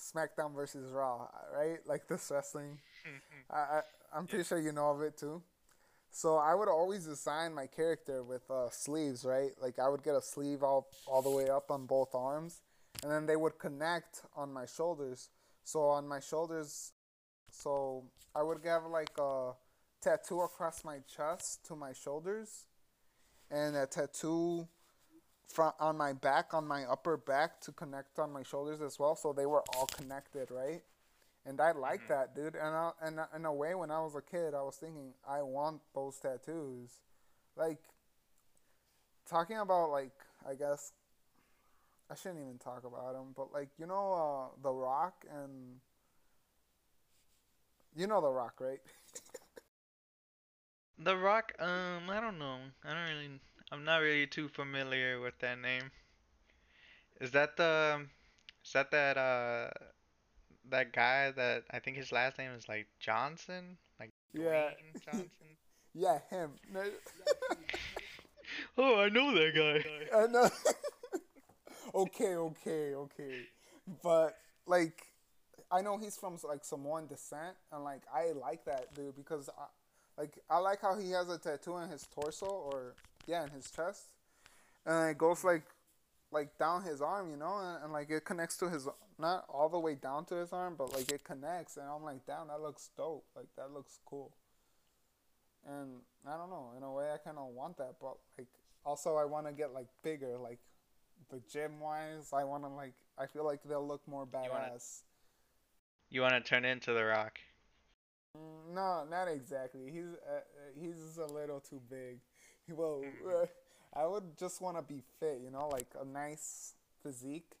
SmackDown 0.00 0.54
versus 0.54 0.92
Raw, 0.92 1.28
right? 1.54 1.78
Like 1.86 2.08
this 2.08 2.30
wrestling. 2.30 2.78
I, 3.50 3.56
I 3.56 3.80
I'm 4.14 4.26
pretty 4.26 4.44
sure 4.44 4.58
you 4.58 4.72
know 4.72 4.90
of 4.90 5.02
it 5.02 5.16
too. 5.16 5.42
So 6.10 6.36
I 6.36 6.54
would 6.54 6.68
always 6.68 7.04
design 7.04 7.54
my 7.54 7.66
character 7.66 8.22
with 8.22 8.50
uh, 8.50 8.70
sleeves, 8.70 9.24
right? 9.24 9.50
Like 9.60 9.78
I 9.78 9.88
would 9.88 10.02
get 10.02 10.14
a 10.14 10.22
sleeve 10.22 10.62
all 10.62 10.88
all 11.06 11.22
the 11.22 11.30
way 11.30 11.48
up 11.50 11.70
on 11.70 11.86
both 11.86 12.14
arms, 12.14 12.62
and 13.02 13.12
then 13.12 13.26
they 13.26 13.36
would 13.36 13.58
connect 13.58 14.22
on 14.34 14.52
my 14.52 14.64
shoulders. 14.64 15.28
So 15.66 15.80
on 15.88 16.06
my 16.06 16.20
shoulders, 16.20 16.92
so 17.50 18.04
I 18.36 18.42
would 18.44 18.58
have 18.64 18.84
like 18.86 19.10
a 19.18 19.50
tattoo 20.00 20.42
across 20.42 20.84
my 20.84 20.98
chest 21.12 21.66
to 21.66 21.74
my 21.74 21.92
shoulders, 21.92 22.66
and 23.50 23.74
a 23.74 23.84
tattoo 23.84 24.68
front 25.48 25.74
on 25.80 25.96
my 25.96 26.12
back 26.12 26.54
on 26.54 26.68
my 26.68 26.84
upper 26.84 27.16
back 27.16 27.60
to 27.62 27.72
connect 27.72 28.20
on 28.20 28.32
my 28.32 28.44
shoulders 28.44 28.80
as 28.80 29.00
well. 29.00 29.16
So 29.16 29.32
they 29.32 29.44
were 29.44 29.64
all 29.74 29.86
connected, 29.86 30.52
right? 30.52 30.82
And 31.44 31.60
I 31.60 31.72
like 31.72 32.02
mm-hmm. 32.02 32.12
that, 32.12 32.36
dude. 32.36 32.54
And 32.54 32.72
I, 32.72 32.90
and 33.02 33.18
in 33.34 33.44
a 33.44 33.52
way, 33.52 33.74
when 33.74 33.90
I 33.90 33.98
was 33.98 34.14
a 34.14 34.22
kid, 34.22 34.54
I 34.54 34.62
was 34.62 34.76
thinking 34.76 35.14
I 35.28 35.42
want 35.42 35.80
those 35.96 36.16
tattoos. 36.18 36.90
Like 37.56 37.80
talking 39.28 39.58
about 39.58 39.90
like 39.90 40.14
I 40.48 40.54
guess 40.54 40.92
I 42.10 42.14
shouldn't 42.14 42.40
even 42.40 42.58
talk 42.58 42.84
about 42.84 43.16
him, 43.16 43.32
but 43.34 43.52
like 43.52 43.68
you 43.78 43.86
know 43.86 44.12
uh, 44.12 44.60
the 44.62 44.72
Rock 44.72 45.24
and 45.30 45.80
you 47.96 48.06
know 48.06 48.20
the 48.20 48.30
Rock, 48.30 48.54
right? 48.60 48.80
the 50.98 51.16
Rock, 51.16 51.52
um, 51.58 52.08
I 52.08 52.20
don't 52.20 52.38
know. 52.38 52.58
I 52.84 52.94
don't 52.94 53.16
really. 53.16 53.40
I'm 53.72 53.84
not 53.84 53.98
really 53.98 54.28
too 54.28 54.48
familiar 54.48 55.20
with 55.20 55.38
that 55.40 55.60
name. 55.60 55.90
Is 57.20 57.32
that 57.32 57.56
the? 57.56 58.06
Is 58.64 58.72
that 58.72 58.90
that 58.92 59.18
uh? 59.18 59.70
That 60.68 60.92
guy 60.92 61.30
that 61.30 61.62
I 61.70 61.78
think 61.78 61.96
his 61.96 62.10
last 62.10 62.38
name 62.38 62.50
is 62.50 62.68
like 62.68 62.86
Johnson, 62.98 63.78
like 64.00 64.10
yeah, 64.32 64.70
Dwayne 64.70 65.04
Johnson. 65.04 65.28
yeah, 65.94 66.18
him. 66.28 66.50
oh, 68.78 69.00
I 69.00 69.08
know 69.08 69.32
that 69.32 69.54
guy. 69.54 70.16
I 70.16 70.26
know. 70.26 70.50
Okay, 71.96 72.36
okay, 72.36 72.94
okay. 72.94 73.46
But 74.02 74.36
like, 74.66 75.02
I 75.70 75.82
know 75.82 75.98
he's 75.98 76.16
from 76.16 76.38
like 76.46 76.64
Samoan 76.64 77.06
descent, 77.06 77.56
and 77.72 77.82
like 77.82 78.02
I 78.14 78.32
like 78.32 78.64
that 78.66 78.94
dude 78.94 79.16
because 79.16 79.48
I, 79.48 80.20
like 80.20 80.38
I 80.50 80.58
like 80.58 80.80
how 80.80 80.98
he 80.98 81.10
has 81.12 81.28
a 81.28 81.38
tattoo 81.38 81.78
in 81.78 81.88
his 81.88 82.06
torso 82.14 82.46
or 82.46 82.94
yeah, 83.26 83.44
in 83.44 83.50
his 83.50 83.70
chest, 83.70 84.04
and 84.84 85.10
it 85.10 85.18
goes 85.18 85.44
like 85.44 85.64
like 86.32 86.58
down 86.58 86.82
his 86.82 87.00
arm, 87.00 87.30
you 87.30 87.36
know, 87.36 87.58
and, 87.58 87.84
and 87.84 87.92
like 87.92 88.10
it 88.10 88.24
connects 88.24 88.56
to 88.58 88.68
his 88.68 88.88
not 89.18 89.44
all 89.48 89.68
the 89.68 89.78
way 89.78 89.94
down 89.94 90.24
to 90.26 90.34
his 90.34 90.52
arm, 90.52 90.74
but 90.76 90.92
like 90.92 91.10
it 91.10 91.24
connects, 91.24 91.76
and 91.76 91.86
I'm 91.86 92.04
like, 92.04 92.26
damn, 92.26 92.48
that 92.48 92.60
looks 92.60 92.90
dope. 92.96 93.24
Like 93.34 93.48
that 93.56 93.72
looks 93.72 93.98
cool. 94.04 94.32
And 95.68 96.02
I 96.28 96.36
don't 96.36 96.50
know, 96.50 96.72
in 96.76 96.82
a 96.84 96.92
way, 96.92 97.06
I 97.12 97.16
kind 97.16 97.38
of 97.38 97.52
want 97.52 97.78
that, 97.78 97.94
but 98.00 98.16
like 98.38 98.48
also 98.84 99.16
I 99.16 99.24
want 99.24 99.46
to 99.46 99.52
get 99.52 99.72
like 99.72 99.88
bigger, 100.02 100.36
like 100.38 100.60
the 101.30 101.40
gym 101.50 101.80
wise, 101.80 102.30
I 102.32 102.44
want 102.44 102.64
to 102.64 102.68
like 102.68 102.94
I 103.18 103.26
feel 103.26 103.44
like 103.44 103.60
they'll 103.64 103.86
look 103.86 104.06
more 104.06 104.26
badass. 104.26 105.02
You 106.10 106.20
want 106.20 106.34
to 106.34 106.40
turn 106.40 106.64
into 106.64 106.92
the 106.92 107.04
Rock? 107.04 107.38
Mm, 108.36 108.74
no, 108.74 109.04
not 109.10 109.28
exactly. 109.28 109.90
He's 109.90 110.04
uh, 110.04 110.40
he's 110.80 111.18
a 111.18 111.32
little 111.32 111.60
too 111.60 111.80
big. 111.90 112.18
Well, 112.68 113.04
mm-hmm. 113.04 113.44
uh, 113.44 113.46
I 113.94 114.08
would 114.08 114.36
just 114.36 114.60
want 114.60 114.76
to 114.76 114.82
be 114.82 115.00
fit, 115.20 115.40
you 115.40 115.52
know, 115.52 115.68
like 115.68 115.86
a 116.00 116.04
nice 116.04 116.74
physique. 117.00 117.52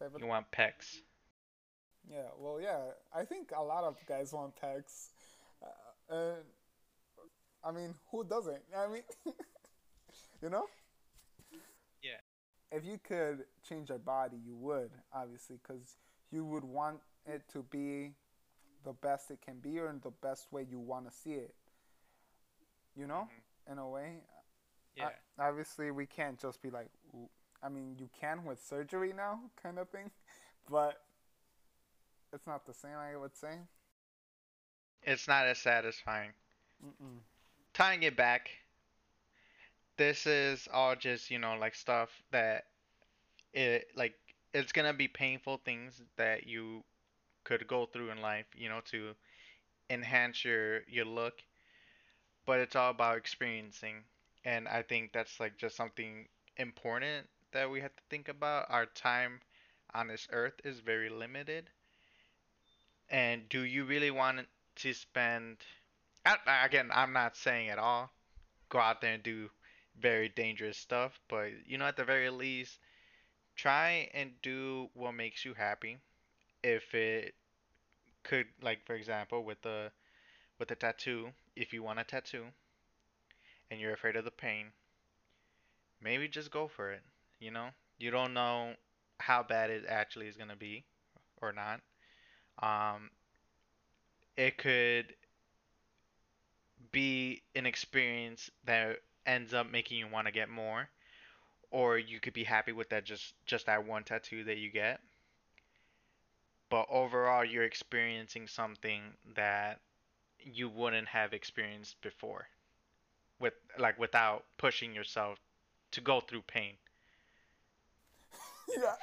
Type 0.00 0.12
of... 0.16 0.20
You 0.20 0.26
want 0.26 0.50
pecs? 0.50 0.96
Yeah, 2.10 2.30
well, 2.36 2.60
yeah. 2.60 2.78
I 3.14 3.24
think 3.24 3.52
a 3.56 3.62
lot 3.62 3.84
of 3.84 3.96
guys 4.08 4.32
want 4.32 4.54
pecs. 4.60 5.10
Uh, 5.62 6.12
uh 6.12 6.34
I 7.64 7.70
mean, 7.70 7.94
who 8.10 8.24
doesn't? 8.24 8.62
I 8.76 8.88
mean, 8.88 9.02
you 10.42 10.50
know. 10.50 10.66
If 12.72 12.84
you 12.84 12.98
could 13.02 13.44
change 13.66 13.90
your 13.90 13.98
body, 13.98 14.36
you 14.44 14.56
would 14.56 14.90
obviously 15.12 15.58
because 15.62 15.96
you 16.30 16.44
would 16.44 16.64
want 16.64 16.98
it 17.26 17.42
to 17.52 17.62
be 17.62 18.12
the 18.84 18.92
best 18.92 19.30
it 19.30 19.38
can 19.44 19.58
be 19.58 19.78
or 19.78 19.88
in 19.88 20.00
the 20.02 20.10
best 20.22 20.52
way 20.52 20.66
you 20.68 20.78
want 20.78 21.10
to 21.10 21.16
see 21.16 21.34
it. 21.34 21.54
You 22.96 23.06
know, 23.06 23.28
mm-hmm. 23.28 23.72
in 23.72 23.78
a 23.78 23.88
way. 23.88 24.16
Yeah. 24.96 25.10
I, 25.38 25.48
obviously, 25.48 25.90
we 25.90 26.06
can't 26.06 26.40
just 26.40 26.62
be 26.62 26.70
like, 26.70 26.88
I 27.62 27.68
mean, 27.68 27.96
you 27.98 28.08
can 28.18 28.44
with 28.44 28.62
surgery 28.62 29.12
now, 29.14 29.40
kind 29.62 29.78
of 29.78 29.88
thing, 29.90 30.10
but 30.70 31.02
it's 32.32 32.46
not 32.46 32.66
the 32.66 32.74
same. 32.74 32.96
I 32.96 33.16
would 33.16 33.36
say. 33.36 33.58
It's 35.02 35.28
not 35.28 35.46
as 35.46 35.58
satisfying. 35.58 36.30
Mm-mm. 36.84 37.18
Tying 37.74 38.02
it 38.02 38.16
back 38.16 38.50
this 39.98 40.26
is 40.26 40.68
all 40.72 40.94
just 40.96 41.30
you 41.30 41.38
know 41.38 41.56
like 41.58 41.74
stuff 41.74 42.10
that 42.32 42.64
it 43.52 43.88
like 43.96 44.14
it's 44.54 44.72
gonna 44.72 44.92
be 44.94 45.08
painful 45.08 45.58
things 45.64 46.02
that 46.16 46.46
you 46.46 46.82
could 47.44 47.66
go 47.68 47.86
through 47.86 48.10
in 48.10 48.20
life 48.22 48.46
you 48.56 48.68
know 48.68 48.80
to 48.84 49.14
enhance 49.90 50.44
your 50.44 50.82
your 50.88 51.04
look 51.04 51.42
but 52.46 52.60
it's 52.60 52.74
all 52.74 52.90
about 52.90 53.18
experiencing 53.18 54.04
and 54.44 54.66
i 54.68 54.82
think 54.82 55.12
that's 55.12 55.38
like 55.38 55.56
just 55.58 55.76
something 55.76 56.26
important 56.56 57.28
that 57.52 57.70
we 57.70 57.80
have 57.80 57.94
to 57.96 58.02
think 58.10 58.28
about. 58.28 58.66
Our 58.70 58.86
time 58.86 59.40
on 59.94 60.08
this 60.08 60.26
earth 60.32 60.60
is 60.64 60.80
very 60.80 61.08
limited 61.08 61.70
and 63.10 63.48
do 63.48 63.60
you 63.62 63.84
really 63.84 64.10
want 64.10 64.46
to 64.76 64.92
spend 64.92 65.56
again 66.64 66.90
i'm 66.92 67.12
not 67.12 67.36
saying 67.36 67.68
at 67.68 67.78
all 67.78 68.10
go 68.68 68.78
out 68.78 69.00
there 69.00 69.14
and 69.14 69.22
do 69.22 69.48
very 70.00 70.28
dangerous 70.28 70.78
stuff, 70.78 71.20
but 71.28 71.50
you 71.66 71.78
know, 71.78 71.86
at 71.86 71.96
the 71.96 72.04
very 72.04 72.30
least, 72.30 72.78
try 73.56 74.10
and 74.14 74.32
do 74.42 74.90
what 74.94 75.12
makes 75.12 75.44
you 75.44 75.54
happy. 75.54 75.98
If 76.64 76.94
it 76.94 77.34
could, 78.24 78.46
like 78.62 78.84
for 78.86 78.94
example, 78.94 79.44
with 79.44 79.62
the 79.62 79.92
with 80.58 80.68
the 80.68 80.76
tattoo, 80.76 81.32
if 81.56 81.72
you 81.72 81.82
want 81.82 82.00
a 82.00 82.04
tattoo 82.04 82.46
and 83.70 83.80
you're 83.80 83.92
afraid 83.92 84.16
of 84.16 84.24
the 84.24 84.30
pain, 84.32 84.72
maybe 86.00 86.28
just 86.28 86.50
go 86.50 86.68
for 86.68 86.92
it. 86.92 87.02
You 87.40 87.50
know, 87.50 87.68
you 87.98 88.10
don't 88.10 88.34
know 88.34 88.74
how 89.18 89.42
bad 89.42 89.70
it 89.70 89.84
actually 89.88 90.28
is 90.28 90.36
gonna 90.36 90.56
be 90.56 90.84
or 91.42 91.52
not. 91.52 91.80
Um, 92.62 93.10
it 94.36 94.56
could 94.58 95.14
be 96.92 97.42
an 97.54 97.66
experience 97.66 98.50
that 98.64 98.98
ends 99.26 99.52
up 99.52 99.70
making 99.70 99.98
you 99.98 100.06
want 100.06 100.26
to 100.26 100.32
get 100.32 100.48
more 100.48 100.88
or 101.70 101.98
you 101.98 102.20
could 102.20 102.32
be 102.32 102.44
happy 102.44 102.72
with 102.72 102.88
that 102.90 103.04
just 103.04 103.34
just 103.44 103.66
that 103.66 103.86
one 103.86 104.04
tattoo 104.04 104.44
that 104.44 104.58
you 104.58 104.70
get 104.70 105.00
but 106.70 106.86
overall 106.90 107.44
you're 107.44 107.64
experiencing 107.64 108.46
something 108.46 109.02
that 109.34 109.80
you 110.40 110.68
wouldn't 110.68 111.08
have 111.08 111.32
experienced 111.32 112.00
before 112.02 112.46
with 113.40 113.54
like 113.78 113.98
without 113.98 114.44
pushing 114.58 114.94
yourself 114.94 115.38
to 115.92 116.00
go 116.00 116.20
through 116.20 116.42
pain. 116.42 116.74
yeah. 118.76 118.94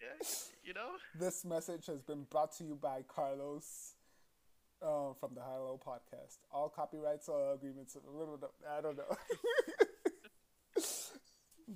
Yeah, 0.00 0.26
you 0.64 0.74
know. 0.74 0.90
This 1.18 1.44
message 1.44 1.86
has 1.86 2.02
been 2.02 2.24
brought 2.30 2.52
to 2.58 2.64
you 2.64 2.74
by 2.74 3.02
Carlos 3.06 3.94
uh, 4.82 5.12
from 5.18 5.34
the 5.34 5.40
High 5.40 5.58
Low 5.58 5.80
Podcast. 5.84 6.38
All 6.52 6.68
copyrights 6.68 7.28
or 7.28 7.54
agreements. 7.54 7.96
A 7.96 8.10
little, 8.10 8.38
I 8.68 8.80
don't 8.80 8.96
know. 8.96 9.16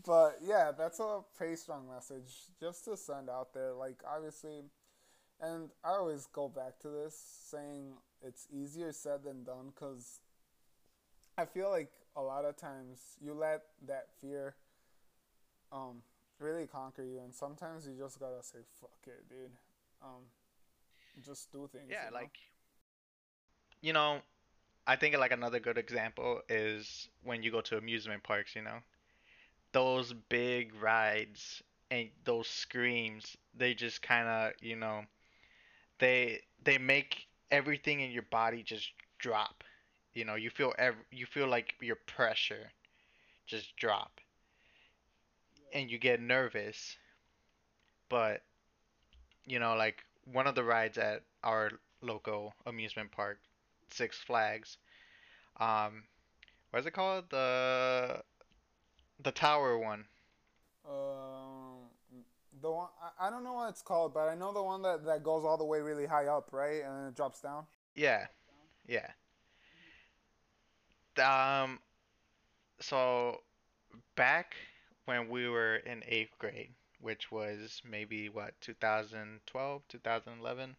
but 0.06 0.38
yeah, 0.42 0.72
that's 0.76 1.00
a 1.00 1.20
pretty 1.36 1.56
strong 1.56 1.88
message 1.92 2.32
just 2.60 2.84
to 2.86 2.96
send 2.96 3.28
out 3.28 3.52
there. 3.54 3.72
Like, 3.72 4.00
obviously, 4.08 4.62
and 5.40 5.70
I 5.84 5.90
always 5.90 6.26
go 6.26 6.48
back 6.48 6.78
to 6.80 6.88
this 6.88 7.16
saying 7.50 7.94
it's 8.22 8.46
easier 8.52 8.92
said 8.92 9.24
than 9.24 9.44
done 9.44 9.72
because 9.74 10.20
I 11.36 11.44
feel 11.44 11.70
like 11.70 11.90
a 12.16 12.22
lot 12.22 12.44
of 12.44 12.56
times 12.56 13.00
you 13.20 13.34
let 13.34 13.62
that 13.86 14.06
fear 14.20 14.54
um, 15.72 16.02
really 16.38 16.66
conquer 16.66 17.02
you, 17.02 17.20
and 17.22 17.34
sometimes 17.34 17.86
you 17.86 17.94
just 17.98 18.20
gotta 18.20 18.42
say 18.42 18.58
fuck 18.80 18.98
it, 19.06 19.28
dude. 19.28 19.50
Um, 20.02 20.22
just 21.24 21.50
do 21.52 21.68
things. 21.70 21.88
Yeah, 21.90 22.06
you 22.06 22.10
know? 22.10 22.16
like 22.16 22.36
you 23.84 23.92
know, 23.92 24.20
I 24.86 24.96
think 24.96 25.16
like 25.18 25.32
another 25.32 25.60
good 25.60 25.78
example 25.78 26.42
is 26.48 27.08
when 27.24 27.42
you 27.44 27.52
go 27.52 27.62
to 27.62 27.78
amusement 27.78 28.22
parks, 28.24 28.56
you 28.56 28.62
know. 28.62 28.78
Those 29.72 30.12
big 30.30 30.74
rides 30.82 31.62
and 31.90 32.10
those 32.24 32.48
screams, 32.48 33.36
they 33.56 33.74
just 33.74 34.02
kind 34.02 34.28
of, 34.28 34.52
you 34.62 34.76
know, 34.76 35.02
they 36.00 36.40
they 36.64 36.78
make 36.78 37.26
everything 37.50 38.00
in 38.00 38.10
your 38.12 38.26
body 38.30 38.62
just 38.62 38.90
drop. 39.18 39.64
You 40.14 40.24
know, 40.26 40.36
you 40.36 40.50
feel 40.50 40.74
ev- 40.78 41.06
you 41.12 41.26
feel 41.26 41.48
like 41.48 41.74
your 41.80 41.96
pressure 41.96 42.72
just 43.46 43.76
drop 43.76 44.20
and 45.74 45.90
you 45.90 45.98
get 45.98 46.20
nervous. 46.22 46.96
But, 48.08 48.42
you 49.46 49.58
know, 49.58 49.74
like 49.74 50.04
one 50.32 50.46
of 50.46 50.54
the 50.54 50.64
rides 50.64 50.98
at 50.98 51.22
our 51.42 51.70
local 52.02 52.54
amusement 52.66 53.10
park, 53.12 53.38
Six 53.90 54.18
Flags, 54.18 54.78
um, 55.58 56.04
what's 56.70 56.86
it 56.86 56.92
called? 56.92 57.30
The 57.30 58.22
the 59.22 59.32
tower 59.32 59.78
one. 59.78 60.04
Um, 60.88 61.88
the 62.60 62.70
one 62.70 62.88
I, 63.02 63.28
I 63.28 63.30
don't 63.30 63.44
know 63.44 63.54
what 63.54 63.70
it's 63.70 63.82
called, 63.82 64.14
but 64.14 64.28
I 64.28 64.34
know 64.34 64.52
the 64.52 64.62
one 64.62 64.82
that 64.82 65.04
that 65.04 65.22
goes 65.22 65.44
all 65.44 65.56
the 65.56 65.64
way 65.64 65.80
really 65.80 66.06
high 66.06 66.26
up, 66.26 66.48
right, 66.52 66.82
and 66.84 66.96
then 66.96 67.08
it 67.08 67.14
drops 67.16 67.40
down. 67.40 67.64
Yeah, 67.94 68.26
yeah. 68.86 69.10
Um, 71.16 71.78
so 72.80 73.40
back 74.16 74.56
when 75.04 75.28
we 75.28 75.48
were 75.48 75.76
in 75.76 76.02
eighth 76.08 76.36
grade, 76.38 76.70
which 77.00 77.30
was 77.30 77.82
maybe 77.88 78.28
what 78.28 78.54
2012, 78.60 79.82
2011. 79.88 80.76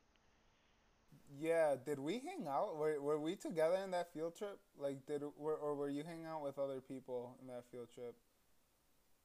Yeah, 1.39 1.75
did 1.85 1.99
we 1.99 2.13
hang 2.19 2.47
out? 2.47 2.77
Were, 2.77 3.01
were 3.01 3.19
we 3.19 3.35
together 3.35 3.77
in 3.83 3.91
that 3.91 4.13
field 4.13 4.37
trip? 4.37 4.59
Like, 4.77 5.05
did 5.05 5.21
were, 5.37 5.55
or 5.55 5.75
were 5.75 5.89
you 5.89 6.03
hanging 6.03 6.25
out 6.25 6.43
with 6.43 6.57
other 6.57 6.79
people 6.81 7.37
in 7.41 7.47
that 7.47 7.63
field 7.71 7.87
trip? 7.93 8.15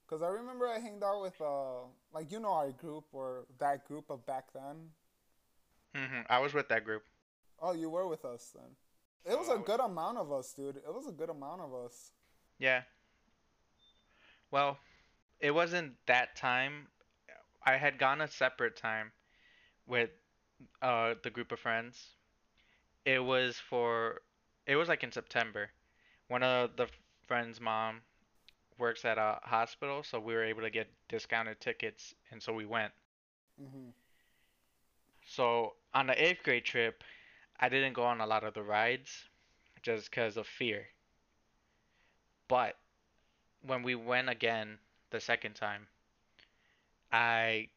Cause 0.08 0.22
I 0.22 0.28
remember 0.28 0.66
I 0.66 0.80
hanged 0.80 1.04
out 1.04 1.22
with 1.22 1.40
uh, 1.40 1.82
like 2.12 2.32
you 2.32 2.40
know 2.40 2.50
our 2.52 2.72
group 2.72 3.04
or 3.12 3.44
that 3.60 3.86
group 3.86 4.10
of 4.10 4.26
back 4.26 4.46
then. 4.52 4.90
Mm-hmm. 5.94 6.22
I 6.28 6.40
was 6.40 6.52
with 6.52 6.68
that 6.68 6.84
group. 6.84 7.04
Oh, 7.62 7.74
you 7.74 7.88
were 7.90 8.08
with 8.08 8.24
us 8.24 8.50
then. 8.52 8.72
It 9.24 9.38
was 9.38 9.48
a 9.48 9.56
was- 9.56 9.62
good 9.64 9.78
amount 9.78 10.18
of 10.18 10.32
us, 10.32 10.52
dude. 10.52 10.78
It 10.78 10.92
was 10.92 11.06
a 11.06 11.12
good 11.12 11.30
amount 11.30 11.60
of 11.60 11.72
us. 11.72 12.10
Yeah. 12.58 12.82
Well, 14.50 14.78
it 15.38 15.52
wasn't 15.52 15.92
that 16.06 16.34
time. 16.34 16.88
I 17.64 17.76
had 17.76 17.96
gone 17.96 18.20
a 18.20 18.26
separate 18.26 18.76
time 18.76 19.12
with 19.86 20.10
uh 20.82 21.14
the 21.22 21.30
group 21.30 21.52
of 21.52 21.60
friends. 21.60 22.16
It 23.04 23.20
was 23.20 23.58
for 23.58 24.22
it 24.66 24.76
was 24.76 24.88
like 24.88 25.02
in 25.04 25.12
September. 25.12 25.70
One 26.28 26.42
of 26.42 26.76
the 26.76 26.88
friends' 27.26 27.60
mom 27.60 28.02
works 28.78 29.04
at 29.04 29.18
a 29.18 29.40
hospital, 29.42 30.02
so 30.02 30.20
we 30.20 30.34
were 30.34 30.44
able 30.44 30.62
to 30.62 30.70
get 30.70 30.88
discounted 31.08 31.60
tickets, 31.60 32.14
and 32.30 32.42
so 32.42 32.52
we 32.52 32.66
went. 32.66 32.92
hmm 33.58 33.90
So 35.26 35.76
on 35.94 36.06
the 36.08 36.22
eighth 36.22 36.42
grade 36.42 36.66
trip, 36.66 37.02
I 37.58 37.68
didn't 37.68 37.94
go 37.94 38.04
on 38.04 38.20
a 38.20 38.26
lot 38.26 38.44
of 38.44 38.54
the 38.54 38.62
rides 38.62 39.28
just 39.82 40.10
because 40.10 40.36
of 40.36 40.46
fear. 40.46 40.88
But 42.48 42.76
when 43.62 43.82
we 43.82 43.94
went 43.94 44.28
again 44.28 44.80
the 45.10 45.20
second 45.20 45.54
time, 45.54 45.88
I 47.12 47.68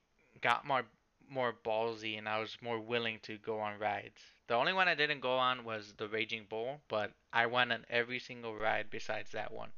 got 0.41 0.65
more 0.65 0.85
more 1.33 1.53
ballsy 1.65 2.17
and 2.17 2.29
I 2.29 2.39
was 2.39 2.57
more 2.61 2.79
willing 2.79 3.19
to 3.23 3.37
go 3.39 3.59
on 3.59 3.79
rides. 3.79 4.21
The 4.47 4.55
only 4.55 4.73
one 4.73 4.87
I 4.87 4.95
didn't 4.95 5.21
go 5.21 5.37
on 5.37 5.65
was 5.65 5.93
the 5.97 6.07
Raging 6.07 6.45
Bull, 6.49 6.81
but 6.87 7.11
I 7.33 7.47
went 7.47 7.73
on 7.73 7.85
every 7.89 8.19
single 8.19 8.55
ride 8.55 8.89
besides 8.89 9.31
that 9.31 9.51
one. 9.51 9.71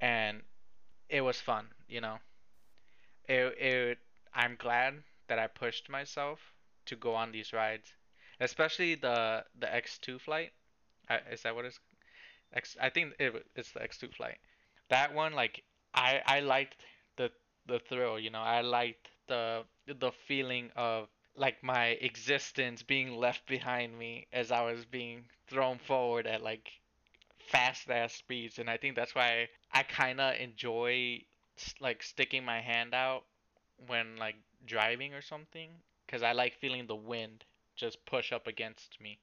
And 0.00 0.42
it 1.08 1.22
was 1.22 1.40
fun, 1.40 1.68
you 1.88 2.00
know. 2.00 2.18
It 3.28 3.58
it 3.58 3.98
I'm 4.34 4.56
glad 4.56 5.02
that 5.28 5.38
I 5.38 5.46
pushed 5.46 5.88
myself 5.88 6.40
to 6.86 6.96
go 6.96 7.14
on 7.14 7.32
these 7.32 7.52
rides, 7.52 7.94
especially 8.40 8.94
the 8.94 9.44
the 9.58 9.66
X2 9.66 10.20
flight. 10.20 10.52
I, 11.08 11.18
is 11.32 11.42
that 11.42 11.54
what 11.54 11.64
it's 11.66 11.80
X? 12.52 12.76
I 12.80 12.90
think 12.90 13.14
it, 13.18 13.46
it's 13.56 13.72
the 13.72 13.80
X2 13.80 14.14
flight. 14.14 14.38
That 14.88 15.14
one, 15.14 15.34
like 15.34 15.64
I 15.94 16.22
I 16.26 16.40
liked 16.40 16.76
the 17.16 17.32
the 17.66 17.80
thrill, 17.80 18.18
you 18.20 18.30
know. 18.30 18.42
I 18.42 18.62
liked 18.62 19.10
the 19.28 19.64
the 19.94 20.12
feeling 20.12 20.70
of 20.76 21.08
like 21.36 21.62
my 21.62 21.86
existence 22.00 22.82
being 22.82 23.12
left 23.16 23.46
behind 23.46 23.98
me 23.98 24.26
as 24.32 24.50
I 24.52 24.62
was 24.62 24.84
being 24.84 25.24
thrown 25.48 25.78
forward 25.78 26.26
at 26.26 26.42
like 26.42 26.70
fast 27.50 27.90
ass 27.90 28.14
speeds, 28.14 28.58
and 28.58 28.70
I 28.70 28.76
think 28.76 28.96
that's 28.96 29.14
why 29.14 29.48
I 29.72 29.82
kind 29.84 30.20
of 30.20 30.36
enjoy 30.36 31.22
like 31.80 32.02
sticking 32.02 32.44
my 32.44 32.60
hand 32.60 32.94
out 32.94 33.24
when 33.86 34.16
like 34.16 34.36
driving 34.66 35.14
or 35.14 35.22
something, 35.22 35.70
because 36.06 36.22
I 36.22 36.32
like 36.32 36.54
feeling 36.60 36.86
the 36.86 36.96
wind 36.96 37.44
just 37.76 38.04
push 38.06 38.32
up 38.32 38.46
against 38.46 39.00
me, 39.00 39.18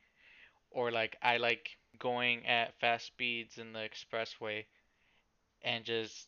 or 0.72 0.92
like 0.92 1.18
I 1.22 1.38
like 1.38 1.78
going 2.00 2.46
at 2.48 2.80
fast 2.80 3.08
speeds 3.08 3.58
in 3.58 3.74
the 3.74 3.80
expressway 3.90 4.66
and 5.64 5.86
just 5.86 6.28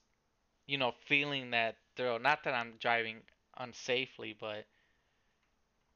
you 0.67 0.77
know 0.77 0.93
feeling 1.07 1.51
that 1.51 1.77
thrill. 1.95 2.19
Not 2.19 2.43
that 2.45 2.53
I'm 2.53 2.73
driving 2.79 3.21
unsafely, 3.59 4.35
but 4.39 4.65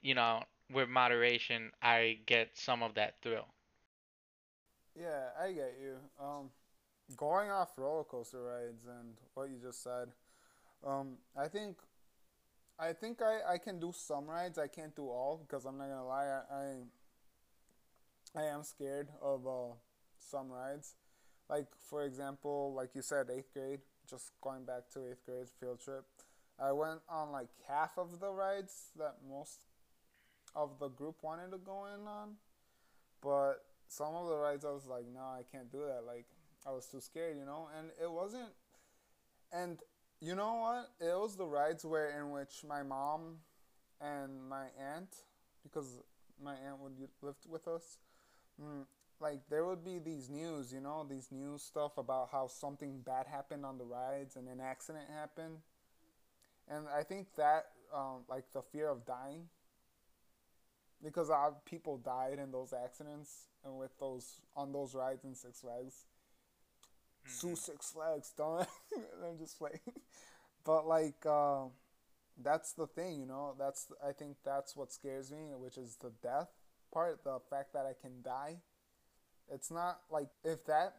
you 0.02 0.16
know 0.16 0.44
with 0.72 0.90
moderation 0.90 1.72
I 1.82 2.20
get 2.26 2.52
some 2.54 2.84
of 2.84 2.96
that 2.96 3.16
thrill. 3.22 3.48
Yeah, 4.96 5.30
I 5.42 5.52
get 5.52 5.76
you. 5.82 5.96
Um, 6.24 6.50
going 7.18 7.50
off 7.50 7.78
roller 7.78 8.04
coaster 8.04 8.42
rides 8.44 8.86
and 8.88 9.16
what 9.34 9.50
you 9.50 9.58
just 9.62 9.84
said, 9.84 10.10
um, 10.86 11.18
I 11.38 11.48
think, 11.48 11.78
I 12.80 12.94
think 12.94 13.22
I, 13.22 13.54
I 13.54 13.58
can 13.58 13.80
do 13.80 13.92
some 13.96 14.26
rides. 14.26 14.58
I 14.58 14.68
can't 14.68 14.96
do 14.96 15.04
all 15.04 15.44
because 15.46 15.66
I'm 15.66 15.78
not 15.78 15.88
gonna 15.88 16.06
lie. 16.06 16.42
I 16.52 16.56
I, 18.40 18.42
I 18.42 18.46
am 18.46 18.64
scared 18.64 19.10
of 19.22 19.48
uh, 19.48 19.74
some 20.20 20.52
rides. 20.52 20.96
Like 21.50 21.68
for 21.90 22.04
example, 22.04 22.74
like 22.76 22.96
you 22.96 23.02
said, 23.02 23.28
eighth 23.36 23.54
grade. 23.54 23.80
Just 24.10 24.34
going 24.42 24.66
back 24.66 24.90
to 24.94 25.10
eighth 25.10 25.26
grade 25.26 25.48
field 25.60 25.80
trip, 25.80 26.04
I 26.60 26.72
went 26.72 27.00
on 27.10 27.32
like 27.32 27.50
half 27.68 27.98
of 27.98 28.20
the 28.20 28.30
rides 28.30 28.92
that 28.98 29.18
most 29.28 29.62
of 30.56 30.80
the 30.80 30.90
group 30.90 31.16
wanted 31.22 31.52
to 31.52 31.58
go 31.58 31.86
in 31.86 32.08
on, 32.08 32.36
but 33.22 33.66
some 33.88 34.16
of 34.16 34.28
the 34.28 34.36
rides 34.36 34.66
I 34.66 34.72
was 34.72 34.88
like, 34.88 35.06
no, 35.14 35.22
I 35.22 35.44
can't 35.52 35.72
do 35.72 35.80
that. 35.88 36.04
Like 36.06 36.26
I 36.66 36.72
was 36.72 36.86
too 36.86 37.02
scared, 37.02 37.38
you 37.38 37.46
know. 37.46 37.70
And 37.78 37.90
it 38.02 38.12
wasn't. 38.12 38.50
And 39.52 39.80
you 40.20 40.36
know 40.36 40.56
what? 40.56 40.90
It 41.06 41.14
was 41.14 41.36
the 41.36 41.46
rides 41.46 41.86
where 41.86 42.18
in 42.20 42.32
which 42.32 42.64
my 42.68 42.84
mom 42.84 43.38
and 44.02 44.50
my 44.50 44.66
aunt, 44.96 45.16
because 45.64 46.00
my 46.44 46.54
aunt 46.54 46.80
would 46.80 46.94
live 47.22 47.36
with 47.48 47.68
us, 47.68 47.98
mm, 48.62 48.86
like 49.20 49.42
there 49.50 49.66
would 49.66 49.84
be 49.84 50.00
these 50.00 50.30
news, 50.30 50.74
you 50.74 50.82
know, 50.82 51.06
these 51.10 51.30
news 51.32 51.62
stuff 51.62 51.98
about 51.98 52.30
how 52.32 52.48
something 52.48 53.00
bad 53.06 53.28
happened 53.28 53.66
on 53.66 53.78
the 53.78 53.86
rides 53.86 54.36
and 54.36 54.48
an 54.48 54.60
accident 54.60 55.06
happened. 55.14 55.58
And 56.70 56.86
I 56.88 57.04
think 57.04 57.28
that, 57.38 57.66
um, 57.94 58.24
like 58.30 58.46
the 58.54 58.62
fear 58.62 58.90
of 58.90 59.06
dying, 59.06 59.48
because 61.04 61.30
uh, 61.30 61.52
people 61.66 61.98
died 61.98 62.40
in 62.42 62.52
those 62.52 62.74
accidents 62.74 63.48
and 63.66 63.78
with 63.78 63.92
those 64.00 64.42
on 64.56 64.72
those 64.72 64.96
rides 64.96 65.26
in 65.26 65.36
Six 65.36 65.62
Flags. 65.62 66.06
Sue 67.26 67.56
Six 67.56 67.92
Flags, 67.92 68.34
don't 68.38 68.68
I'm 69.24 69.38
just 69.38 69.58
playing. 69.58 69.80
But 70.66 70.88
like, 70.88 71.26
um, 71.26 71.72
that's 72.42 72.74
the 72.74 72.88
thing, 72.88 73.20
you 73.20 73.26
know. 73.26 73.54
That's 73.58 73.88
I 74.06 74.12
think 74.12 74.38
that's 74.46 74.76
what 74.76 74.92
scares 74.92 75.32
me, 75.32 75.52
which 75.58 75.78
is 75.78 75.98
the 76.02 76.12
death 76.22 76.50
part, 76.94 77.24
the 77.24 77.40
fact 77.50 77.74
that 77.74 77.86
I 77.86 77.94
can 78.00 78.22
die. 78.24 78.58
It's 79.52 79.72
not 79.72 80.00
like 80.10 80.30
if 80.44 80.66
that 80.66 80.96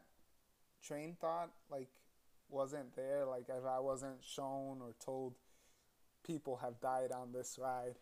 train 0.87 1.17
thought 1.21 1.51
like 1.71 1.89
wasn't 2.49 2.95
there, 2.95 3.25
like 3.25 3.47
if 3.49 3.65
I 3.67 3.81
wasn't 3.81 4.23
shown 4.23 4.79
or 4.81 4.95
told 5.05 5.35
people 6.25 6.57
have 6.59 6.81
died 6.81 7.13
on 7.13 7.33
this 7.33 7.59
ride, 7.61 7.97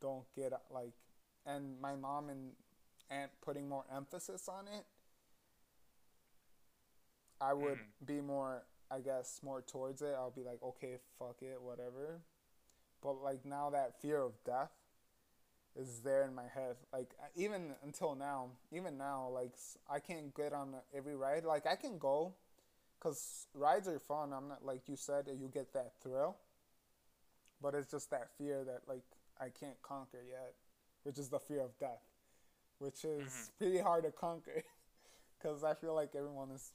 don't 0.00 0.26
get 0.34 0.52
like 0.70 0.92
and 1.46 1.80
my 1.80 1.94
mom 1.96 2.28
and 2.28 2.52
aunt 3.10 3.30
putting 3.40 3.68
more 3.68 3.84
emphasis 3.94 4.48
on 4.48 4.66
it, 4.68 4.84
I 7.40 7.52
would 7.54 7.78
Mhm. 7.78 8.06
be 8.06 8.20
more 8.20 8.64
I 8.90 9.00
guess 9.00 9.42
more 9.42 9.62
towards 9.62 10.00
it. 10.02 10.14
I'll 10.14 10.30
be 10.30 10.44
like, 10.44 10.62
okay, 10.62 10.98
fuck 11.18 11.42
it, 11.42 11.60
whatever. 11.60 12.22
But 13.02 13.14
like 13.22 13.44
now 13.44 13.70
that 13.70 14.00
fear 14.00 14.20
of 14.22 14.32
death 14.44 14.72
is 15.76 16.00
there 16.00 16.24
in 16.24 16.34
my 16.34 16.46
head. 16.48 16.76
Like 16.92 17.14
even 17.36 17.74
until 17.82 18.14
now, 18.14 18.50
even 18.72 18.96
now, 18.96 19.28
like 19.28 19.54
I 19.90 20.00
can't 20.00 20.34
get 20.34 20.52
on 20.52 20.74
every 20.94 21.16
ride. 21.16 21.44
Like 21.44 21.66
I 21.66 21.76
can 21.76 21.98
go, 21.98 22.34
cause 23.00 23.48
rides 23.54 23.88
are 23.88 23.98
fun. 23.98 24.32
I'm 24.32 24.48
not 24.48 24.64
like 24.64 24.88
you 24.88 24.96
said, 24.96 25.28
you 25.28 25.48
get 25.52 25.72
that 25.74 25.94
thrill. 26.02 26.36
But 27.60 27.74
it's 27.74 27.90
just 27.90 28.10
that 28.10 28.30
fear 28.38 28.64
that 28.64 28.82
like 28.88 29.04
I 29.40 29.48
can't 29.50 29.80
conquer 29.82 30.22
yet, 30.28 30.54
which 31.04 31.18
is 31.18 31.28
the 31.28 31.38
fear 31.38 31.60
of 31.60 31.78
death, 31.78 32.02
which 32.78 33.04
is 33.04 33.50
Mhm. 33.50 33.50
pretty 33.58 33.78
hard 33.78 34.04
to 34.04 34.10
conquer. 34.12 34.62
Cause 35.42 35.64
I 35.64 35.74
feel 35.74 35.94
like 35.94 36.14
everyone 36.14 36.50
is. 36.50 36.72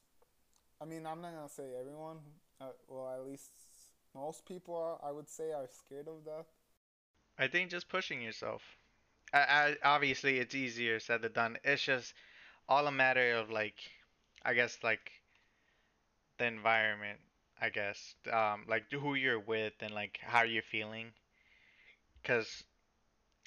I 0.81 0.85
mean, 0.85 1.05
I'm 1.05 1.21
not 1.21 1.33
gonna 1.33 1.49
say 1.49 1.73
everyone. 1.79 2.17
Uh, 2.59 2.71
well, 2.87 3.09
at 3.13 3.25
least 3.25 3.51
most 4.15 4.45
people 4.45 4.75
are, 4.75 4.99
I 5.07 5.11
would 5.11 5.29
say 5.29 5.51
are 5.53 5.67
scared 5.67 6.07
of 6.07 6.23
death. 6.25 6.47
I 7.37 7.47
think 7.47 7.71
just 7.71 7.89
pushing 7.89 8.21
yourself. 8.21 8.61
I, 9.33 9.39
I 9.39 9.77
obviously 9.83 10.39
it's 10.39 10.55
easier 10.55 10.99
said 10.99 11.21
than 11.21 11.33
done. 11.33 11.57
It's 11.63 11.83
just 11.83 12.13
all 12.69 12.87
a 12.87 12.91
matter 12.91 13.33
of 13.35 13.49
like, 13.49 13.75
I 14.45 14.53
guess 14.53 14.79
like 14.83 15.11
the 16.37 16.45
environment. 16.45 17.19
I 17.61 17.69
guess 17.69 18.15
um 18.31 18.65
like 18.67 18.91
who 18.91 19.13
you're 19.13 19.39
with 19.39 19.73
and 19.81 19.93
like 19.93 20.19
how 20.21 20.43
you're 20.43 20.63
feeling. 20.63 21.13
Cause 22.23 22.63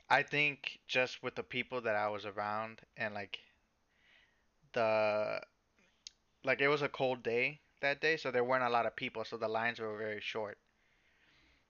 I 0.08 0.22
think 0.22 0.78
just 0.86 1.22
with 1.22 1.34
the 1.34 1.42
people 1.42 1.80
that 1.80 1.96
I 1.96 2.08
was 2.08 2.24
around 2.24 2.80
and 2.96 3.14
like 3.14 3.38
the 4.72 5.40
like 6.44 6.60
it 6.60 6.68
was 6.68 6.82
a 6.82 6.88
cold 6.88 7.22
day 7.22 7.60
that 7.80 8.00
day, 8.00 8.16
so 8.16 8.30
there 8.30 8.44
weren't 8.44 8.64
a 8.64 8.70
lot 8.70 8.86
of 8.86 8.96
people, 8.96 9.24
so 9.24 9.36
the 9.36 9.48
lines 9.48 9.80
were 9.80 9.96
very 9.96 10.20
short. 10.20 10.58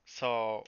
So 0.04 0.64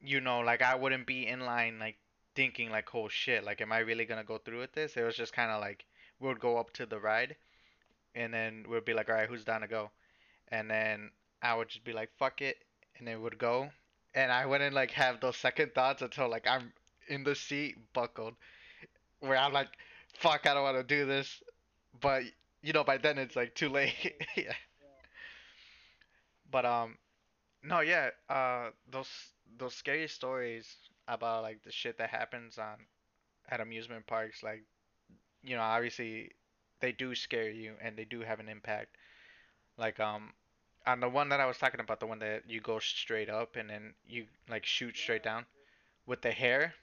you 0.00 0.20
know, 0.20 0.40
like 0.40 0.62
I 0.62 0.74
wouldn't 0.74 1.06
be 1.06 1.26
in 1.26 1.40
line 1.40 1.78
like 1.78 1.98
thinking 2.34 2.70
like, 2.70 2.94
oh 2.94 3.08
shit, 3.08 3.44
like 3.44 3.60
am 3.60 3.72
I 3.72 3.78
really 3.78 4.04
gonna 4.04 4.24
go 4.24 4.38
through 4.38 4.60
with 4.60 4.72
this? 4.72 4.96
It 4.96 5.02
was 5.02 5.16
just 5.16 5.32
kind 5.32 5.50
of 5.50 5.60
like 5.60 5.84
we 6.20 6.28
would 6.28 6.40
go 6.40 6.56
up 6.58 6.72
to 6.74 6.86
the 6.86 6.98
ride, 6.98 7.36
and 8.14 8.32
then 8.32 8.64
we'd 8.68 8.84
be 8.84 8.94
like, 8.94 9.08
all 9.10 9.16
right, 9.16 9.28
who's 9.28 9.44
down 9.44 9.60
to 9.62 9.68
go? 9.68 9.90
And 10.50 10.70
then 10.70 11.10
I 11.42 11.54
would 11.54 11.68
just 11.68 11.84
be 11.84 11.92
like, 11.92 12.10
fuck 12.18 12.40
it, 12.42 12.56
and 12.98 13.08
it 13.08 13.20
would 13.20 13.38
go, 13.38 13.70
and 14.14 14.32
I 14.32 14.46
wouldn't 14.46 14.74
like 14.74 14.90
have 14.92 15.20
those 15.20 15.36
second 15.36 15.74
thoughts 15.74 16.02
until 16.02 16.28
like 16.28 16.46
I'm 16.46 16.72
in 17.08 17.24
the 17.24 17.34
seat 17.34 17.76
buckled, 17.92 18.34
where 19.20 19.36
I'm 19.36 19.52
like, 19.52 19.68
fuck, 20.14 20.46
I 20.46 20.54
don't 20.54 20.62
want 20.62 20.76
to 20.76 20.82
do 20.82 21.06
this, 21.06 21.42
but 22.00 22.22
you 22.62 22.72
know, 22.72 22.84
by 22.84 22.98
then 22.98 23.18
it's 23.18 23.36
like 23.36 23.54
too 23.54 23.68
late. 23.68 24.14
yeah. 24.36 24.52
But 26.50 26.64
um, 26.64 26.96
no, 27.62 27.80
yeah, 27.80 28.10
uh, 28.28 28.70
those 28.90 29.10
those 29.58 29.74
scary 29.74 30.08
stories 30.08 30.66
about 31.06 31.42
like 31.42 31.62
the 31.62 31.72
shit 31.72 31.98
that 31.98 32.10
happens 32.10 32.58
on 32.58 32.76
at 33.50 33.60
amusement 33.60 34.06
parks, 34.06 34.42
like 34.42 34.64
you 35.42 35.56
know, 35.56 35.62
obviously 35.62 36.32
they 36.80 36.92
do 36.92 37.14
scare 37.14 37.50
you 37.50 37.74
and 37.82 37.96
they 37.96 38.04
do 38.04 38.20
have 38.20 38.40
an 38.40 38.48
impact. 38.48 38.96
Like 39.78 39.98
um, 40.00 40.34
on 40.86 41.00
the 41.00 41.08
one 41.08 41.30
that 41.30 41.40
I 41.40 41.46
was 41.46 41.58
talking 41.58 41.80
about, 41.80 42.00
the 42.00 42.06
one 42.06 42.18
that 42.20 42.44
you 42.50 42.60
go 42.60 42.78
straight 42.80 43.30
up 43.30 43.56
and 43.56 43.70
then 43.70 43.94
you 44.06 44.26
like 44.48 44.66
shoot 44.66 44.96
straight 44.96 45.22
down 45.22 45.46
with 46.06 46.22
the 46.22 46.32
hair, 46.32 46.74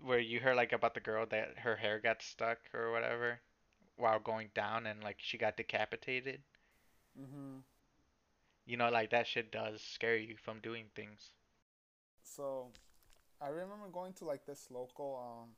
where 0.00 0.18
you 0.20 0.40
heard 0.40 0.56
like 0.56 0.72
about 0.72 0.94
the 0.94 1.00
girl 1.00 1.26
that 1.26 1.58
her 1.58 1.76
hair 1.76 1.98
got 1.98 2.22
stuck 2.22 2.58
or 2.74 2.92
whatever 2.92 3.40
while 3.96 4.18
going 4.20 4.50
down 4.54 4.86
and 4.86 5.02
like 5.02 5.16
she 5.20 5.38
got 5.38 5.56
decapitated. 5.56 6.42
hmm 7.16 7.58
You 8.66 8.76
know, 8.76 8.90
like 8.90 9.10
that 9.10 9.26
shit 9.26 9.50
does 9.50 9.80
scare 9.80 10.16
you 10.16 10.36
from 10.36 10.60
doing 10.60 10.90
things. 10.94 11.32
So, 12.22 12.72
I 13.40 13.48
remember 13.48 13.88
going 13.88 14.14
to 14.14 14.24
like 14.24 14.46
this 14.46 14.70
local 14.70 15.16
um. 15.22 15.56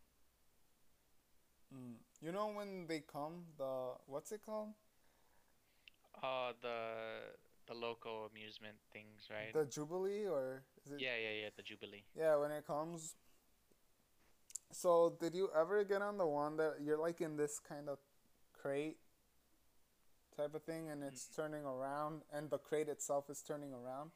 Mm, 1.74 1.96
you 2.20 2.32
know 2.32 2.48
when 2.48 2.86
they 2.86 3.00
come 3.00 3.44
the 3.58 3.94
what's 4.06 4.32
it 4.32 4.42
called 4.44 4.74
Uh, 6.22 6.52
the 6.62 6.78
the 7.66 7.74
local 7.74 8.26
amusement 8.30 8.76
things, 8.92 9.28
right? 9.30 9.52
the 9.52 9.64
Jubilee 9.66 10.26
or 10.26 10.62
is 10.84 10.92
it 10.92 11.00
Yeah, 11.00 11.16
yeah, 11.20 11.42
yeah, 11.42 11.48
the 11.56 11.62
Jubilee. 11.62 12.04
yeah 12.16 12.36
when 12.36 12.50
it 12.52 12.66
comes. 12.66 13.14
So 14.72 15.16
did 15.20 15.34
you 15.34 15.50
ever 15.54 15.84
get 15.84 16.02
on 16.02 16.16
the 16.18 16.26
one 16.26 16.56
that 16.56 16.76
you're 16.80 16.98
like 16.98 17.20
in 17.20 17.36
this 17.36 17.58
kind 17.58 17.88
of 17.88 17.98
crate 18.52 18.98
type 20.36 20.54
of 20.54 20.62
thing 20.62 20.88
and 20.90 21.02
it's 21.02 21.26
turning 21.34 21.64
around 21.64 22.22
and 22.32 22.50
the 22.50 22.58
crate 22.58 22.88
itself 22.88 23.28
is 23.30 23.42
turning 23.42 23.72
around? 23.72 24.10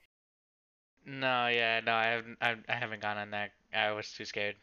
No, 1.06 1.46
yeah, 1.48 1.80
no, 1.80 1.92
I 1.94 2.04
haven't, 2.06 2.38
I, 2.40 2.56
I 2.68 2.74
haven't 2.74 3.00
gone 3.02 3.16
on 3.16 3.30
that. 3.30 3.52
I 3.74 3.90
was 3.92 4.10
too 4.10 4.24
scared. 4.24 4.56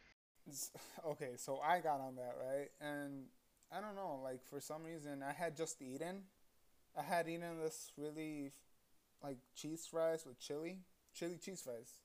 Okay, 1.06 1.32
so 1.36 1.60
I 1.60 1.80
got 1.80 2.00
on 2.00 2.16
that, 2.16 2.36
right? 2.40 2.70
And 2.80 3.26
I 3.72 3.82
don't 3.82 3.96
know, 3.96 4.20
like 4.24 4.44
for 4.46 4.60
some 4.62 4.84
reason 4.84 5.24
I 5.24 5.34
had 5.34 5.56
just 5.58 5.82
eaten. 5.82 6.24
I 6.98 7.04
had 7.04 7.28
eaten 7.28 7.60
this 7.62 7.92
really 7.98 8.52
like 9.24 9.38
cheese 9.56 9.88
fries 9.90 10.26
with 10.26 10.40
chili, 10.40 10.80
chili 11.14 11.38
cheese 11.42 11.62
fries. 11.62 12.00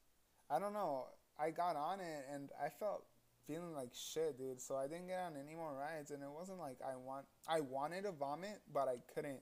I 0.51 0.59
don't 0.59 0.74
know. 0.74 1.07
I 1.38 1.51
got 1.51 1.76
on 1.76 2.01
it 2.01 2.26
and 2.32 2.51
I 2.62 2.68
felt 2.68 3.05
feeling 3.47 3.74
like 3.74 3.90
shit, 3.93 4.38
dude. 4.38 4.61
So 4.61 4.76
I 4.76 4.86
didn't 4.86 5.09
get 5.09 5.18
on 5.20 5.32
any 5.36 5.55
more 5.55 5.74
rides 5.74 6.11
and 6.11 6.22
it 6.22 6.30
wasn't 6.30 6.59
like 6.59 6.78
I 6.86 6.97
want 6.97 7.26
I 7.49 7.61
wanted 7.61 8.03
to 8.05 8.12
vomit, 8.12 8.61
but 8.72 8.88
I 8.88 8.97
couldn't. 9.14 9.40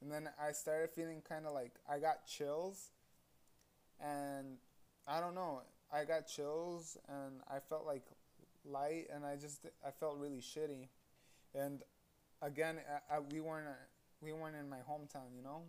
And 0.00 0.12
then 0.12 0.28
I 0.40 0.52
started 0.52 0.90
feeling 0.90 1.22
kind 1.28 1.44
of 1.44 1.52
like 1.52 1.72
I 1.90 1.98
got 1.98 2.26
chills 2.26 2.90
and 4.00 4.58
I 5.06 5.20
don't 5.20 5.34
know. 5.34 5.62
I 5.92 6.04
got 6.04 6.26
chills 6.28 6.96
and 7.08 7.40
I 7.50 7.58
felt 7.58 7.84
like 7.84 8.04
light 8.64 9.06
and 9.12 9.24
I 9.24 9.36
just 9.36 9.66
I 9.86 9.90
felt 9.90 10.18
really 10.18 10.40
shitty. 10.40 10.88
And 11.54 11.82
again, 12.42 12.76
I, 13.10 13.16
I, 13.16 13.18
we 13.32 13.40
weren't 13.40 13.66
we 14.20 14.32
weren't 14.32 14.56
in 14.56 14.68
my 14.68 14.78
hometown, 14.78 15.34
you 15.36 15.42
know. 15.42 15.62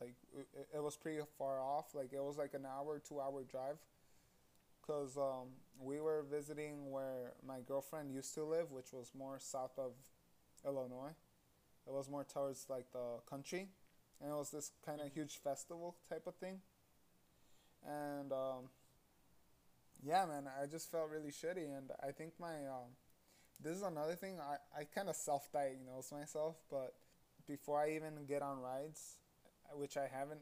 Like 0.00 0.14
it, 0.36 0.68
it 0.74 0.82
was 0.82 0.96
pretty 0.96 1.20
far 1.38 1.60
off. 1.60 1.94
Like 1.94 2.12
it 2.12 2.22
was 2.22 2.36
like 2.36 2.54
an 2.54 2.66
hour, 2.66 3.00
two 3.06 3.20
hour 3.20 3.44
drive. 3.44 3.78
Cause 4.84 5.16
um, 5.16 5.50
we 5.80 6.00
were 6.00 6.24
visiting 6.28 6.90
where 6.90 7.34
my 7.46 7.60
girlfriend 7.60 8.12
used 8.12 8.34
to 8.34 8.44
live, 8.44 8.72
which 8.72 8.92
was 8.92 9.12
more 9.16 9.38
south 9.38 9.78
of 9.78 9.92
Illinois. 10.66 11.14
It 11.86 11.92
was 11.92 12.08
more 12.08 12.24
towards 12.24 12.66
like 12.68 12.90
the 12.92 13.20
country, 13.30 13.68
and 14.20 14.32
it 14.32 14.34
was 14.34 14.50
this 14.50 14.72
kind 14.84 15.00
of 15.00 15.12
huge 15.12 15.36
festival 15.36 15.96
type 16.08 16.26
of 16.26 16.34
thing. 16.34 16.60
And 17.86 18.32
um, 18.32 18.70
yeah, 20.02 20.24
man, 20.26 20.48
I 20.60 20.66
just 20.66 20.90
felt 20.90 21.10
really 21.10 21.30
shitty, 21.30 21.76
and 21.76 21.90
I 22.02 22.10
think 22.10 22.32
my 22.40 22.66
um, 22.66 22.96
this 23.62 23.76
is 23.76 23.82
another 23.82 24.14
thing. 24.14 24.38
I 24.40 24.80
I 24.80 24.84
kind 24.84 25.08
of 25.08 25.14
self-diagnose 25.14 26.10
myself, 26.10 26.56
but 26.68 26.94
before 27.46 27.80
I 27.80 27.90
even 27.90 28.26
get 28.26 28.42
on 28.42 28.60
rides, 28.60 29.16
which 29.74 29.96
I 29.96 30.08
haven't 30.12 30.40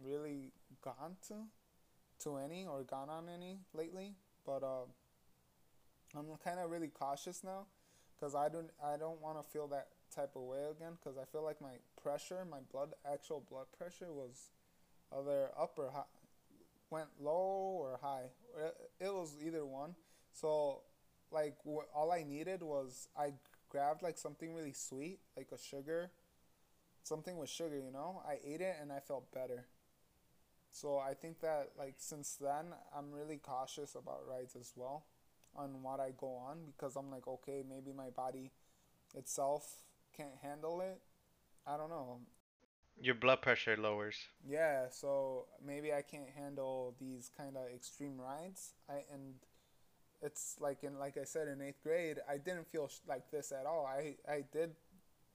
really 0.00 0.52
gone 0.82 1.16
to, 1.28 1.34
to 2.24 2.36
any 2.36 2.66
or 2.66 2.82
gone 2.82 3.08
on 3.08 3.28
any 3.28 3.58
lately, 3.74 4.14
but 4.46 4.62
uh, 4.62 4.86
I'm 6.16 6.26
kind 6.42 6.58
of 6.58 6.70
really 6.70 6.88
cautious 6.88 7.42
now, 7.44 7.66
cause 8.18 8.34
I 8.34 8.48
don't 8.48 8.70
I 8.82 8.96
don't 8.96 9.20
want 9.20 9.42
to 9.42 9.48
feel 9.48 9.66
that 9.68 9.88
type 10.14 10.36
of 10.36 10.42
way 10.42 10.64
again, 10.70 10.92
cause 11.02 11.16
I 11.20 11.24
feel 11.24 11.42
like 11.44 11.60
my 11.60 11.76
pressure, 12.02 12.44
my 12.50 12.60
blood 12.72 12.94
actual 13.10 13.44
blood 13.48 13.66
pressure 13.76 14.12
was 14.12 14.50
either 15.16 15.50
up 15.58 15.74
or 15.78 15.90
high, 15.90 16.04
went 16.90 17.08
low 17.20 17.78
or 17.80 17.98
high. 18.00 18.30
It, 19.00 19.12
was 19.12 19.34
either 19.44 19.64
one. 19.64 19.94
So 20.32 20.82
like 21.30 21.56
all 21.94 22.10
I 22.10 22.22
needed 22.22 22.62
was 22.62 23.08
I 23.16 23.34
grabbed 23.68 24.02
like 24.02 24.18
something 24.18 24.54
really 24.54 24.72
sweet, 24.72 25.20
like 25.36 25.48
a 25.52 25.58
sugar, 25.58 26.10
something 27.08 27.38
with 27.38 27.48
sugar, 27.48 27.76
you 27.78 27.90
know. 27.90 28.22
I 28.26 28.38
ate 28.44 28.60
it 28.60 28.76
and 28.80 28.92
I 28.92 29.00
felt 29.00 29.32
better. 29.32 29.66
So 30.70 30.98
I 30.98 31.14
think 31.14 31.40
that 31.40 31.70
like 31.78 31.94
since 31.96 32.36
then 32.40 32.66
I'm 32.96 33.10
really 33.10 33.38
cautious 33.38 33.94
about 33.94 34.28
rides 34.28 34.54
as 34.54 34.72
well 34.76 35.06
on 35.56 35.82
what 35.82 35.98
I 35.98 36.12
go 36.16 36.34
on 36.34 36.58
because 36.76 36.94
I'm 36.94 37.10
like 37.10 37.26
okay 37.26 37.64
maybe 37.68 37.92
my 37.92 38.10
body 38.10 38.52
itself 39.16 39.82
can't 40.16 40.36
handle 40.42 40.80
it. 40.80 41.00
I 41.66 41.76
don't 41.76 41.90
know. 41.90 42.20
Your 43.00 43.14
blood 43.14 43.42
pressure 43.42 43.76
lowers. 43.76 44.16
Yeah, 44.46 44.88
so 44.90 45.46
maybe 45.64 45.92
I 45.92 46.02
can't 46.02 46.30
handle 46.36 46.94
these 46.98 47.30
kind 47.36 47.56
of 47.56 47.68
extreme 47.74 48.20
rides. 48.20 48.74
I 48.88 49.04
and 49.12 49.34
it's 50.20 50.56
like 50.60 50.82
in 50.82 50.98
like 50.98 51.16
I 51.16 51.24
said 51.24 51.48
in 51.48 51.62
eighth 51.62 51.82
grade, 51.82 52.18
I 52.28 52.38
didn't 52.38 52.66
feel 52.66 52.88
sh- 52.88 52.98
like 53.08 53.30
this 53.30 53.52
at 53.52 53.66
all. 53.66 53.86
I 53.86 54.16
I 54.30 54.44
did 54.52 54.70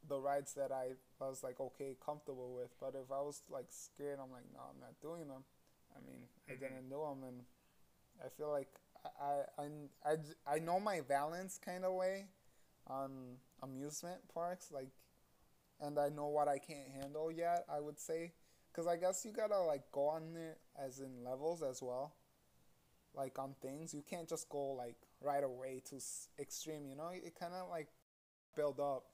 the 0.08 0.20
rides 0.20 0.54
that 0.56 0.72
I 0.72 0.94
was 1.20 1.44
like 1.44 1.60
okay 1.60 1.96
comfortable 2.04 2.54
with. 2.54 2.72
But 2.80 2.96
if 2.96 3.12
I 3.12 3.22
was 3.22 3.42
like 3.50 3.68
scared, 3.70 4.20
I'm 4.22 4.32
like 4.32 4.46
no, 4.54 4.60
I'm 4.70 4.80
not 4.80 5.00
doing 5.02 5.28
them. 5.28 5.44
I 5.96 6.00
mean, 6.06 6.28
I 6.50 6.54
Mhm. 6.54 6.60
didn't 6.60 6.90
do 6.90 7.00
them, 7.02 7.24
and 7.24 7.46
I 8.24 8.30
feel 8.30 8.50
like 8.52 8.70
I 9.06 9.44
I 9.58 9.64
I, 9.64 10.12
I, 10.14 10.56
I 10.56 10.60
know 10.60 10.80
my 10.80 11.02
balance 11.02 11.58
kind 11.64 11.86
of 11.86 11.94
way 11.94 12.28
on 12.88 13.38
amusement 13.62 14.20
parks 14.34 14.72
like 14.72 14.90
and 15.80 16.00
I 16.00 16.10
know 16.10 16.28
what 16.28 16.48
I 16.48 16.58
can't 16.58 16.90
handle 16.90 17.32
yet 17.32 17.66
I 17.70 17.80
would 17.80 18.00
say 18.00 18.34
because 18.72 18.88
I 18.88 18.98
guess 18.98 19.26
you 19.26 19.32
gotta 19.32 19.60
like 19.60 19.84
go 19.92 20.08
on 20.10 20.36
it 20.36 20.60
as 20.78 21.00
in 21.00 21.24
levels 21.24 21.62
as 21.64 21.82
well 21.82 22.14
like 23.16 23.38
on 23.40 23.56
things 23.62 23.94
you 23.94 24.04
can't 24.10 24.28
just 24.28 24.50
go 24.50 24.74
like 24.74 24.96
right 25.22 25.44
away 25.44 25.82
to 25.90 25.96
extreme 26.40 26.86
you 26.88 26.96
know 26.96 27.10
it 27.14 27.36
kind 27.40 27.54
of 27.54 27.70
like 27.70 27.88
build 28.56 28.80
up 28.80 29.06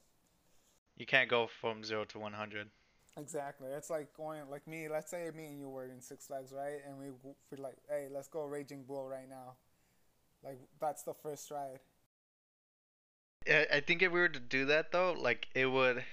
You 1.00 1.08
can't 1.08 1.30
go 1.30 1.48
from 1.48 1.84
zero 1.84 2.06
to 2.06 2.20
one 2.20 2.34
hundred. 2.34 2.70
exactly 3.18 3.68
it's 3.72 3.90
like 3.90 4.14
going 4.16 4.42
like 4.50 4.66
me 4.68 4.88
let's 4.88 5.12
say 5.12 5.30
me 5.36 5.48
and 5.48 5.60
you 5.60 5.68
were 5.70 5.86
in 5.86 6.00
Six 6.00 6.28
Flags 6.28 6.54
right 6.54 6.80
and 6.88 6.98
we 6.98 7.08
w- 7.08 7.36
we're 7.52 7.62
like 7.62 7.76
hey 7.90 8.08
let's 8.12 8.28
go 8.28 8.46
Raging 8.46 8.84
Bull 8.84 9.10
right 9.10 9.28
now 9.30 9.56
like 10.44 10.60
that's 10.80 11.04
the 11.04 11.14
first 11.14 11.52
ride 11.52 11.80
I 13.46 13.68
I 13.70 13.80
think 13.82 14.02
if 14.02 14.14
we 14.14 14.20
were 14.22 14.30
to 14.30 14.40
do 14.40 14.64
that 14.68 14.94
though, 14.94 15.12
like 15.12 15.50
it 15.54 15.66
would 15.66 16.06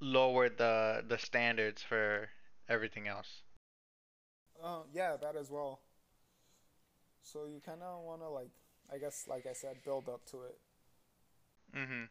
lower 0.00 0.48
the 0.48 1.04
the 1.06 1.18
standards 1.18 1.82
for 1.82 2.30
everything 2.68 3.08
else. 3.08 3.42
Uh, 4.62 4.82
yeah, 4.92 5.16
that 5.16 5.36
as 5.36 5.50
well. 5.50 5.80
So 7.22 7.46
you 7.46 7.60
kind 7.60 7.82
of 7.82 8.02
want 8.04 8.22
to 8.22 8.28
like, 8.28 8.50
I 8.92 8.98
guess, 8.98 9.26
like 9.28 9.46
I 9.46 9.52
said, 9.52 9.82
build 9.84 10.08
up 10.08 10.24
to 10.26 10.42
it. 10.42 10.58
Mhm. 11.72 12.08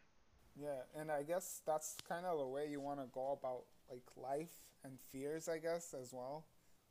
Yeah, 0.56 0.82
and 0.98 1.10
I 1.10 1.22
guess 1.22 1.60
that's 1.66 1.96
kind 2.08 2.26
of 2.26 2.38
the 2.38 2.46
way 2.46 2.68
you 2.68 2.80
want 2.80 3.00
to 3.00 3.06
go 3.12 3.38
about 3.40 3.64
like 3.90 4.02
life 4.16 4.54
and 4.84 4.98
fears, 5.12 5.48
I 5.48 5.58
guess, 5.58 5.94
as 6.00 6.12
well. 6.12 6.46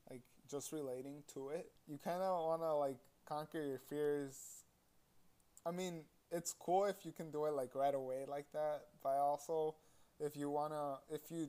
Like 0.09 0.21
just 0.49 0.71
relating 0.71 1.23
to 1.33 1.49
it. 1.49 1.71
You 1.87 1.97
kind 1.97 2.21
of 2.21 2.45
want 2.45 2.61
to 2.61 2.73
like 2.75 2.97
conquer 3.27 3.61
your 3.61 3.79
fears. 3.79 4.63
I 5.65 5.71
mean, 5.71 6.03
it's 6.31 6.53
cool 6.53 6.85
if 6.85 7.05
you 7.05 7.11
can 7.11 7.31
do 7.31 7.45
it 7.45 7.53
like 7.53 7.75
right 7.75 7.93
away 7.93 8.25
like 8.27 8.51
that, 8.53 8.83
but 9.03 9.15
also 9.17 9.75
if 10.19 10.35
you 10.35 10.49
want 10.49 10.73
to 10.73 11.13
if 11.13 11.29
you 11.29 11.47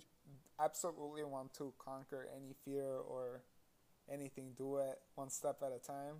absolutely 0.60 1.24
want 1.24 1.54
to 1.54 1.72
conquer 1.78 2.28
any 2.36 2.54
fear 2.64 2.84
or 2.84 3.42
anything, 4.12 4.52
do 4.56 4.78
it 4.78 4.98
one 5.14 5.30
step 5.30 5.58
at 5.62 5.72
a 5.72 5.84
time. 5.84 6.16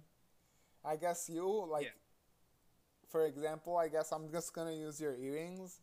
I 0.85 0.97
guess 0.97 1.29
you 1.29 1.67
like 1.71 1.85
Yeah. 1.85 1.91
For 3.09 3.27
example, 3.27 3.77
I 3.77 3.89
guess 3.89 4.13
I'm 4.13 4.31
just 4.31 4.53
going 4.55 4.69
to 4.69 4.75
use 4.75 5.01
your 5.01 5.17
earrings 5.17 5.81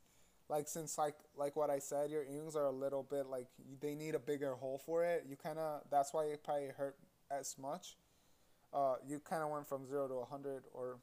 like 0.48 0.68
since 0.68 0.98
like 0.98 1.16
like 1.36 1.56
what 1.56 1.70
I 1.70 1.80
said, 1.80 2.12
your 2.12 2.24
earrings 2.24 2.56
are 2.56 2.66
a 2.66 2.72
little 2.72 3.04
bit 3.04 3.26
like 3.28 3.48
they 3.80 3.96
need 3.96 4.14
a 4.16 4.20
bigger 4.20 4.54
hole 4.54 4.78
for 4.86 5.04
it. 5.04 5.26
You 5.28 5.36
kind 5.36 5.58
of 5.58 5.82
that's 5.90 6.14
why 6.14 6.26
it 6.26 6.44
probably 6.44 6.70
hurt 6.70 6.98
as 7.32 7.56
much. 7.58 7.98
Uh, 8.74 8.96
you 9.08 9.20
kind 9.20 9.42
of 9.42 9.50
went 9.50 9.68
from 9.68 9.88
zero 9.88 10.08
to 10.08 10.14
a 10.16 10.26
hundred 10.26 10.64
or 10.74 11.00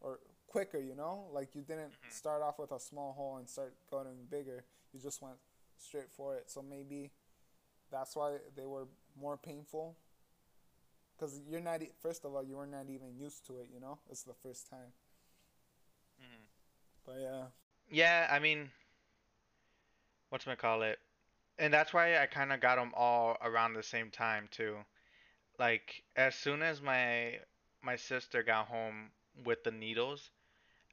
or 0.00 0.20
quicker, 0.46 0.78
you 0.78 0.94
know. 0.94 1.28
Like 1.32 1.54
you 1.54 1.62
didn't 1.62 1.92
Mhm. 1.92 2.12
start 2.12 2.42
off 2.42 2.58
with 2.58 2.72
a 2.72 2.80
small 2.80 3.12
hole 3.12 3.36
and 3.36 3.48
start 3.48 3.74
going 3.90 4.24
bigger. 4.30 4.64
You 4.92 5.00
just 5.00 5.20
went 5.20 5.36
straight 5.76 6.10
for 6.10 6.36
it. 6.36 6.50
So 6.50 6.62
maybe 6.62 7.10
that's 7.90 8.16
why 8.16 8.38
they 8.56 8.64
were 8.64 8.88
more 9.16 9.36
painful. 9.36 9.96
Because 11.16 11.40
you're 11.46 11.60
not 11.60 11.82
first 12.00 12.24
of 12.24 12.34
all 12.34 12.42
you 12.44 12.56
were 12.56 12.66
not 12.66 12.88
even 12.88 13.16
used 13.18 13.44
to 13.48 13.58
it, 13.58 13.68
you 13.70 13.80
know. 13.80 13.98
It's 14.08 14.22
the 14.22 14.34
first 14.34 14.70
time. 14.70 14.92
But 17.08 17.20
yeah. 17.22 17.44
Yeah, 17.90 18.28
I 18.30 18.38
mean, 18.38 18.70
what's 20.28 20.44
gonna 20.44 20.58
call 20.58 20.82
it? 20.82 20.98
And 21.58 21.72
that's 21.72 21.94
why 21.94 22.18
I 22.18 22.26
kind 22.26 22.52
of 22.52 22.60
got 22.60 22.76
them 22.76 22.92
all 22.94 23.38
around 23.42 23.72
the 23.72 23.82
same 23.82 24.10
time 24.10 24.46
too. 24.50 24.76
Like 25.58 26.02
as 26.16 26.34
soon 26.34 26.62
as 26.62 26.82
my 26.82 27.38
my 27.82 27.96
sister 27.96 28.42
got 28.42 28.66
home 28.66 29.10
with 29.44 29.64
the 29.64 29.70
needles, 29.70 30.30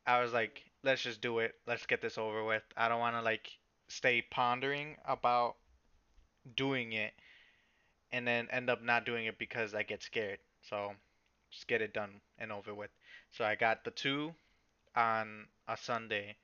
I 0.07 0.21
was 0.21 0.31
like, 0.31 0.63
let's 0.83 1.01
just 1.01 1.19
do 1.19 1.39
it. 1.39 1.55
Let's 1.67 1.85
get 1.85 2.01
this 2.01 2.17
over 2.17 2.45
with. 2.45 2.63
I 2.77 2.87
don't 2.87 3.01
want 3.01 3.17
to 3.17 3.21
like 3.21 3.49
stay 3.89 4.21
pondering 4.31 4.95
about 5.05 5.55
doing 6.55 6.93
it 6.93 7.13
and 8.13 8.25
then 8.25 8.47
end 8.51 8.69
up 8.69 8.81
not 8.81 9.05
doing 9.05 9.25
it 9.25 9.37
because 9.37 9.73
I 9.73 9.83
get 9.83 10.01
scared. 10.01 10.39
So 10.61 10.93
just 11.51 11.67
get 11.67 11.81
it 11.81 11.93
done 11.93 12.21
and 12.39 12.53
over 12.53 12.73
with. 12.73 12.91
So 13.31 13.43
I 13.43 13.55
got 13.55 13.83
the 13.83 13.91
two 13.91 14.33
on 14.95 15.47
a 15.67 15.77
Sunday, 15.77 16.37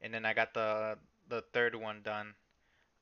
and 0.00 0.12
then 0.14 0.24
I 0.24 0.34
got 0.34 0.54
the 0.54 0.98
the 1.28 1.42
third 1.52 1.74
one 1.74 2.02
done 2.02 2.34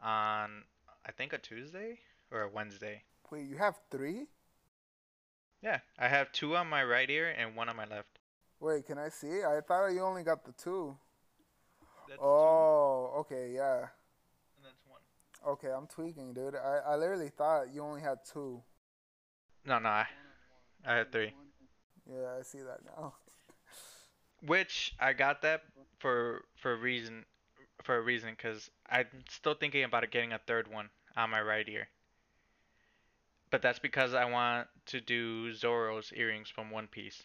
on 0.00 0.64
I 1.06 1.12
think 1.12 1.32
a 1.32 1.38
Tuesday 1.38 2.00
or 2.30 2.42
a 2.42 2.48
Wednesday. 2.50 3.04
Wait, 3.30 3.46
you 3.46 3.56
have 3.58 3.78
three? 3.90 4.28
Yeah, 5.60 5.80
I 5.98 6.06
have 6.08 6.30
two 6.30 6.56
on 6.56 6.68
my 6.68 6.84
right 6.84 7.10
ear 7.10 7.28
and 7.28 7.56
one 7.56 7.68
on 7.68 7.74
my 7.76 7.86
left. 7.86 8.20
Wait, 8.60 8.86
can 8.86 8.98
I 8.98 9.08
see? 9.10 9.44
I 9.44 9.60
thought 9.60 9.88
you 9.88 10.00
only 10.02 10.24
got 10.24 10.44
the 10.44 10.52
two. 10.52 10.96
That's 12.08 12.20
Oh, 12.20 13.12
okay, 13.20 13.52
yeah. 13.54 13.88
and 14.56 14.64
that's 14.64 14.80
one. 14.86 15.00
Okay, 15.46 15.68
I'm 15.70 15.86
tweaking, 15.86 16.32
dude. 16.34 16.54
I, 16.56 16.80
I 16.86 16.96
literally 16.96 17.28
thought 17.30 17.72
you 17.72 17.82
only 17.82 18.00
had 18.02 18.18
two. 18.24 18.62
No, 19.64 19.78
no, 19.78 19.88
I, 19.88 20.06
I 20.86 20.96
had 20.96 21.12
three. 21.12 21.32
Yeah, 22.06 22.36
I 22.38 22.42
see 22.42 22.58
that 22.60 22.80
now. 22.84 23.14
Which 24.46 24.94
I 25.00 25.12
got 25.12 25.42
that 25.42 25.62
for 25.98 26.44
for 26.56 26.72
a 26.72 26.76
reason 26.76 27.26
for 27.82 27.96
a 27.96 28.00
reason 28.02 28.30
because 28.30 28.70
I'm 28.88 29.24
still 29.28 29.54
thinking 29.54 29.84
about 29.84 30.08
getting 30.10 30.32
a 30.32 30.38
third 30.38 30.68
one 30.68 30.90
on 31.16 31.30
my 31.30 31.40
right 31.42 31.68
ear. 31.68 31.88
But 33.50 33.62
that's 33.62 33.78
because 33.78 34.12
I 34.12 34.24
want 34.26 34.68
to 34.86 35.00
do 35.00 35.52
Zoro's 35.54 36.12
earrings 36.12 36.50
from 36.50 36.70
One 36.70 36.88
Piece. 36.88 37.24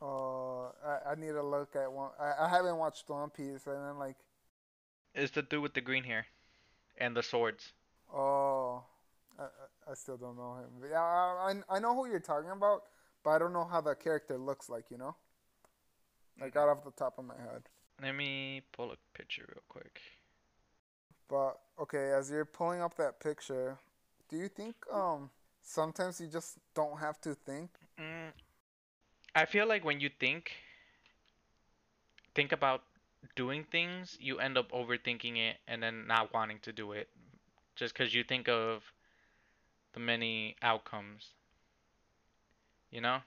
Uh, 0.00 0.66
I, 0.84 1.12
I 1.12 1.14
need 1.16 1.32
to 1.32 1.42
look 1.42 1.76
at 1.76 1.90
one. 1.92 2.10
I, 2.20 2.44
I 2.46 2.48
haven't 2.48 2.76
watched 2.76 3.08
One 3.08 3.30
Piece, 3.30 3.66
and 3.66 3.76
then 3.84 3.98
like, 3.98 4.16
It's 5.14 5.32
the 5.32 5.42
dude 5.42 5.62
with 5.62 5.74
the 5.74 5.80
green 5.80 6.04
hair 6.04 6.26
and 6.96 7.16
the 7.16 7.22
swords. 7.22 7.72
oh, 8.12 8.84
I, 9.38 9.44
I- 9.90 9.94
still 9.94 10.16
don't 10.16 10.36
know 10.36 10.56
him. 10.56 10.88
Yeah, 10.90 11.00
I, 11.00 11.52
I 11.70 11.76
I 11.76 11.78
know 11.80 11.94
who 11.94 12.08
you're 12.08 12.20
talking 12.20 12.50
about, 12.50 12.82
but 13.24 13.30
I 13.30 13.38
don't 13.38 13.52
know 13.52 13.64
how 13.64 13.80
the 13.80 13.94
character 13.94 14.38
looks 14.38 14.68
like. 14.68 14.90
You 14.90 14.98
know, 14.98 15.16
like 16.40 16.56
out 16.56 16.68
off 16.68 16.84
the 16.84 16.90
top 16.92 17.18
of 17.18 17.24
my 17.24 17.36
head. 17.36 17.62
Let 18.02 18.14
me 18.14 18.62
pull 18.72 18.92
a 18.92 18.96
picture 19.16 19.44
real 19.48 19.62
quick. 19.68 20.00
But 21.28 21.58
okay, 21.80 22.12
as 22.12 22.30
you're 22.30 22.44
pulling 22.44 22.80
up 22.80 22.96
that 22.96 23.20
picture, 23.20 23.78
do 24.28 24.36
you 24.36 24.48
think 24.48 24.74
um 24.92 25.30
sometimes 25.62 26.20
you 26.20 26.26
just 26.26 26.58
don't 26.74 26.98
have 26.98 27.20
to 27.22 27.34
think? 27.34 27.70
Mm, 27.98 28.32
I 29.34 29.46
feel 29.46 29.66
like 29.66 29.84
when 29.84 30.00
you 30.00 30.10
think 30.20 30.52
think 32.34 32.52
about 32.52 32.82
doing 33.36 33.64
things, 33.70 34.18
you 34.20 34.38
end 34.38 34.58
up 34.58 34.72
overthinking 34.72 35.36
it 35.38 35.56
and 35.68 35.82
then 35.82 36.06
not 36.06 36.34
wanting 36.34 36.58
to 36.62 36.72
do 36.72 36.92
it 36.92 37.08
just 37.76 37.94
cuz 37.94 38.14
you 38.14 38.24
think 38.24 38.48
of 38.48 38.92
the 39.92 40.00
many 40.00 40.56
outcomes. 40.62 41.34
You 42.90 43.00
know? 43.00 43.22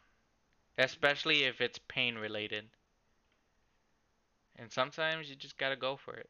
Especially 0.78 1.44
if 1.44 1.62
it's 1.62 1.80
pain 1.88 2.16
related. 2.16 2.70
And 4.58 4.72
sometimes 4.72 5.30
you 5.30 5.36
just 5.36 5.58
got 5.58 5.70
to 5.70 5.76
go 5.76 5.96
for 5.98 6.16
it. 6.16 6.30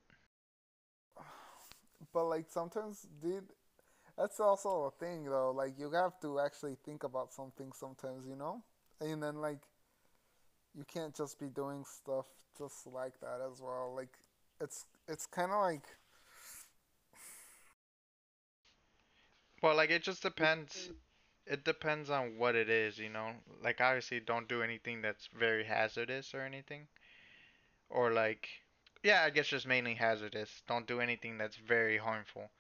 But 2.13 2.25
like 2.25 2.45
sometimes, 2.49 3.07
dude, 3.21 3.49
that's 4.17 4.39
also 4.39 4.85
a 4.85 4.91
thing 4.91 5.25
though. 5.25 5.51
Like 5.51 5.77
you 5.79 5.91
have 5.91 6.19
to 6.21 6.39
actually 6.39 6.77
think 6.85 7.03
about 7.03 7.33
something 7.33 7.71
sometimes, 7.73 8.25
you 8.27 8.35
know? 8.35 8.63
And 9.01 9.21
then 9.21 9.37
like 9.37 9.61
you 10.73 10.83
can't 10.85 11.15
just 11.15 11.39
be 11.39 11.47
doing 11.47 11.85
stuff 11.85 12.25
just 12.57 12.87
like 12.87 13.19
that 13.21 13.39
as 13.51 13.61
well. 13.61 13.93
Like 13.95 14.13
it's 14.61 14.85
it's 15.07 15.25
kind 15.25 15.51
of 15.51 15.61
like 15.61 15.83
Well, 19.61 19.75
like 19.75 19.89
it 19.89 20.03
just 20.03 20.21
depends. 20.23 20.91
It 21.45 21.63
depends 21.65 22.09
on 22.09 22.37
what 22.37 22.55
it 22.55 22.69
is, 22.69 22.97
you 22.99 23.09
know. 23.09 23.33
Like 23.61 23.81
obviously, 23.81 24.19
don't 24.19 24.47
do 24.47 24.61
anything 24.61 25.01
that's 25.01 25.27
very 25.27 25.65
hazardous 25.65 26.33
or 26.33 26.41
anything. 26.41 26.87
Or 27.89 28.11
like, 28.11 28.49
yeah, 29.03 29.23
I 29.23 29.29
guess 29.31 29.47
just 29.47 29.67
mainly 29.67 29.95
hazardous. 29.95 30.63
Don't 30.67 30.87
do 30.87 31.01
anything 31.01 31.37
that's 31.37 31.55
very 31.57 31.97
harmful. 31.97 32.51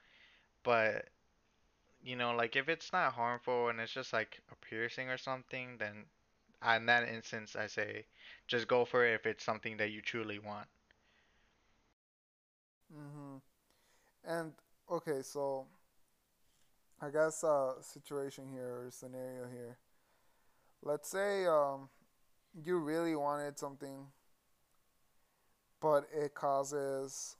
But 0.63 1.09
you 2.03 2.15
know, 2.15 2.33
like 2.35 2.55
if 2.55 2.69
it's 2.69 2.91
not 2.93 3.13
harmful 3.13 3.69
and 3.69 3.79
it's 3.79 3.93
just 3.93 4.13
like 4.13 4.39
a 4.51 4.55
piercing 4.55 5.09
or 5.09 5.17
something, 5.17 5.77
then 5.77 6.05
in 6.75 6.85
that 6.87 7.07
instance, 7.09 7.55
I 7.55 7.67
say 7.67 8.05
just 8.47 8.67
go 8.67 8.85
for 8.85 9.05
it 9.05 9.15
if 9.15 9.25
it's 9.25 9.43
something 9.43 9.77
that 9.77 9.91
you 9.91 10.01
truly 10.01 10.39
want. 10.39 10.67
mhm. 12.93 13.41
And 14.25 14.53
okay, 14.89 15.21
so 15.23 15.67
I 17.01 17.09
guess 17.09 17.43
uh 17.43 17.81
situation 17.81 18.49
here 18.51 18.85
or 18.85 18.91
scenario 18.91 19.47
here. 19.49 19.77
Let's 20.81 21.09
say 21.09 21.45
um 21.45 21.89
you 22.53 22.77
really 22.79 23.15
wanted 23.15 23.59
something 23.59 24.07
but 25.85 26.07
it 26.11 26.33
causes 26.33 27.35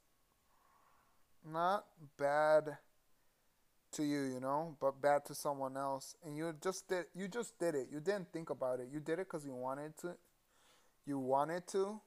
not 1.51 1.83
bad 2.15 2.77
to 3.91 4.03
you, 4.03 4.21
you 4.21 4.39
know, 4.39 4.77
but 4.79 5.01
bad 5.01 5.25
to 5.25 5.33
someone 5.33 5.75
else, 5.75 6.15
and 6.23 6.37
you 6.37 6.53
just 6.61 6.87
did 6.87 7.05
you 7.15 7.27
just 7.27 7.57
did 7.57 7.73
it. 7.73 7.87
You 7.91 7.99
didn't 7.99 8.31
think 8.31 8.51
about 8.51 8.79
it. 8.79 8.89
You 8.93 8.99
did 8.99 9.13
it 9.13 9.25
because 9.25 9.47
you 9.47 9.55
wanted 9.55 9.97
to. 10.01 10.13
You 11.07 11.17
wanted 11.17 11.65
to, 11.69 11.99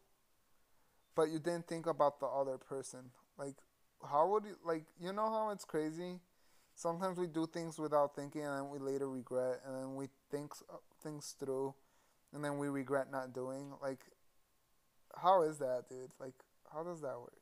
but 1.16 1.28
you 1.28 1.40
didn't 1.40 1.66
think 1.66 1.88
about 1.88 2.20
the 2.20 2.26
other 2.26 2.56
person. 2.56 3.10
Like, 3.36 3.56
how 4.08 4.28
would 4.28 4.44
you 4.44 4.54
like? 4.64 4.84
You 5.00 5.12
know 5.12 5.28
how 5.28 5.50
it's 5.50 5.64
crazy. 5.64 6.20
Sometimes 6.76 7.18
we 7.18 7.26
do 7.26 7.48
things 7.48 7.80
without 7.80 8.14
thinking, 8.14 8.44
and 8.44 8.56
then 8.56 8.70
we 8.70 8.78
later 8.78 9.10
regret, 9.10 9.60
and 9.66 9.74
then 9.74 9.96
we 9.96 10.06
think 10.30 10.52
uh, 10.72 10.76
things 11.02 11.34
through, 11.40 11.74
and 12.32 12.44
then 12.44 12.58
we 12.58 12.68
regret 12.68 13.10
not 13.10 13.34
doing. 13.34 13.72
Like, 13.82 14.04
how 15.20 15.42
is 15.42 15.58
that, 15.58 15.88
dude? 15.88 16.12
Like, 16.20 16.34
how 16.72 16.82
does 16.82 17.00
that 17.02 17.18
work? 17.18 17.40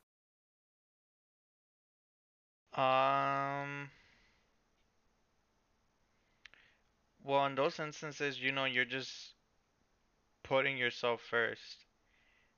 Um. 2.73 3.89
Well, 7.21 7.45
in 7.45 7.53
those 7.53 7.79
instances, 7.79 8.41
you 8.41 8.51
know, 8.51 8.65
you're 8.65 8.83
just 8.83 9.35
putting 10.43 10.77
yourself 10.77 11.21
first. 11.21 11.85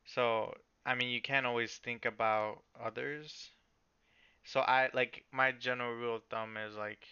So, 0.06 0.54
I 0.86 0.96
mean, 0.96 1.10
you 1.10 1.22
can't 1.22 1.46
always 1.46 1.78
think 1.78 2.06
about 2.06 2.64
others. 2.80 3.52
So 4.44 4.62
I 4.62 4.90
like 4.94 5.26
my 5.32 5.52
general 5.54 5.94
rule 5.94 6.16
of 6.18 6.24
thumb 6.26 6.58
is 6.58 6.76
like 6.76 7.06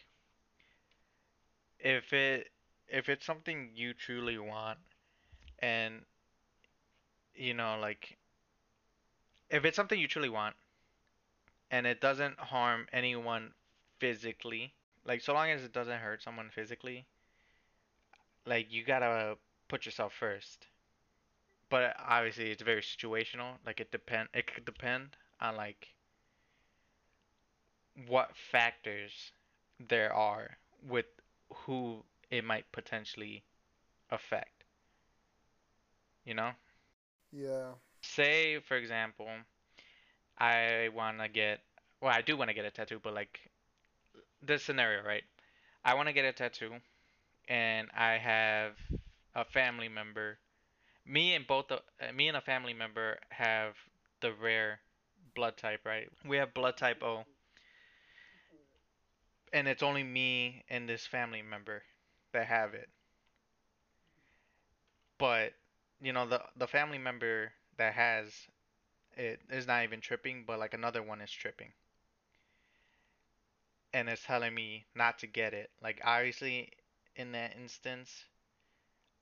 if 1.79 2.13
it 2.13 2.49
if 2.87 3.09
it's 3.09 3.25
something 3.25 3.71
you 3.73 3.93
truly 3.93 4.37
want 4.37 4.79
and 5.59 6.01
you 7.37 7.53
know 7.53 7.77
like 7.79 8.17
if 9.49 9.65
it's 9.65 9.75
something 9.75 9.99
you 9.99 10.07
truly 10.07 10.29
want 10.29 10.55
and 11.71 11.87
it 11.87 12.01
doesn't 12.01 12.37
harm 12.39 12.87
anyone 12.91 13.53
physically, 13.99 14.73
like 15.05 15.21
so 15.21 15.33
long 15.33 15.49
as 15.49 15.63
it 15.63 15.71
doesn't 15.71 15.99
hurt 15.99 16.21
someone 16.21 16.49
physically, 16.49 17.05
like 18.45 18.71
you 18.71 18.83
gotta 18.83 19.37
put 19.67 19.85
yourself 19.85 20.13
first. 20.13 20.67
But 21.69 21.95
obviously 21.97 22.51
it's 22.51 22.61
very 22.61 22.81
situational. 22.81 23.57
Like 23.65 23.79
it 23.79 23.89
depend 23.89 24.27
it 24.33 24.47
could 24.53 24.65
depend 24.65 25.15
on 25.39 25.55
like 25.55 25.95
what 28.07 28.35
factors 28.37 29.31
there 29.79 30.13
are 30.13 30.57
with 30.81 31.05
who 31.53 32.03
it 32.29 32.43
might 32.45 32.71
potentially 32.71 33.43
affect. 34.11 34.63
You 36.25 36.33
know? 36.35 36.51
Yeah. 37.37 37.73
Say 38.01 38.59
for 38.61 38.75
example, 38.77 39.29
I 40.39 40.89
want 40.93 41.19
to 41.19 41.27
get 41.29 41.61
well, 42.01 42.11
I 42.13 42.21
do 42.21 42.37
want 42.37 42.49
to 42.49 42.53
get 42.53 42.65
a 42.65 42.71
tattoo, 42.71 42.99
but 43.03 43.13
like 43.13 43.39
this 44.41 44.63
scenario, 44.63 45.03
right? 45.03 45.23
I 45.85 45.95
want 45.95 46.07
to 46.07 46.13
get 46.13 46.25
a 46.25 46.33
tattoo 46.33 46.73
and 47.49 47.89
I 47.95 48.17
have 48.17 48.73
a 49.35 49.45
family 49.45 49.89
member. 49.89 50.39
Me 51.05 51.35
and 51.35 51.47
both 51.47 51.67
the, 51.69 51.77
uh, 52.01 52.13
me 52.13 52.27
and 52.27 52.37
a 52.37 52.41
family 52.41 52.73
member 52.73 53.17
have 53.29 53.75
the 54.21 54.33
rare 54.33 54.79
blood 55.35 55.57
type, 55.57 55.81
right? 55.85 56.09
We 56.27 56.37
have 56.37 56.53
blood 56.53 56.77
type 56.77 57.03
O. 57.03 57.25
And 59.53 59.67
it's 59.67 59.83
only 59.83 60.03
me 60.03 60.63
and 60.69 60.87
this 60.87 61.05
family 61.05 61.41
member 61.41 61.83
that 62.31 62.47
have 62.47 62.73
it. 62.73 62.89
But, 65.19 65.53
you 66.01 66.11
know, 66.13 66.25
the 66.27 66.41
the 66.55 66.67
family 66.67 66.97
member 66.97 67.53
that 67.77 67.93
has 67.93 68.47
it 69.17 69.41
is 69.49 69.67
not 69.67 69.83
even 69.83 70.01
tripping, 70.01 70.45
but 70.45 70.59
like 70.59 70.73
another 70.73 71.03
one 71.03 71.21
is 71.21 71.31
tripping. 71.31 71.73
And 73.91 74.07
it's 74.07 74.23
telling 74.23 74.53
me 74.55 74.85
not 74.95 75.19
to 75.19 75.27
get 75.27 75.53
it. 75.53 75.71
Like 75.81 75.99
obviously 76.01 76.71
in 77.17 77.33
that 77.33 77.57
instance, 77.57 78.23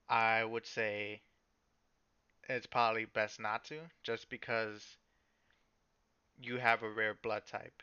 I 0.08 0.44
would 0.44 0.66
say 0.66 1.22
it's 2.48 2.66
probably 2.66 3.04
best 3.04 3.38
not 3.38 3.62
to, 3.64 3.90
just 4.02 4.28
because 4.30 4.96
you 6.40 6.56
have 6.56 6.82
a 6.82 6.88
rare 6.90 7.12
blood 7.14 7.44
type. 7.46 7.82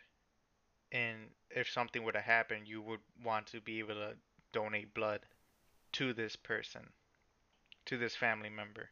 And 0.91 1.31
if 1.51 1.69
something 1.69 2.03
were 2.03 2.13
to 2.13 2.21
happen, 2.21 2.65
you 2.65 2.81
would 2.83 3.01
want 3.23 3.47
to 3.47 3.61
be 3.61 3.79
able 3.79 3.95
to 3.95 4.17
donate 4.53 4.93
blood 4.93 5.25
to 5.93 6.13
this 6.13 6.35
person, 6.37 6.93
to 7.85 7.97
this 7.97 8.15
family 8.15 8.49
member. 8.49 8.91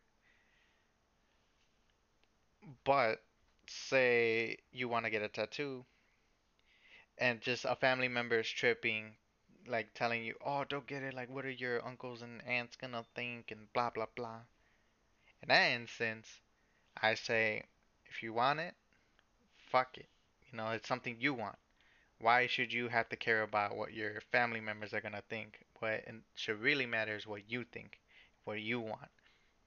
But 2.83 3.23
say 3.67 4.57
you 4.71 4.87
want 4.89 5.05
to 5.05 5.09
get 5.11 5.21
a 5.21 5.29
tattoo 5.29 5.85
and 7.17 7.39
just 7.39 7.63
a 7.63 7.73
family 7.73 8.09
member 8.09 8.39
is 8.41 8.49
tripping 8.49 9.15
like 9.65 9.93
telling 9.93 10.25
you, 10.25 10.35
"Oh, 10.41 10.65
don't 10.65 10.85
get 10.87 11.03
it. 11.03 11.13
Like, 11.13 11.29
what 11.29 11.45
are 11.45 11.49
your 11.49 11.85
uncles 11.85 12.21
and 12.21 12.41
aunts 12.45 12.75
gonna 12.75 13.05
think?" 13.15 13.49
and 13.51 13.71
blah 13.71 13.91
blah 13.91 14.07
blah. 14.13 14.41
In 15.43 15.49
that 15.49 15.67
instance, 15.73 16.41
I 16.97 17.15
say, 17.15 17.63
if 18.07 18.23
you 18.23 18.33
want 18.33 18.59
it, 18.61 18.75
fuck 19.57 19.97
it. 19.97 20.09
You 20.51 20.57
know, 20.57 20.71
it's 20.71 20.89
something 20.89 21.17
you 21.21 21.33
want. 21.33 21.59
Why 22.19 22.47
should 22.47 22.73
you 22.73 22.89
have 22.89 23.09
to 23.11 23.17
care 23.17 23.43
about 23.43 23.77
what 23.77 23.93
your 23.93 24.21
family 24.21 24.61
members 24.61 24.93
are 24.93 25.01
gonna 25.01 25.23
think? 25.23 25.65
What 25.79 26.05
should 26.35 26.59
really 26.61 26.87
matter 26.87 27.15
is 27.15 27.27
what 27.27 27.49
you 27.51 27.65
think, 27.65 28.00
what 28.45 28.61
you 28.61 28.79
want. 28.79 29.09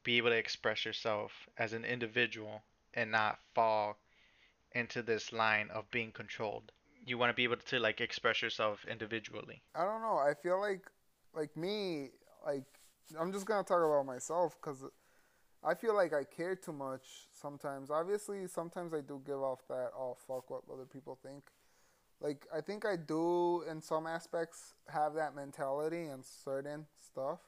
Be 0.02 0.18
able 0.18 0.30
to 0.30 0.36
express 0.36 0.84
yourself 0.84 1.32
as 1.58 1.72
an 1.72 1.84
individual 1.84 2.62
and 2.94 3.10
not 3.10 3.38
fall 3.54 3.96
into 4.72 5.02
this 5.02 5.32
line 5.32 5.70
of 5.70 5.90
being 5.90 6.10
controlled 6.10 6.72
you 7.06 7.18
want 7.18 7.30
to 7.30 7.34
be 7.34 7.44
able 7.44 7.56
to 7.56 7.78
like 7.78 8.00
express 8.00 8.42
yourself 8.42 8.84
individually. 8.90 9.62
I 9.74 9.84
don't 9.84 10.00
know. 10.00 10.16
I 10.16 10.34
feel 10.34 10.60
like 10.60 10.90
like 11.34 11.56
me 11.56 12.10
like 12.46 12.64
I'm 13.18 13.32
just 13.32 13.46
gonna 13.46 13.64
talk 13.64 13.82
about 13.84 14.06
myself 14.06 14.56
because 14.60 14.84
I 15.62 15.74
feel 15.74 15.94
like 15.94 16.12
I 16.12 16.24
care 16.24 16.56
too 16.56 16.72
much 16.72 17.28
sometimes. 17.32 17.90
Obviously, 17.90 18.46
sometimes 18.46 18.92
I 18.94 19.00
do 19.00 19.20
give 19.26 19.40
off 19.40 19.60
that 19.68 19.90
oh 19.96 20.16
fuck 20.26 20.50
what 20.50 20.62
other 20.72 20.86
people 20.86 21.18
think. 21.22 21.44
Like 22.20 22.46
I 22.54 22.60
think 22.60 22.86
I 22.86 22.96
do 22.96 23.62
in 23.70 23.82
some 23.82 24.06
aspects 24.06 24.74
have 24.88 25.14
that 25.14 25.34
mentality 25.34 26.04
and 26.04 26.24
certain 26.24 26.86
stuff, 27.00 27.40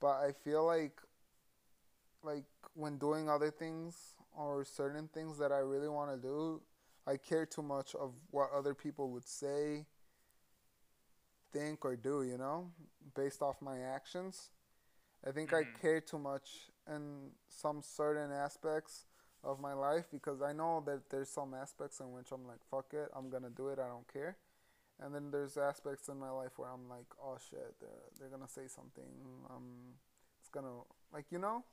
but 0.00 0.18
I 0.18 0.32
feel 0.44 0.64
like 0.64 1.00
like 2.22 2.44
when 2.74 2.98
doing 2.98 3.28
other 3.28 3.50
things 3.50 3.96
or 4.36 4.64
certain 4.64 5.08
things 5.08 5.38
that 5.38 5.52
I 5.52 5.58
really 5.58 5.88
want 5.88 6.10
to 6.10 6.16
do, 6.16 6.60
I 7.06 7.16
care 7.16 7.46
too 7.46 7.62
much 7.62 7.94
of 7.94 8.14
what 8.30 8.50
other 8.54 8.74
people 8.74 9.10
would 9.10 9.26
say, 9.26 9.86
think, 11.52 11.84
or 11.84 11.96
do, 11.96 12.22
you 12.22 12.36
know, 12.36 12.70
based 13.14 13.42
off 13.42 13.62
my 13.62 13.78
actions. 13.78 14.50
I 15.26 15.30
think 15.30 15.50
mm-hmm. 15.50 15.76
I 15.76 15.80
care 15.80 16.00
too 16.00 16.18
much 16.18 16.50
in 16.86 17.30
some 17.48 17.80
certain 17.82 18.32
aspects 18.32 19.06
of 19.42 19.60
my 19.60 19.72
life 19.72 20.04
because 20.12 20.42
I 20.42 20.52
know 20.52 20.82
that 20.86 21.08
there's 21.10 21.30
some 21.30 21.54
aspects 21.54 22.00
in 22.00 22.12
which 22.12 22.30
I'm 22.32 22.46
like, 22.46 22.60
fuck 22.70 22.92
it, 22.92 23.08
I'm 23.16 23.30
gonna 23.30 23.50
do 23.50 23.68
it, 23.68 23.78
I 23.78 23.88
don't 23.88 24.10
care. 24.12 24.36
And 25.02 25.14
then 25.14 25.30
there's 25.30 25.56
aspects 25.56 26.08
in 26.08 26.18
my 26.18 26.30
life 26.30 26.52
where 26.58 26.68
I'm 26.68 26.88
like, 26.88 27.06
oh 27.22 27.38
shit, 27.38 27.74
they're, 27.80 27.90
they're 28.18 28.28
gonna 28.28 28.48
say 28.48 28.66
something, 28.66 29.10
um, 29.48 29.96
it's 30.40 30.50
gonna, 30.50 30.84
like, 31.12 31.26
you 31.30 31.38
know? 31.38 31.64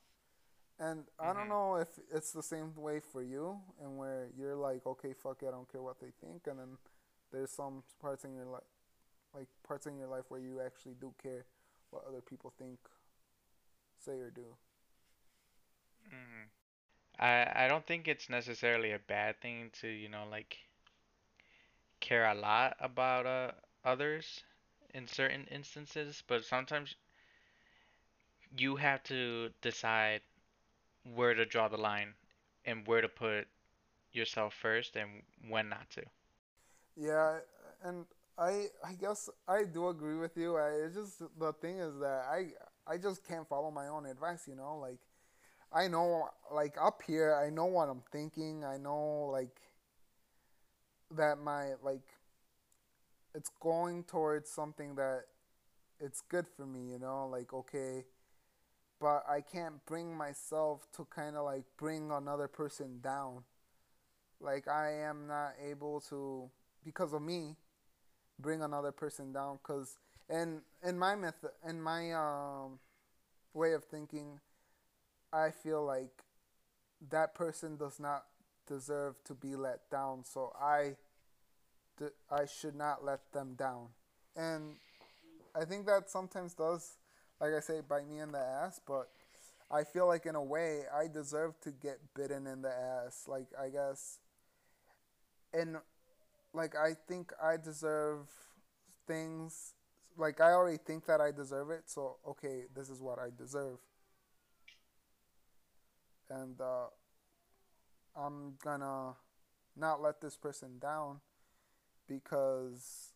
And 0.80 1.02
mm-hmm. 1.02 1.22
I 1.22 1.34
don't 1.34 1.44
mm-hmm. 1.44 1.50
know 1.50 1.76
if 1.76 1.90
it's 2.14 2.32
the 2.32 2.44
same 2.44 2.74
way 2.76 3.00
for 3.00 3.22
you, 3.22 3.60
and 3.84 3.98
where 3.98 4.28
you're 4.38 4.56
like, 4.56 4.86
okay, 4.86 5.14
fuck 5.14 5.44
it, 5.44 5.48
I 5.48 5.52
don't 5.52 5.70
care 5.72 5.82
what 5.82 6.00
they 6.00 6.12
think, 6.22 6.48
and 6.48 6.60
then 6.60 6.78
there's 7.32 7.52
some 7.52 7.84
parts 8.02 8.24
in 8.24 8.34
your 8.34 8.46
life, 8.46 8.62
like 9.36 9.48
parts 9.68 9.88
in 9.88 9.98
your 9.98 10.08
life 10.08 10.26
where 10.30 10.40
you 10.40 10.62
actually 10.66 10.96
do 11.00 11.14
care 11.22 11.46
what 11.90 12.04
other 12.08 12.22
people 12.22 12.54
think, 12.58 12.80
say 14.00 14.14
or 14.14 14.30
do. 14.30 14.56
Mm. 16.14 16.48
I 17.20 17.66
I 17.66 17.68
don't 17.68 17.86
think 17.86 18.08
it's 18.08 18.30
necessarily 18.30 18.92
a 18.92 19.00
bad 19.00 19.42
thing 19.42 19.72
to 19.82 19.88
you 19.88 20.10
know 20.10 20.26
like 20.30 20.58
care 22.00 22.26
a 22.26 22.36
lot 22.36 22.76
about 22.80 23.26
uh, 23.26 23.52
others 23.84 24.44
in 24.94 25.08
certain 25.08 25.46
instances, 25.48 26.24
but 26.28 26.46
sometimes 26.46 26.96
you 28.58 28.76
have 28.78 29.04
to 29.04 29.52
decide 29.62 30.22
where 31.04 31.34
to 31.34 31.46
draw 31.46 31.68
the 31.68 31.78
line 31.78 32.14
and 32.66 32.86
where 32.88 33.02
to 33.02 33.08
put 33.10 33.48
yourself 34.12 34.54
first 34.54 34.96
and 34.96 35.24
when 35.48 35.70
not 35.70 35.90
to. 35.92 36.04
Yeah, 36.96 37.40
and 37.84 38.06
I 38.38 38.68
I 38.86 38.94
guess 38.94 39.30
I 39.48 39.64
do 39.66 39.88
agree 39.90 40.16
with 40.18 40.38
you. 40.38 40.58
I 40.58 40.70
it's 40.86 40.96
just 40.96 41.22
the 41.40 41.54
thing 41.54 41.78
is 41.80 41.98
that 42.00 42.26
I 42.30 42.52
I 42.88 42.98
just 42.98 43.26
can't 43.28 43.48
follow 43.48 43.72
my 43.72 43.88
own 43.88 44.06
advice, 44.06 44.48
you 44.48 44.56
know? 44.56 44.78
Like 44.78 45.00
I 45.72 45.88
know 45.88 46.30
like 46.52 46.76
up 46.82 47.02
here 47.06 47.36
I 47.36 47.50
know 47.50 47.66
what 47.66 47.90
I'm 47.90 48.04
thinking. 48.12 48.64
I 48.64 48.78
know 48.78 49.30
like 49.32 49.60
that 51.16 51.38
my 51.40 51.74
like 51.84 52.04
it's 53.36 53.52
going 53.60 54.04
towards 54.04 54.50
something 54.50 54.96
that 54.96 55.24
it's 56.00 56.22
good 56.22 56.48
for 56.48 56.66
me, 56.66 56.92
you 56.92 57.00
know? 57.00 57.28
Like 57.32 57.54
okay, 57.54 58.06
but 59.00 59.24
I 59.30 59.42
can't 59.42 59.86
bring 59.86 60.16
myself 60.18 60.88
to 60.98 61.06
kind 61.06 61.36
of 61.36 61.46
like 61.46 61.66
bring 61.78 62.12
another 62.12 62.48
person 62.48 63.00
down. 63.02 63.44
like 64.40 64.68
I 64.68 64.92
am 64.92 65.28
not 65.28 65.54
able 65.64 66.02
to 66.10 66.50
because 66.84 67.14
of 67.14 67.22
me 67.22 67.56
bring 68.40 68.62
another 68.62 68.92
person 68.92 69.34
down 69.34 69.60
cuz 69.64 69.98
in 70.30 70.62
in 70.84 70.98
my 71.00 71.16
method 71.16 71.52
in 71.68 71.82
my 71.82 72.14
um 72.14 72.80
way 73.54 73.74
of 73.74 73.86
thinking 73.86 74.40
I 75.34 75.52
feel 75.52 75.84
like 75.86 76.24
that 77.10 77.36
person 77.36 77.78
does 77.78 78.00
not 78.00 78.26
deserve 78.68 79.16
to 79.26 79.34
be 79.34 79.56
let 79.56 79.90
down 79.90 80.24
so 80.24 80.54
I 80.60 80.96
I 82.30 82.46
should 82.46 82.76
not 82.76 83.04
let 83.04 83.32
them 83.34 83.56
down 83.58 83.88
and 84.36 84.76
I 85.56 85.66
think 85.66 85.86
that 85.88 86.10
sometimes 86.10 86.54
does 86.54 86.98
like 87.42 87.54
I 87.54 87.60
say 87.60 87.82
bite 87.88 88.08
me 88.08 88.20
in 88.20 88.32
the 88.32 88.40
ass 88.40 88.80
but 88.86 89.08
I 89.70 89.84
feel 89.84 90.08
like 90.08 90.26
in 90.26 90.36
a 90.36 90.44
way 90.44 90.84
I 90.94 91.08
deserve 91.08 91.60
to 91.62 91.72
get 91.72 92.00
bitten 92.16 92.46
in 92.48 92.62
the 92.62 92.72
ass 92.72 93.26
like 93.28 93.48
I 93.60 93.70
guess 93.70 94.20
and 95.54 95.78
like 96.54 96.76
I 96.76 96.94
think 97.08 97.32
I 97.42 97.58
deserve 97.58 98.28
things 99.08 99.74
like 100.18 100.42
I 100.42 100.52
already 100.52 100.78
think 100.78 101.06
that 101.06 101.22
I 101.22 101.32
deserve 101.32 101.70
it, 101.70 101.84
so 101.86 102.18
okay, 102.28 102.64
this 102.76 102.90
is 102.90 103.02
what 103.02 103.20
I 103.20 103.30
deserve. 103.38 103.78
And 106.30 106.60
uh, 106.60 106.88
I'm 108.20 108.54
gonna 108.64 109.14
not 109.76 110.02
let 110.02 110.22
this 110.22 110.36
person 110.36 110.80
down 110.80 111.20
because 112.08 113.14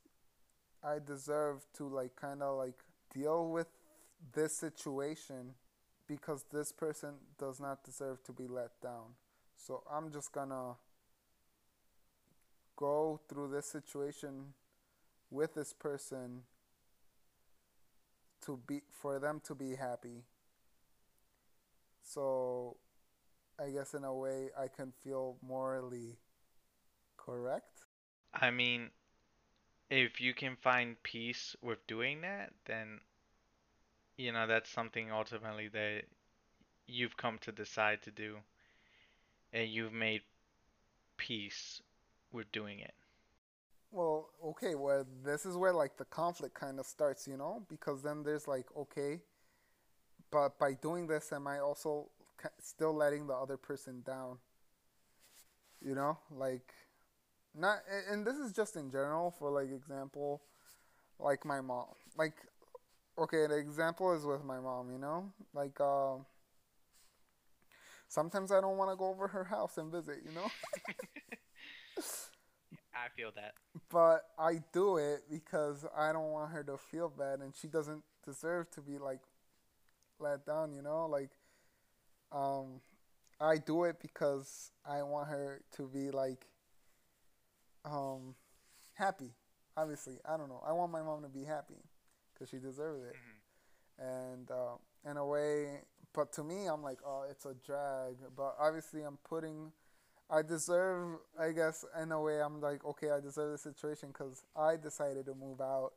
I 0.83 0.97
deserve 0.99 1.65
to 1.77 1.87
like 1.87 2.15
kind 2.15 2.43
of 2.43 2.57
like 2.57 2.83
deal 3.13 3.49
with 3.49 3.67
this 4.33 4.55
situation 4.55 5.55
because 6.07 6.45
this 6.51 6.71
person 6.71 7.15
does 7.39 7.59
not 7.59 7.83
deserve 7.83 8.23
to 8.23 8.31
be 8.31 8.47
let 8.47 8.79
down. 8.81 9.15
So 9.55 9.83
I'm 9.91 10.11
just 10.11 10.31
gonna 10.31 10.75
go 12.75 13.19
through 13.29 13.51
this 13.51 13.67
situation 13.67 14.53
with 15.29 15.53
this 15.53 15.73
person 15.73 16.41
to 18.45 18.59
be 18.67 18.81
for 18.89 19.19
them 19.19 19.41
to 19.45 19.55
be 19.55 19.75
happy. 19.75 20.23
So 22.03 22.75
I 23.59 23.69
guess 23.69 23.93
in 23.93 24.03
a 24.03 24.13
way 24.13 24.49
I 24.57 24.67
can 24.67 24.91
feel 25.03 25.37
morally 25.41 26.17
correct. 27.17 27.85
I 28.33 28.51
mean, 28.51 28.89
if 29.89 30.21
you 30.21 30.33
can 30.33 30.55
find 30.55 31.01
peace 31.03 31.55
with 31.61 31.85
doing 31.87 32.21
that, 32.21 32.53
then 32.65 32.99
you 34.17 34.31
know 34.31 34.47
that's 34.47 34.69
something 34.69 35.11
ultimately 35.11 35.67
that 35.69 36.03
you've 36.87 37.17
come 37.17 37.37
to 37.39 37.51
decide 37.51 38.01
to 38.03 38.11
do 38.11 38.37
and 39.53 39.69
you've 39.69 39.93
made 39.93 40.21
peace 41.17 41.81
with 42.31 42.51
doing 42.51 42.79
it. 42.79 42.93
Well, 43.91 44.29
okay, 44.43 44.75
well, 44.75 45.05
this 45.23 45.45
is 45.45 45.57
where 45.57 45.73
like 45.73 45.97
the 45.97 46.05
conflict 46.05 46.55
kind 46.55 46.79
of 46.79 46.85
starts, 46.85 47.27
you 47.27 47.37
know, 47.37 47.63
because 47.69 48.01
then 48.01 48.23
there's 48.23 48.47
like, 48.47 48.65
okay, 48.75 49.19
but 50.31 50.57
by 50.57 50.73
doing 50.73 51.07
this, 51.07 51.33
am 51.33 51.47
I 51.47 51.59
also 51.59 52.09
still 52.61 52.93
letting 52.95 53.27
the 53.27 53.33
other 53.33 53.57
person 53.57 54.01
down? 54.05 54.37
You 55.83 55.95
know, 55.95 56.17
like, 56.29 56.73
not, 57.55 57.79
and 58.09 58.25
this 58.25 58.37
is 58.37 58.53
just 58.53 58.75
in 58.75 58.91
general 58.91 59.31
for 59.37 59.49
like 59.49 59.71
example, 59.71 60.41
like 61.19 61.45
my 61.45 61.61
mom, 61.61 61.85
like, 62.17 62.35
okay, 63.17 63.47
the 63.47 63.57
example 63.57 64.13
is 64.13 64.25
with 64.25 64.43
my 64.43 64.59
mom, 64.59 64.91
you 64.91 64.99
know, 64.99 65.31
like, 65.53 65.79
um, 65.81 65.87
uh, 65.87 66.23
sometimes 68.07 68.51
I 68.51 68.61
don't 68.61 68.77
want 68.77 68.91
to 68.91 68.95
go 68.95 69.07
over 69.07 69.27
her 69.27 69.45
house 69.45 69.77
and 69.77 69.91
visit, 69.91 70.17
you 70.23 70.33
know. 70.35 70.51
I 72.93 73.07
feel 73.15 73.31
that. 73.35 73.53
But 73.89 74.25
I 74.37 74.61
do 74.73 74.97
it 74.97 75.23
because 75.29 75.85
I 75.97 76.11
don't 76.11 76.31
want 76.31 76.51
her 76.51 76.63
to 76.63 76.77
feel 76.77 77.09
bad, 77.09 77.39
and 77.39 77.53
she 77.55 77.67
doesn't 77.67 78.03
deserve 78.25 78.69
to 78.71 78.81
be 78.81 78.97
like 78.97 79.21
let 80.19 80.45
down. 80.45 80.73
You 80.73 80.81
know, 80.81 81.05
like 81.07 81.29
um, 82.31 82.81
I 83.39 83.57
do 83.57 83.85
it 83.85 83.97
because 84.01 84.71
I 84.85 85.01
want 85.03 85.29
her 85.29 85.61
to 85.77 85.87
be 85.87 86.11
like 86.11 86.45
um 87.85 88.35
happy. 88.93 89.31
Obviously, 89.75 90.17
I 90.27 90.37
don't 90.37 90.49
know. 90.49 90.61
I 90.65 90.73
want 90.73 90.91
my 90.91 91.01
mom 91.01 91.23
to 91.23 91.29
be 91.29 91.43
happy 91.43 91.81
because 92.33 92.49
she 92.49 92.57
deserves 92.57 93.03
it. 93.03 93.15
Mm-hmm. 93.15 94.33
And 94.33 94.51
uh, 94.51 95.09
in 95.09 95.17
a 95.17 95.25
way, 95.25 95.81
but 96.13 96.33
to 96.33 96.43
me, 96.43 96.67
I'm 96.67 96.83
like, 96.83 96.99
oh, 97.05 97.25
it's 97.29 97.45
a 97.45 97.53
drag. 97.65 98.15
But 98.35 98.55
obviously, 98.59 99.03
I'm 99.03 99.17
putting 99.27 99.71
I 100.31 100.43
deserve, 100.43 101.17
I 101.37 101.51
guess, 101.51 101.83
in 102.01 102.13
a 102.13 102.21
way, 102.21 102.41
I'm 102.41 102.61
like, 102.61 102.85
okay, 102.85 103.11
I 103.11 103.19
deserve 103.19 103.51
the 103.51 103.57
situation 103.57 104.09
because 104.13 104.45
I 104.55 104.77
decided 104.77 105.25
to 105.25 105.35
move 105.35 105.59
out. 105.59 105.91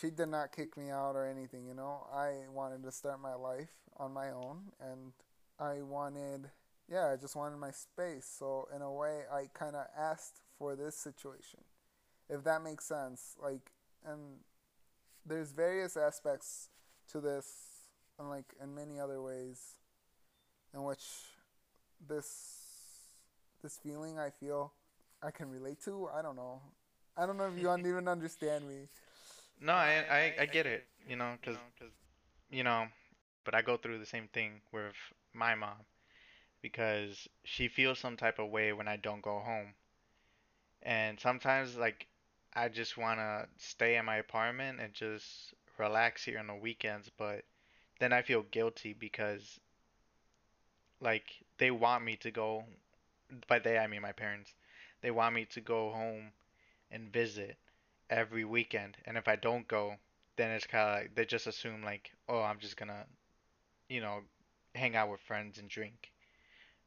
She 0.00 0.10
did 0.10 0.28
not 0.28 0.52
kick 0.52 0.76
me 0.76 0.90
out 0.90 1.16
or 1.16 1.26
anything, 1.26 1.66
you 1.66 1.74
know. 1.74 2.06
I 2.14 2.48
wanted 2.52 2.84
to 2.84 2.92
start 2.92 3.20
my 3.20 3.34
life 3.34 3.70
on 3.96 4.12
my 4.12 4.30
own, 4.30 4.70
and 4.80 5.12
I 5.58 5.82
wanted, 5.82 6.50
yeah, 6.90 7.12
I 7.12 7.16
just 7.16 7.36
wanted 7.36 7.58
my 7.58 7.70
space. 7.70 8.26
So, 8.38 8.68
in 8.74 8.82
a 8.82 8.92
way, 8.92 9.22
I 9.32 9.48
kind 9.52 9.76
of 9.76 9.86
asked 9.96 10.40
for 10.58 10.76
this 10.76 10.96
situation, 10.96 11.60
if 12.28 12.44
that 12.44 12.62
makes 12.62 12.86
sense. 12.86 13.36
Like, 13.42 13.70
and 14.04 14.40
there's 15.26 15.52
various 15.52 15.96
aspects 15.96 16.68
to 17.12 17.20
this, 17.20 17.46
and 18.18 18.28
like 18.28 18.54
in 18.62 18.74
many 18.74 18.98
other 18.98 19.22
ways, 19.22 19.74
in 20.72 20.82
which 20.82 21.04
this 22.06 22.60
this 23.62 23.78
feeling 23.82 24.18
I 24.18 24.30
feel 24.30 24.72
I 25.22 25.30
can 25.30 25.50
relate 25.50 25.80
to. 25.84 26.08
I 26.14 26.20
don't 26.20 26.36
know. 26.36 26.60
I 27.16 27.26
don't 27.26 27.38
know 27.38 27.46
if 27.46 27.58
you 27.58 27.74
even 27.78 28.08
understand 28.08 28.68
me. 28.68 28.88
No, 29.60 29.72
I, 29.72 30.04
I, 30.10 30.34
I 30.42 30.46
get 30.46 30.66
it, 30.66 30.84
you 31.08 31.16
know, 31.16 31.34
because, 31.40 31.56
you 32.50 32.64
know, 32.64 32.86
but 33.44 33.54
I 33.54 33.62
go 33.62 33.76
through 33.76 33.98
the 33.98 34.06
same 34.06 34.28
thing 34.32 34.60
with 34.72 34.94
my 35.34 35.54
mom 35.54 35.84
because 36.62 37.28
she 37.44 37.68
feels 37.68 37.98
some 37.98 38.16
type 38.16 38.38
of 38.38 38.50
way 38.50 38.72
when 38.72 38.88
I 38.88 38.96
don't 38.96 39.22
go 39.22 39.40
home. 39.40 39.74
And 40.84 41.18
sometimes, 41.18 41.76
like, 41.76 42.06
I 42.54 42.68
just 42.68 42.96
want 42.96 43.18
to 43.18 43.48
stay 43.56 43.96
in 43.96 44.04
my 44.04 44.16
apartment 44.18 44.80
and 44.80 44.94
just 44.94 45.52
relax 45.78 46.24
here 46.24 46.38
on 46.38 46.46
the 46.46 46.54
weekends, 46.54 47.10
but 47.10 47.44
then 48.00 48.12
I 48.12 48.22
feel 48.22 48.42
guilty 48.44 48.92
because, 48.92 49.58
like, 51.00 51.44
they 51.58 51.70
want 51.70 52.04
me 52.04 52.16
to 52.16 52.30
go 52.30 52.64
by 53.48 53.58
they 53.58 53.78
I 53.78 53.86
mean 53.88 54.02
my 54.02 54.12
parents, 54.12 54.54
they 55.02 55.10
want 55.10 55.34
me 55.34 55.46
to 55.46 55.60
go 55.60 55.90
home 55.90 56.32
and 56.90 57.12
visit 57.12 57.58
every 58.10 58.44
weekend, 58.44 58.96
and 59.06 59.16
if 59.18 59.28
I 59.28 59.36
don't 59.36 59.68
go, 59.68 59.96
then 60.36 60.50
it's 60.52 60.66
kind 60.66 60.88
of 60.90 61.00
like 61.02 61.14
they 61.16 61.24
just 61.26 61.46
assume 61.46 61.82
like, 61.84 62.12
oh, 62.28 62.42
I'm 62.42 62.60
just 62.60 62.76
gonna, 62.76 63.06
you 63.88 64.00
know, 64.00 64.20
hang 64.74 64.96
out 64.96 65.10
with 65.10 65.20
friends 65.20 65.58
and 65.58 65.68
drink, 65.68 66.10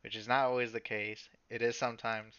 which 0.02 0.16
is 0.16 0.28
not 0.28 0.46
always 0.46 0.72
the 0.72 0.80
case. 0.80 1.30
It 1.50 1.62
is 1.62 1.78
sometimes, 1.78 2.36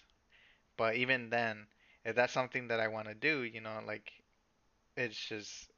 but 0.76 0.96
even 0.96 1.30
then, 1.30 1.66
if 2.04 2.14
that's 2.14 2.32
something 2.32 2.68
that 2.68 2.80
I 2.80 2.88
want 2.88 3.08
to 3.08 3.14
do, 3.14 3.42
you 3.42 3.60
know, 3.60 3.80
like 3.86 4.12
it's 4.96 5.28
just 5.28 5.70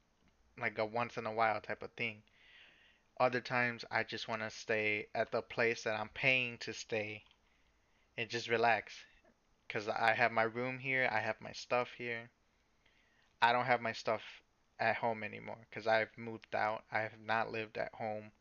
like 0.58 0.78
a 0.78 0.84
once 0.84 1.16
in 1.16 1.26
a 1.26 1.32
while 1.32 1.60
type 1.60 1.82
of 1.82 1.90
thing. 1.92 2.22
Other 3.18 3.40
times, 3.40 3.84
I 3.90 4.02
just 4.02 4.28
want 4.28 4.42
to 4.42 4.50
stay 4.50 5.06
at 5.14 5.30
the 5.30 5.42
place 5.42 5.82
that 5.84 5.98
I'm 5.98 6.08
paying 6.14 6.56
to 6.58 6.72
stay 6.72 7.22
and 8.16 8.28
just 8.28 8.48
relax. 8.48 8.94
Because 9.66 9.88
I 9.88 10.14
have 10.14 10.32
my 10.32 10.42
room 10.42 10.78
here, 10.78 11.08
I 11.12 11.20
have 11.20 11.40
my 11.40 11.52
stuff 11.52 11.90
here. 11.96 12.30
I 13.42 13.52
don't 13.52 13.66
have 13.66 13.80
my 13.80 13.92
stuff 13.92 14.22
at 14.78 14.96
home 14.96 15.22
anymore 15.22 15.58
because 15.68 15.86
I've 15.86 16.16
moved 16.16 16.54
out. 16.54 16.82
I 16.90 17.00
have 17.00 17.20
not 17.24 17.52
lived 17.52 17.76
at 17.76 17.94
home 17.94 18.32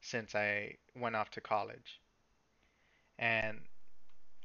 since 0.00 0.34
I 0.34 0.76
went 0.94 1.16
off 1.16 1.30
to 1.32 1.40
college. 1.40 2.00
And 3.18 3.60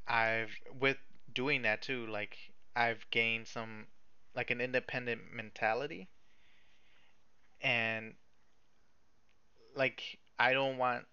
I've, 0.08 0.60
with 0.80 0.98
doing 1.34 1.64
that 1.64 1.82
too, 1.82 2.08
like, 2.08 2.38
I've 2.76 3.10
gained 3.12 3.48
some, 3.48 3.88
like, 4.36 4.52
an 4.52 4.62
independent 4.62 5.34
mentality. 5.34 6.10
And, 7.62 8.16
like, 9.76 10.20
I 10.40 10.54
don't 10.54 10.78
want 10.78 11.06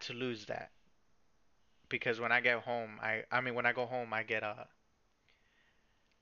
to 0.00 0.12
lose 0.12 0.46
that 0.46 0.70
because 1.90 2.18
when 2.20 2.32
I 2.32 2.40
get 2.40 2.60
home, 2.62 2.98
I 3.02 3.24
I 3.30 3.40
mean 3.42 3.54
when 3.54 3.66
I 3.66 3.72
go 3.72 3.84
home, 3.86 4.12
I 4.14 4.22
get 4.22 4.42
a 4.42 4.46
uh, 4.48 4.64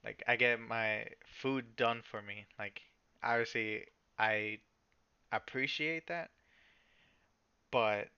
like 0.04 0.22
I 0.26 0.36
get 0.36 0.60
my 0.60 1.06
food 1.24 1.76
done 1.76 2.02
for 2.02 2.20
me. 2.22 2.46
Like 2.58 2.82
obviously 3.22 3.84
I 4.18 4.58
appreciate 5.32 6.06
that, 6.08 6.30
but 7.70 8.08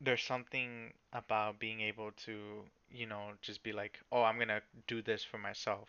there's 0.00 0.22
something 0.22 0.92
about 1.12 1.58
being 1.58 1.80
able 1.80 2.12
to, 2.12 2.64
you 2.90 3.06
know, 3.06 3.32
just 3.42 3.62
be 3.62 3.72
like, 3.72 4.00
"Oh, 4.12 4.22
I'm 4.24 4.38
to 4.48 4.62
do 4.86 5.02
this 5.02 5.24
for 5.24 5.38
myself 5.38 5.88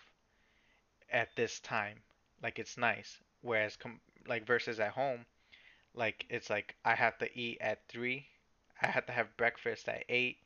at 1.11 1.35
this 1.35 1.59
time." 1.61 2.03
Like 2.43 2.59
it's 2.59 2.77
nice. 2.77 3.19
Whereas 3.41 3.75
com- 3.75 4.01
like 4.27 4.45
versus 4.45 4.79
at 4.79 4.91
home, 4.91 5.25
like 5.95 6.25
it's 6.29 6.49
like 6.49 6.75
I 6.85 6.95
have 6.95 7.17
to 7.19 7.39
eat 7.39 7.59
at 7.61 7.87
3, 7.89 8.27
I 8.81 8.87
have 8.87 9.05
to 9.07 9.13
have 9.13 9.37
breakfast 9.37 9.89
at 9.89 10.05
8, 10.09 10.37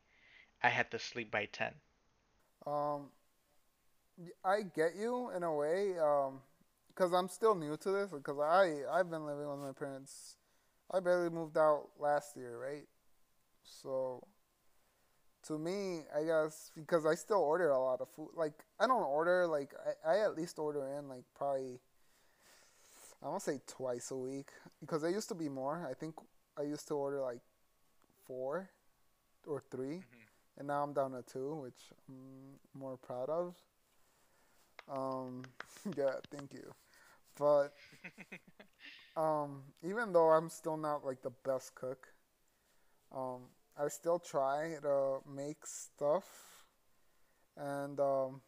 I 0.64 0.70
had 0.70 0.92
to 0.92 1.00
sleep 1.00 1.32
by 1.32 1.48
10. 1.48 1.74
Um, 2.66 3.10
I 4.44 4.62
get 4.64 4.96
you 4.96 5.32
in 5.36 5.44
a 5.44 5.54
way. 5.54 5.98
Um, 6.00 6.42
because 6.90 7.14
I'm 7.14 7.30
still 7.30 7.56
new 7.56 7.78
to 7.78 7.92
this. 7.92 8.12
Because 8.12 8.40
I 8.40 8.84
I've 8.92 9.10
been 9.10 9.26
living 9.26 9.50
with 9.50 9.60
my 9.60 9.72
parents. 9.72 10.36
I 10.92 11.00
barely 11.00 11.30
moved 11.30 11.58
out 11.58 11.90
last 12.00 12.36
year, 12.36 12.58
right? 12.58 12.88
So 13.64 14.24
to 15.44 15.58
me, 15.58 16.02
I 16.16 16.24
guess 16.24 16.72
because 16.76 17.06
I 17.06 17.16
still 17.16 17.40
order 17.40 17.70
a 17.70 17.80
lot 17.80 18.02
of 18.02 18.10
food. 18.10 18.30
Like 18.36 18.54
I 18.80 18.88
don't 18.88 19.04
order 19.04 19.48
like 19.48 19.74
I, 20.06 20.14
I 20.16 20.26
at 20.26 20.36
least 20.36 20.60
order 20.60 20.86
in 20.98 21.08
like 21.10 21.24
probably 21.36 21.80
I 23.24 23.28
won't 23.28 23.42
say 23.42 23.60
twice 23.68 24.12
a 24.12 24.18
week 24.18 24.50
because 24.80 25.04
I 25.04 25.10
used 25.10 25.30
to 25.30 25.36
be 25.36 25.50
more. 25.50 25.86
I 25.90 25.94
think 25.94 26.16
I 26.58 26.64
used 26.64 26.88
to 26.90 26.96
order 26.96 27.22
like 27.22 27.42
four 28.26 28.70
or 29.48 29.64
three, 29.72 30.04
hmm 30.12 30.26
and 30.58 30.68
now 30.68 30.84
I'm 30.84 30.94
down 30.94 31.12
to 31.12 31.24
two, 31.24 31.56
which 31.56 31.92
I'm 32.10 32.60
more 32.74 32.98
proud 32.98 33.30
of. 33.30 33.56
Um, 34.90 35.44
yeah, 35.98 36.14
thank 36.32 36.54
you. 36.54 36.74
But 37.38 37.74
um, 39.20 39.64
even 39.84 40.14
though 40.14 40.30
I'm 40.30 40.50
still 40.50 40.78
not 40.78 41.06
like 41.06 41.22
the 41.22 41.34
best 41.46 41.76
cook, 41.76 42.08
um, 43.14 43.42
I 43.78 43.88
still 43.90 44.20
try 44.20 44.76
to 44.82 45.20
make 45.30 45.66
stuff, 45.66 46.24
and 47.58 48.00
um, 48.00 48.42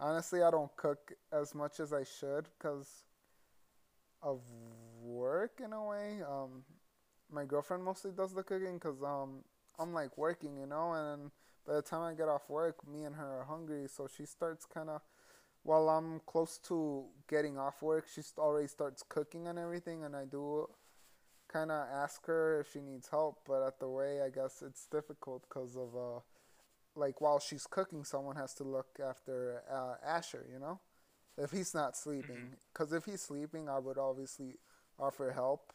honestly, 0.00 0.42
I 0.42 0.50
don't 0.50 0.74
cook 0.76 1.12
as 1.32 1.54
much 1.54 1.78
as 1.78 1.92
I 1.92 2.02
should 2.02 2.46
because 2.58 3.04
of 4.22 4.40
work 5.02 5.60
in 5.64 5.72
a 5.72 5.84
way. 5.84 6.18
Um, 6.28 6.64
my 7.30 7.44
girlfriend 7.44 7.84
mostly 7.84 8.10
does 8.10 8.32
the 8.32 8.42
cooking 8.42 8.74
because 8.74 9.02
um, 9.02 9.44
I'm 9.78 9.92
like 9.92 10.16
working, 10.18 10.56
you 10.56 10.66
know, 10.66 10.92
and 10.94 11.30
by 11.66 11.74
the 11.74 11.82
time 11.82 12.02
I 12.02 12.14
get 12.14 12.28
off 12.28 12.48
work, 12.48 12.86
me 12.88 13.04
and 13.04 13.14
her 13.14 13.40
are 13.40 13.44
hungry, 13.44 13.86
so 13.88 14.08
she 14.08 14.24
starts 14.24 14.66
kind 14.66 14.90
of 14.90 15.00
while 15.64 15.88
I'm 15.88 16.20
close 16.26 16.58
to 16.68 17.04
getting 17.28 17.58
off 17.58 17.82
work, 17.82 18.06
she 18.14 18.22
already 18.38 18.68
starts 18.68 19.02
cooking 19.08 19.48
and 19.48 19.58
everything, 19.58 20.04
and 20.04 20.14
I 20.14 20.26
do 20.26 20.68
kind 21.48 21.70
of 21.70 21.86
ask 21.92 22.24
her 22.26 22.60
if 22.60 22.72
she 22.72 22.80
needs 22.80 23.08
help, 23.08 23.40
but 23.46 23.66
at 23.66 23.80
the 23.80 23.88
way, 23.88 24.20
I 24.22 24.28
guess 24.28 24.62
it's 24.64 24.86
difficult 24.86 25.44
because 25.48 25.76
of 25.76 25.96
uh, 25.96 26.20
like 26.94 27.20
while 27.20 27.38
she's 27.40 27.66
cooking, 27.66 28.04
someone 28.04 28.36
has 28.36 28.54
to 28.54 28.64
look 28.64 28.98
after 29.04 29.62
uh, 29.70 29.94
Asher, 30.06 30.46
you 30.52 30.58
know, 30.58 30.80
if 31.38 31.50
he's 31.50 31.74
not 31.74 31.96
sleeping. 31.96 32.56
Because 32.72 32.92
if 32.92 33.06
he's 33.06 33.22
sleeping, 33.22 33.68
I 33.68 33.78
would 33.78 33.98
obviously 33.98 34.56
offer 34.98 35.32
help, 35.32 35.72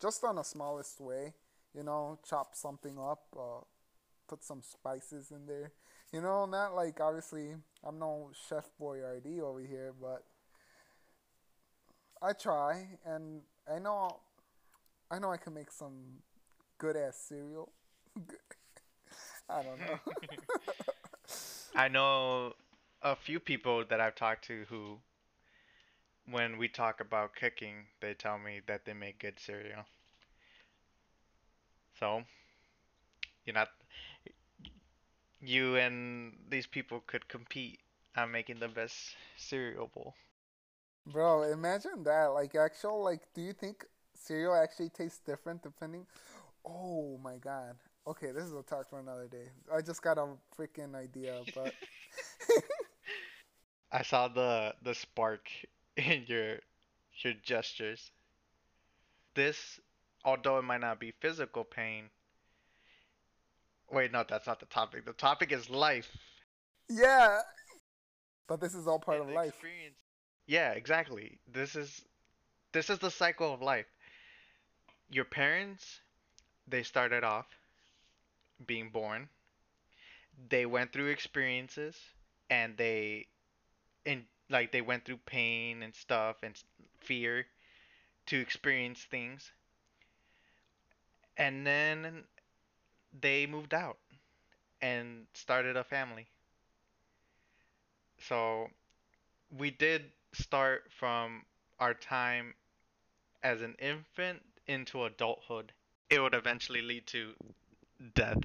just 0.00 0.22
on 0.24 0.36
the 0.36 0.42
smallest 0.42 1.00
way, 1.00 1.34
you 1.76 1.82
know, 1.82 2.18
chop 2.28 2.54
something 2.54 2.98
up, 2.98 3.24
uh, 3.36 3.60
put 4.28 4.44
some 4.44 4.62
spices 4.62 5.32
in 5.32 5.46
there. 5.46 5.72
You 6.12 6.20
know, 6.20 6.46
not 6.46 6.74
like 6.74 7.00
obviously 7.00 7.54
I'm 7.86 7.98
no 7.98 8.30
Chef 8.48 8.68
Boyardee 8.80 9.40
over 9.40 9.60
here, 9.60 9.92
but 10.00 10.24
I 12.22 12.32
try 12.32 12.86
and 13.04 13.42
I 13.70 13.78
know 13.78 14.20
I 15.10 15.18
know 15.18 15.30
I 15.30 15.36
can 15.36 15.52
make 15.54 15.70
some 15.70 16.22
good 16.78 16.96
ass 16.96 17.16
cereal. 17.16 17.70
I 19.48 19.62
don't 19.62 19.78
know. 19.78 19.98
I 21.76 21.88
know 21.88 22.54
a 23.02 23.14
few 23.14 23.38
people 23.38 23.84
that 23.88 24.00
I've 24.00 24.14
talked 24.14 24.46
to 24.46 24.64
who, 24.68 24.98
when 26.30 26.56
we 26.56 26.68
talk 26.68 27.00
about 27.00 27.36
cooking, 27.36 27.86
they 28.00 28.14
tell 28.14 28.38
me 28.38 28.60
that 28.66 28.86
they 28.86 28.94
make 28.94 29.18
good 29.18 29.38
cereal. 29.38 29.84
So, 32.00 32.22
you're 33.44 33.54
not, 33.54 33.68
you 35.46 35.76
and 35.76 36.36
these 36.48 36.66
people 36.66 37.00
could 37.06 37.28
compete 37.28 37.80
on 38.16 38.30
making 38.32 38.60
the 38.60 38.68
best 38.68 39.16
cereal 39.36 39.88
bowl. 39.88 40.14
Bro, 41.06 41.44
imagine 41.44 42.02
that. 42.04 42.26
Like 42.28 42.54
actual 42.54 43.02
like 43.02 43.20
do 43.34 43.40
you 43.42 43.52
think 43.52 43.84
cereal 44.14 44.54
actually 44.54 44.88
tastes 44.90 45.18
different 45.18 45.62
depending 45.62 46.06
Oh 46.66 47.18
my 47.22 47.38
god. 47.38 47.76
Okay, 48.06 48.32
this 48.32 48.44
is 48.44 48.52
a 48.54 48.62
talk 48.62 48.88
for 48.90 49.00
another 49.00 49.28
day. 49.28 49.50
I 49.74 49.80
just 49.82 50.02
got 50.02 50.18
a 50.18 50.28
freaking 50.58 50.94
idea, 50.94 51.42
but 51.54 51.74
I 53.90 54.02
saw 54.02 54.28
the 54.28 54.76
the 54.82 54.94
spark 54.94 55.48
in 55.96 56.26
your 56.26 56.60
your 57.22 57.32
gestures. 57.34 58.12
This, 59.34 59.78
although 60.24 60.58
it 60.58 60.62
might 60.62 60.80
not 60.80 60.98
be 60.98 61.12
physical 61.12 61.64
pain, 61.64 62.10
wait, 63.92 64.12
no, 64.12 64.24
that's 64.28 64.46
not 64.46 64.60
the 64.60 64.66
topic. 64.66 65.04
The 65.04 65.12
topic 65.12 65.52
is 65.52 65.70
life 65.70 66.10
yeah, 66.88 67.40
but 68.46 68.60
this 68.60 68.74
is 68.74 68.86
all 68.86 68.98
part 68.98 69.20
and 69.20 69.30
of 69.30 69.34
life. 69.34 69.48
experience. 69.50 69.96
Yeah, 70.46 70.72
exactly. 70.72 71.38
This 71.50 71.76
is 71.76 72.04
this 72.72 72.90
is 72.90 72.98
the 72.98 73.10
cycle 73.10 73.52
of 73.52 73.62
life. 73.62 73.86
Your 75.10 75.24
parents, 75.24 76.00
they 76.66 76.82
started 76.82 77.24
off 77.24 77.46
being 78.66 78.90
born. 78.90 79.28
They 80.48 80.66
went 80.66 80.92
through 80.92 81.08
experiences 81.08 81.96
and 82.50 82.76
they 82.76 83.26
in 84.04 84.24
like 84.50 84.72
they 84.72 84.82
went 84.82 85.04
through 85.04 85.18
pain 85.24 85.82
and 85.82 85.94
stuff 85.94 86.36
and 86.42 86.54
fear 87.00 87.46
to 88.26 88.38
experience 88.38 89.02
things 89.10 89.50
and 91.36 91.66
then 91.66 92.24
they 93.20 93.46
moved 93.46 93.74
out 93.74 93.98
and 94.80 95.26
started 95.34 95.76
a 95.76 95.84
family. 95.84 96.28
So 98.18 98.70
we 99.50 99.70
did 99.70 100.12
start 100.32 100.90
from 100.92 101.44
our 101.78 101.94
time 101.94 102.54
as 103.42 103.62
an 103.62 103.74
infant 103.78 104.42
into 104.66 105.04
adulthood. 105.04 105.72
It 106.10 106.20
would 106.20 106.34
eventually 106.34 106.82
lead 106.82 107.06
to 107.08 107.34
death. 108.14 108.38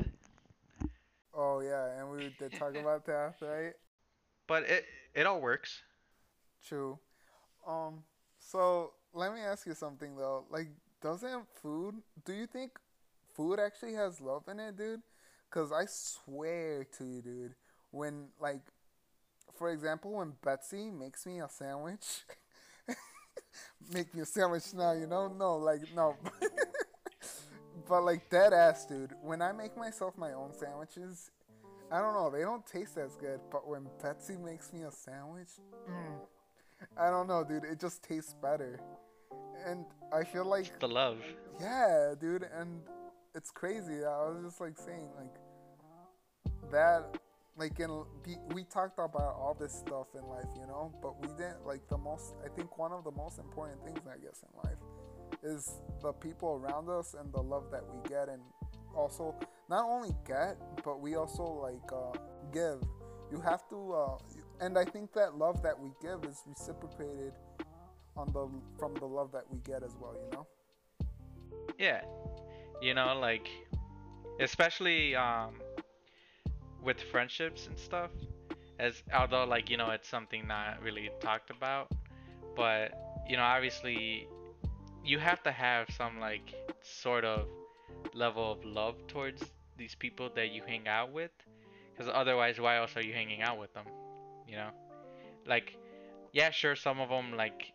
Oh 1.34 1.60
yeah, 1.60 2.00
and 2.00 2.10
we 2.12 2.30
did 2.30 2.54
talk 2.54 2.74
about 2.76 3.06
that, 3.06 3.36
right? 3.42 3.74
But 4.48 4.64
it 4.64 4.86
it 5.14 5.26
all 5.26 5.40
works. 5.42 5.84
True. 6.68 7.00
Um, 7.68 8.04
so 8.40 8.94
let 9.14 9.34
me 9.34 9.42
ask 9.42 9.66
you 9.68 9.74
something 9.74 10.16
though. 10.16 10.46
Like, 10.50 10.70
doesn't 11.02 11.46
food, 11.62 11.96
do 12.26 12.34
you 12.34 12.48
think 12.48 12.80
food 13.40 13.58
actually 13.58 13.94
has 13.94 14.20
love 14.20 14.44
in 14.50 14.60
it, 14.60 14.76
dude? 14.76 15.02
Cause 15.50 15.72
I 15.72 15.86
swear 15.86 16.86
to 16.98 17.06
you, 17.06 17.22
dude, 17.22 17.56
when 17.90 18.28
like, 18.38 18.60
for 19.58 19.72
example, 19.72 20.12
when 20.12 20.34
Betsy 20.44 20.92
makes 20.92 21.26
me 21.26 21.40
a 21.40 21.48
sandwich, 21.48 22.26
make 23.94 24.14
me 24.14 24.22
a 24.22 24.26
sandwich 24.26 24.74
now, 24.76 24.92
you 24.92 25.08
know? 25.08 25.30
No, 25.30 25.56
like 25.56 25.80
no. 25.96 26.18
but 27.88 28.02
like 28.02 28.30
dead 28.30 28.52
ass, 28.52 28.86
dude. 28.86 29.14
When 29.22 29.42
I 29.42 29.54
make 29.54 29.78
myself 29.78 30.18
my 30.18 30.34
own 30.34 30.52
sandwiches, 30.54 31.32
I 31.90 32.02
don't 32.02 32.14
know, 32.14 32.30
they 32.30 32.42
don't 32.42 32.66
taste 32.68 32.98
as 32.98 33.16
good. 33.16 33.40
But 33.50 33.66
when 33.70 33.88
Betsy 34.04 34.36
makes 34.36 34.74
me 34.74 34.84
a 34.84 34.92
sandwich, 34.92 35.50
mm, 35.90 36.20
I 36.98 37.10
don't 37.10 37.28
know, 37.28 37.46
dude. 37.46 37.64
It 37.64 37.80
just 37.80 38.04
tastes 38.04 38.34
better. 38.34 38.82
And 39.66 39.86
I 40.14 40.26
feel 40.26 40.46
like, 40.46 40.78
the 40.82 40.90
love. 40.90 41.20
yeah, 41.60 42.16
dude. 42.20 42.46
And 42.54 42.82
it's 43.40 43.52
crazy. 43.52 44.04
I 44.04 44.28
was 44.28 44.44
just 44.44 44.60
like 44.60 44.78
saying, 44.78 45.08
like 45.18 45.34
that, 46.72 47.18
like 47.56 47.80
in 47.80 48.04
we 48.54 48.66
talked 48.66 49.00
about 49.00 49.36
all 49.40 49.56
this 49.58 49.74
stuff 49.74 50.08
in 50.14 50.28
life, 50.28 50.50
you 50.60 50.68
know, 50.68 50.92
but 51.02 51.22
we 51.22 51.30
didn't 51.38 51.66
like 51.66 51.88
the 51.88 51.98
most. 51.98 52.36
I 52.44 52.50
think 52.50 52.78
one 52.78 52.92
of 52.92 53.06
the 53.06 53.12
most 53.12 53.40
important 53.40 53.82
things, 53.86 54.02
I 54.06 54.18
guess, 54.18 54.44
in 54.44 54.70
life 54.70 54.82
is 55.42 55.80
the 56.02 56.12
people 56.12 56.62
around 56.62 56.90
us 56.90 57.16
and 57.18 57.32
the 57.32 57.42
love 57.42 57.72
that 57.72 57.84
we 57.90 58.10
get, 58.10 58.28
and 58.28 58.42
also 58.94 59.34
not 59.70 59.86
only 59.86 60.14
get, 60.28 60.58
but 60.84 61.00
we 61.00 61.16
also 61.16 61.44
like 61.44 61.94
uh, 61.94 62.20
give. 62.52 62.84
You 63.32 63.40
have 63.40 63.70
to, 63.70 63.94
uh, 63.94 64.18
and 64.60 64.78
I 64.78 64.84
think 64.84 65.14
that 65.14 65.38
love 65.38 65.64
that 65.64 65.80
we 65.80 65.92
give 66.02 66.26
is 66.26 66.44
reciprocated 66.46 67.32
on 68.18 68.28
the 68.34 68.50
from 68.78 68.96
the 68.96 69.06
love 69.06 69.32
that 69.32 69.46
we 69.50 69.60
get 69.60 69.82
as 69.82 69.96
well. 69.98 70.16
You 70.26 70.30
know. 70.34 70.48
Yeah. 71.78 72.02
You 72.82 72.94
know, 72.94 73.18
like 73.20 73.50
especially 74.40 75.16
um 75.16 75.56
with 76.82 77.02
friendships 77.02 77.68
and 77.68 77.78
stuff 77.78 78.12
as 78.80 79.04
although 79.14 79.44
like, 79.44 79.70
you 79.70 79.78
know, 79.78 79.90
it's 79.90 80.08
something 80.08 80.48
not 80.48 80.82
really 80.82 81.10
talked 81.20 81.50
about, 81.50 81.92
but 82.56 82.94
you 83.28 83.38
know, 83.38 83.44
obviously 83.44 84.28
you 85.04 85.20
have 85.20 85.44
to 85.44 85.52
have 85.52 85.88
some 85.98 86.20
like 86.20 86.54
sort 86.82 87.26
of 87.26 87.48
level 88.14 88.52
of 88.52 88.64
love 88.66 88.96
towards 89.08 89.44
these 89.78 89.96
people 89.96 90.30
that 90.36 90.52
you 90.52 90.62
hang 90.66 90.88
out 90.88 91.12
with 91.12 91.32
because 91.94 92.12
otherwise 92.14 92.60
why 92.60 92.78
else 92.78 92.96
are 92.96 93.04
you 93.04 93.14
hanging 93.14 93.42
out 93.42 93.58
with 93.60 93.74
them 93.74 93.86
you 94.48 94.56
know? 94.56 94.70
Like 95.46 95.78
yeah 96.34 96.52
sure 96.52 96.76
some 96.76 97.00
of 97.00 97.10
them 97.10 97.36
like 97.36 97.74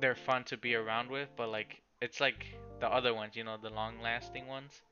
they're 0.00 0.14
fun 0.14 0.44
to 0.44 0.56
be 0.56 0.74
around 0.74 1.10
with 1.10 1.28
but 1.36 1.48
like 1.48 1.80
it's 2.00 2.20
like 2.20 2.46
the 2.84 2.92
other 2.94 3.14
ones 3.14 3.34
you 3.36 3.44
know 3.44 3.56
the 3.62 3.70
long 3.70 3.94
lasting 4.02 4.46
ones 4.46 4.82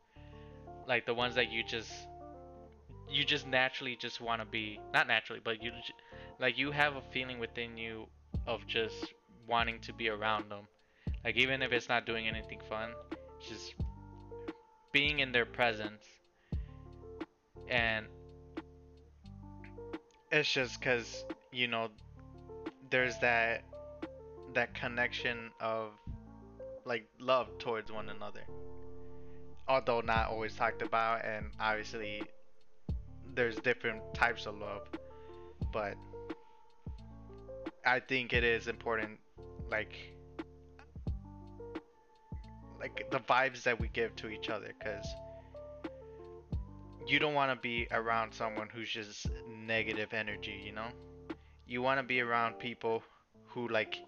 like 0.86 1.06
the 1.06 1.14
ones 1.14 1.34
that 1.34 1.50
you 1.50 1.62
just 1.62 1.92
you 3.12 3.24
just 3.24 3.46
naturally 3.46 3.96
just 3.96 4.20
want 4.20 4.40
to 4.40 4.46
be 4.46 4.80
not 4.92 5.06
naturally, 5.06 5.40
but 5.44 5.62
you 5.62 5.70
like 6.40 6.58
you 6.58 6.70
have 6.70 6.96
a 6.96 7.02
feeling 7.12 7.38
within 7.38 7.76
you 7.76 8.06
of 8.46 8.66
just 8.66 9.12
wanting 9.46 9.78
to 9.80 9.92
be 9.92 10.08
around 10.08 10.50
them. 10.50 10.66
Like 11.24 11.36
even 11.36 11.62
if 11.62 11.72
it's 11.72 11.88
not 11.88 12.06
doing 12.06 12.26
anything 12.26 12.60
fun, 12.68 12.90
just 13.46 13.74
being 14.92 15.20
in 15.20 15.32
their 15.32 15.46
presence 15.46 16.02
and 17.68 18.06
It's 20.30 20.50
just 20.50 20.80
because 20.80 21.24
you 21.52 21.68
know 21.68 21.88
there's 22.90 23.18
that 23.18 23.64
that 24.54 24.74
connection 24.74 25.50
of 25.60 25.90
like 26.84 27.06
love 27.18 27.58
towards 27.58 27.90
one 27.90 28.08
another. 28.08 28.42
Although 29.68 30.00
not 30.00 30.28
always 30.28 30.54
talked 30.54 30.82
about, 30.82 31.24
and 31.24 31.46
obviously 31.60 32.22
there's 33.34 33.56
different 33.56 34.02
types 34.14 34.46
of 34.46 34.58
love, 34.58 34.88
but 35.72 35.94
I 37.86 38.00
think 38.00 38.32
it 38.32 38.44
is 38.44 38.68
important, 38.68 39.18
like 39.70 39.96
like 42.78 43.08
the 43.12 43.20
vibes 43.20 43.62
that 43.62 43.78
we 43.78 43.88
give 43.88 44.14
to 44.16 44.28
each 44.28 44.50
other, 44.50 44.72
because 44.78 45.06
you 47.06 47.18
don't 47.18 47.34
want 47.34 47.50
to 47.52 47.56
be 47.56 47.86
around 47.92 48.32
someone 48.32 48.68
who's 48.72 48.90
just 48.90 49.28
negative 49.48 50.12
energy, 50.12 50.60
you 50.64 50.72
know? 50.72 50.88
You 51.66 51.80
want 51.80 51.98
to 51.98 52.02
be 52.02 52.20
around 52.20 52.58
people 52.58 53.02
who 53.46 53.68
like 53.68 53.98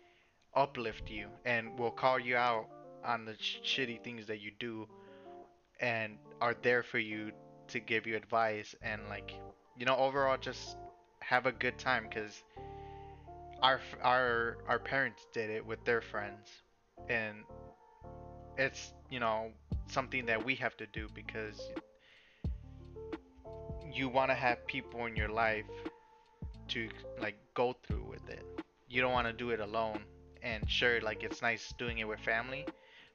uplift 0.56 1.10
you 1.10 1.28
and 1.44 1.78
will 1.78 1.90
call 1.90 2.18
you 2.18 2.36
out 2.36 2.68
on 3.04 3.24
the 3.24 3.34
sh- 3.38 3.60
shitty 3.64 4.02
things 4.02 4.26
that 4.26 4.40
you 4.40 4.50
do 4.58 4.86
and 5.80 6.16
are 6.40 6.54
there 6.62 6.82
for 6.82 6.98
you 6.98 7.32
to 7.68 7.80
give 7.80 8.06
you 8.06 8.16
advice 8.16 8.74
and 8.82 9.02
like 9.08 9.34
you 9.76 9.84
know 9.84 9.96
overall 9.96 10.36
just 10.36 10.76
have 11.20 11.46
a 11.46 11.52
good 11.52 11.78
time 11.78 12.06
because 12.08 12.42
our 13.62 13.80
our 14.02 14.58
our 14.68 14.78
parents 14.78 15.26
did 15.32 15.50
it 15.50 15.64
with 15.64 15.82
their 15.84 16.00
friends 16.00 16.48
and 17.08 17.38
it's 18.56 18.92
you 19.10 19.18
know 19.18 19.50
something 19.88 20.26
that 20.26 20.44
we 20.44 20.54
have 20.54 20.76
to 20.76 20.86
do 20.86 21.08
because 21.14 21.70
you 23.92 24.08
want 24.08 24.30
to 24.30 24.34
have 24.34 24.66
people 24.66 25.06
in 25.06 25.16
your 25.16 25.28
life 25.28 25.64
to 26.68 26.88
like 27.20 27.36
go 27.54 27.76
through 27.86 28.04
with 28.08 28.28
it. 28.28 28.44
You 28.88 29.00
don't 29.00 29.12
want 29.12 29.26
to 29.26 29.32
do 29.32 29.50
it 29.50 29.60
alone. 29.60 30.00
And 30.44 30.70
sure, 30.70 31.00
like 31.00 31.22
it's 31.24 31.40
nice 31.40 31.72
doing 31.78 31.98
it 31.98 32.06
with 32.06 32.20
family, 32.20 32.66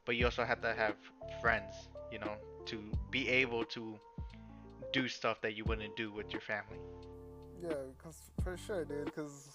but 0.06 0.16
you 0.16 0.26
also 0.26 0.44
have 0.44 0.62
to 0.62 0.74
have 0.74 0.96
friends, 1.40 1.90
you 2.12 2.18
know, 2.18 2.34
to 2.66 2.82
be 3.12 3.30
able 3.30 3.64
to 3.66 4.00
do 4.92 5.08
stuff 5.08 5.40
that 5.42 5.56
you 5.56 5.64
wouldn't 5.66 5.96
do 5.96 6.12
with 6.12 6.32
your 6.34 6.42
family. 6.42 6.80
Yeah, 7.62 7.76
cause 8.04 8.32
for 8.44 8.58
sure, 8.58 8.84
dude. 8.84 9.14
Cause 9.16 9.50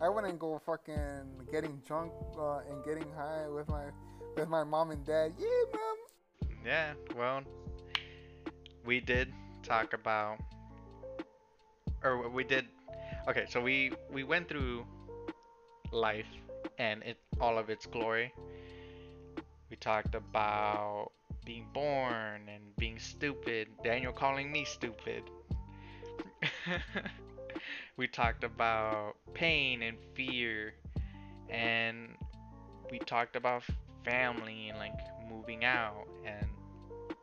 I 0.00 0.08
wouldn't 0.08 0.40
go 0.40 0.60
fucking 0.66 1.46
getting 1.52 1.80
drunk 1.86 2.12
uh, 2.36 2.58
and 2.68 2.84
getting 2.84 3.06
high 3.16 3.46
with 3.48 3.68
my 3.68 3.84
with 4.36 4.48
my 4.48 4.64
mom 4.64 4.90
and 4.90 5.06
dad. 5.06 5.32
Yeah, 5.38 5.46
mom. 5.72 6.50
Yeah, 6.66 6.92
well, 7.16 7.42
we 8.84 8.98
did 8.98 9.32
talk 9.62 9.92
about 9.92 10.38
or 12.02 12.28
we 12.28 12.44
did 12.44 12.66
okay, 13.28 13.46
so 13.48 13.60
we 13.60 13.92
we 14.12 14.24
went 14.24 14.48
through 14.48 14.84
life 15.92 16.26
and 16.78 17.02
it 17.02 17.18
all 17.40 17.58
of 17.58 17.70
its 17.70 17.86
glory. 17.86 18.32
We 19.70 19.76
talked 19.76 20.14
about 20.14 21.10
being 21.44 21.66
born 21.72 22.42
and 22.48 22.76
being 22.78 22.98
stupid. 22.98 23.68
Daniel 23.82 24.12
calling 24.12 24.50
me 24.50 24.64
stupid. 24.64 25.24
we 27.96 28.06
talked 28.06 28.44
about 28.44 29.14
pain 29.34 29.82
and 29.82 29.96
fear 30.14 30.74
and 31.48 32.08
we 32.90 32.98
talked 32.98 33.36
about 33.36 33.62
family 34.04 34.68
and 34.68 34.78
like 34.78 34.92
moving 35.30 35.64
out 35.64 36.06
and 36.24 36.46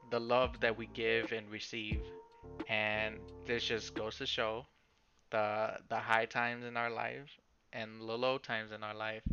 the 0.09 0.19
love 0.19 0.59
that 0.59 0.77
we 0.77 0.87
give 0.93 1.31
and 1.31 1.49
receive 1.49 2.01
and 2.67 3.17
this 3.45 3.63
just 3.63 3.93
goes 3.93 4.17
to 4.17 4.25
show 4.25 4.65
the 5.31 5.77
the 5.89 5.97
high 5.97 6.25
times 6.25 6.65
in 6.65 6.75
our 6.75 6.89
life 6.89 7.29
and 7.73 8.01
the 8.01 8.17
low 8.17 8.37
times 8.37 8.71
in 8.71 8.83
our 8.83 8.93
life. 8.95 9.23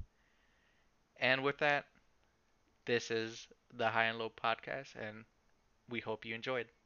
And 1.20 1.44
with 1.44 1.58
that 1.58 1.86
this 2.86 3.10
is 3.10 3.46
the 3.72 3.90
high 3.90 4.04
and 4.06 4.18
low 4.18 4.30
podcast 4.30 4.96
and 4.96 5.24
we 5.88 6.00
hope 6.00 6.24
you 6.26 6.34
enjoyed 6.34 6.68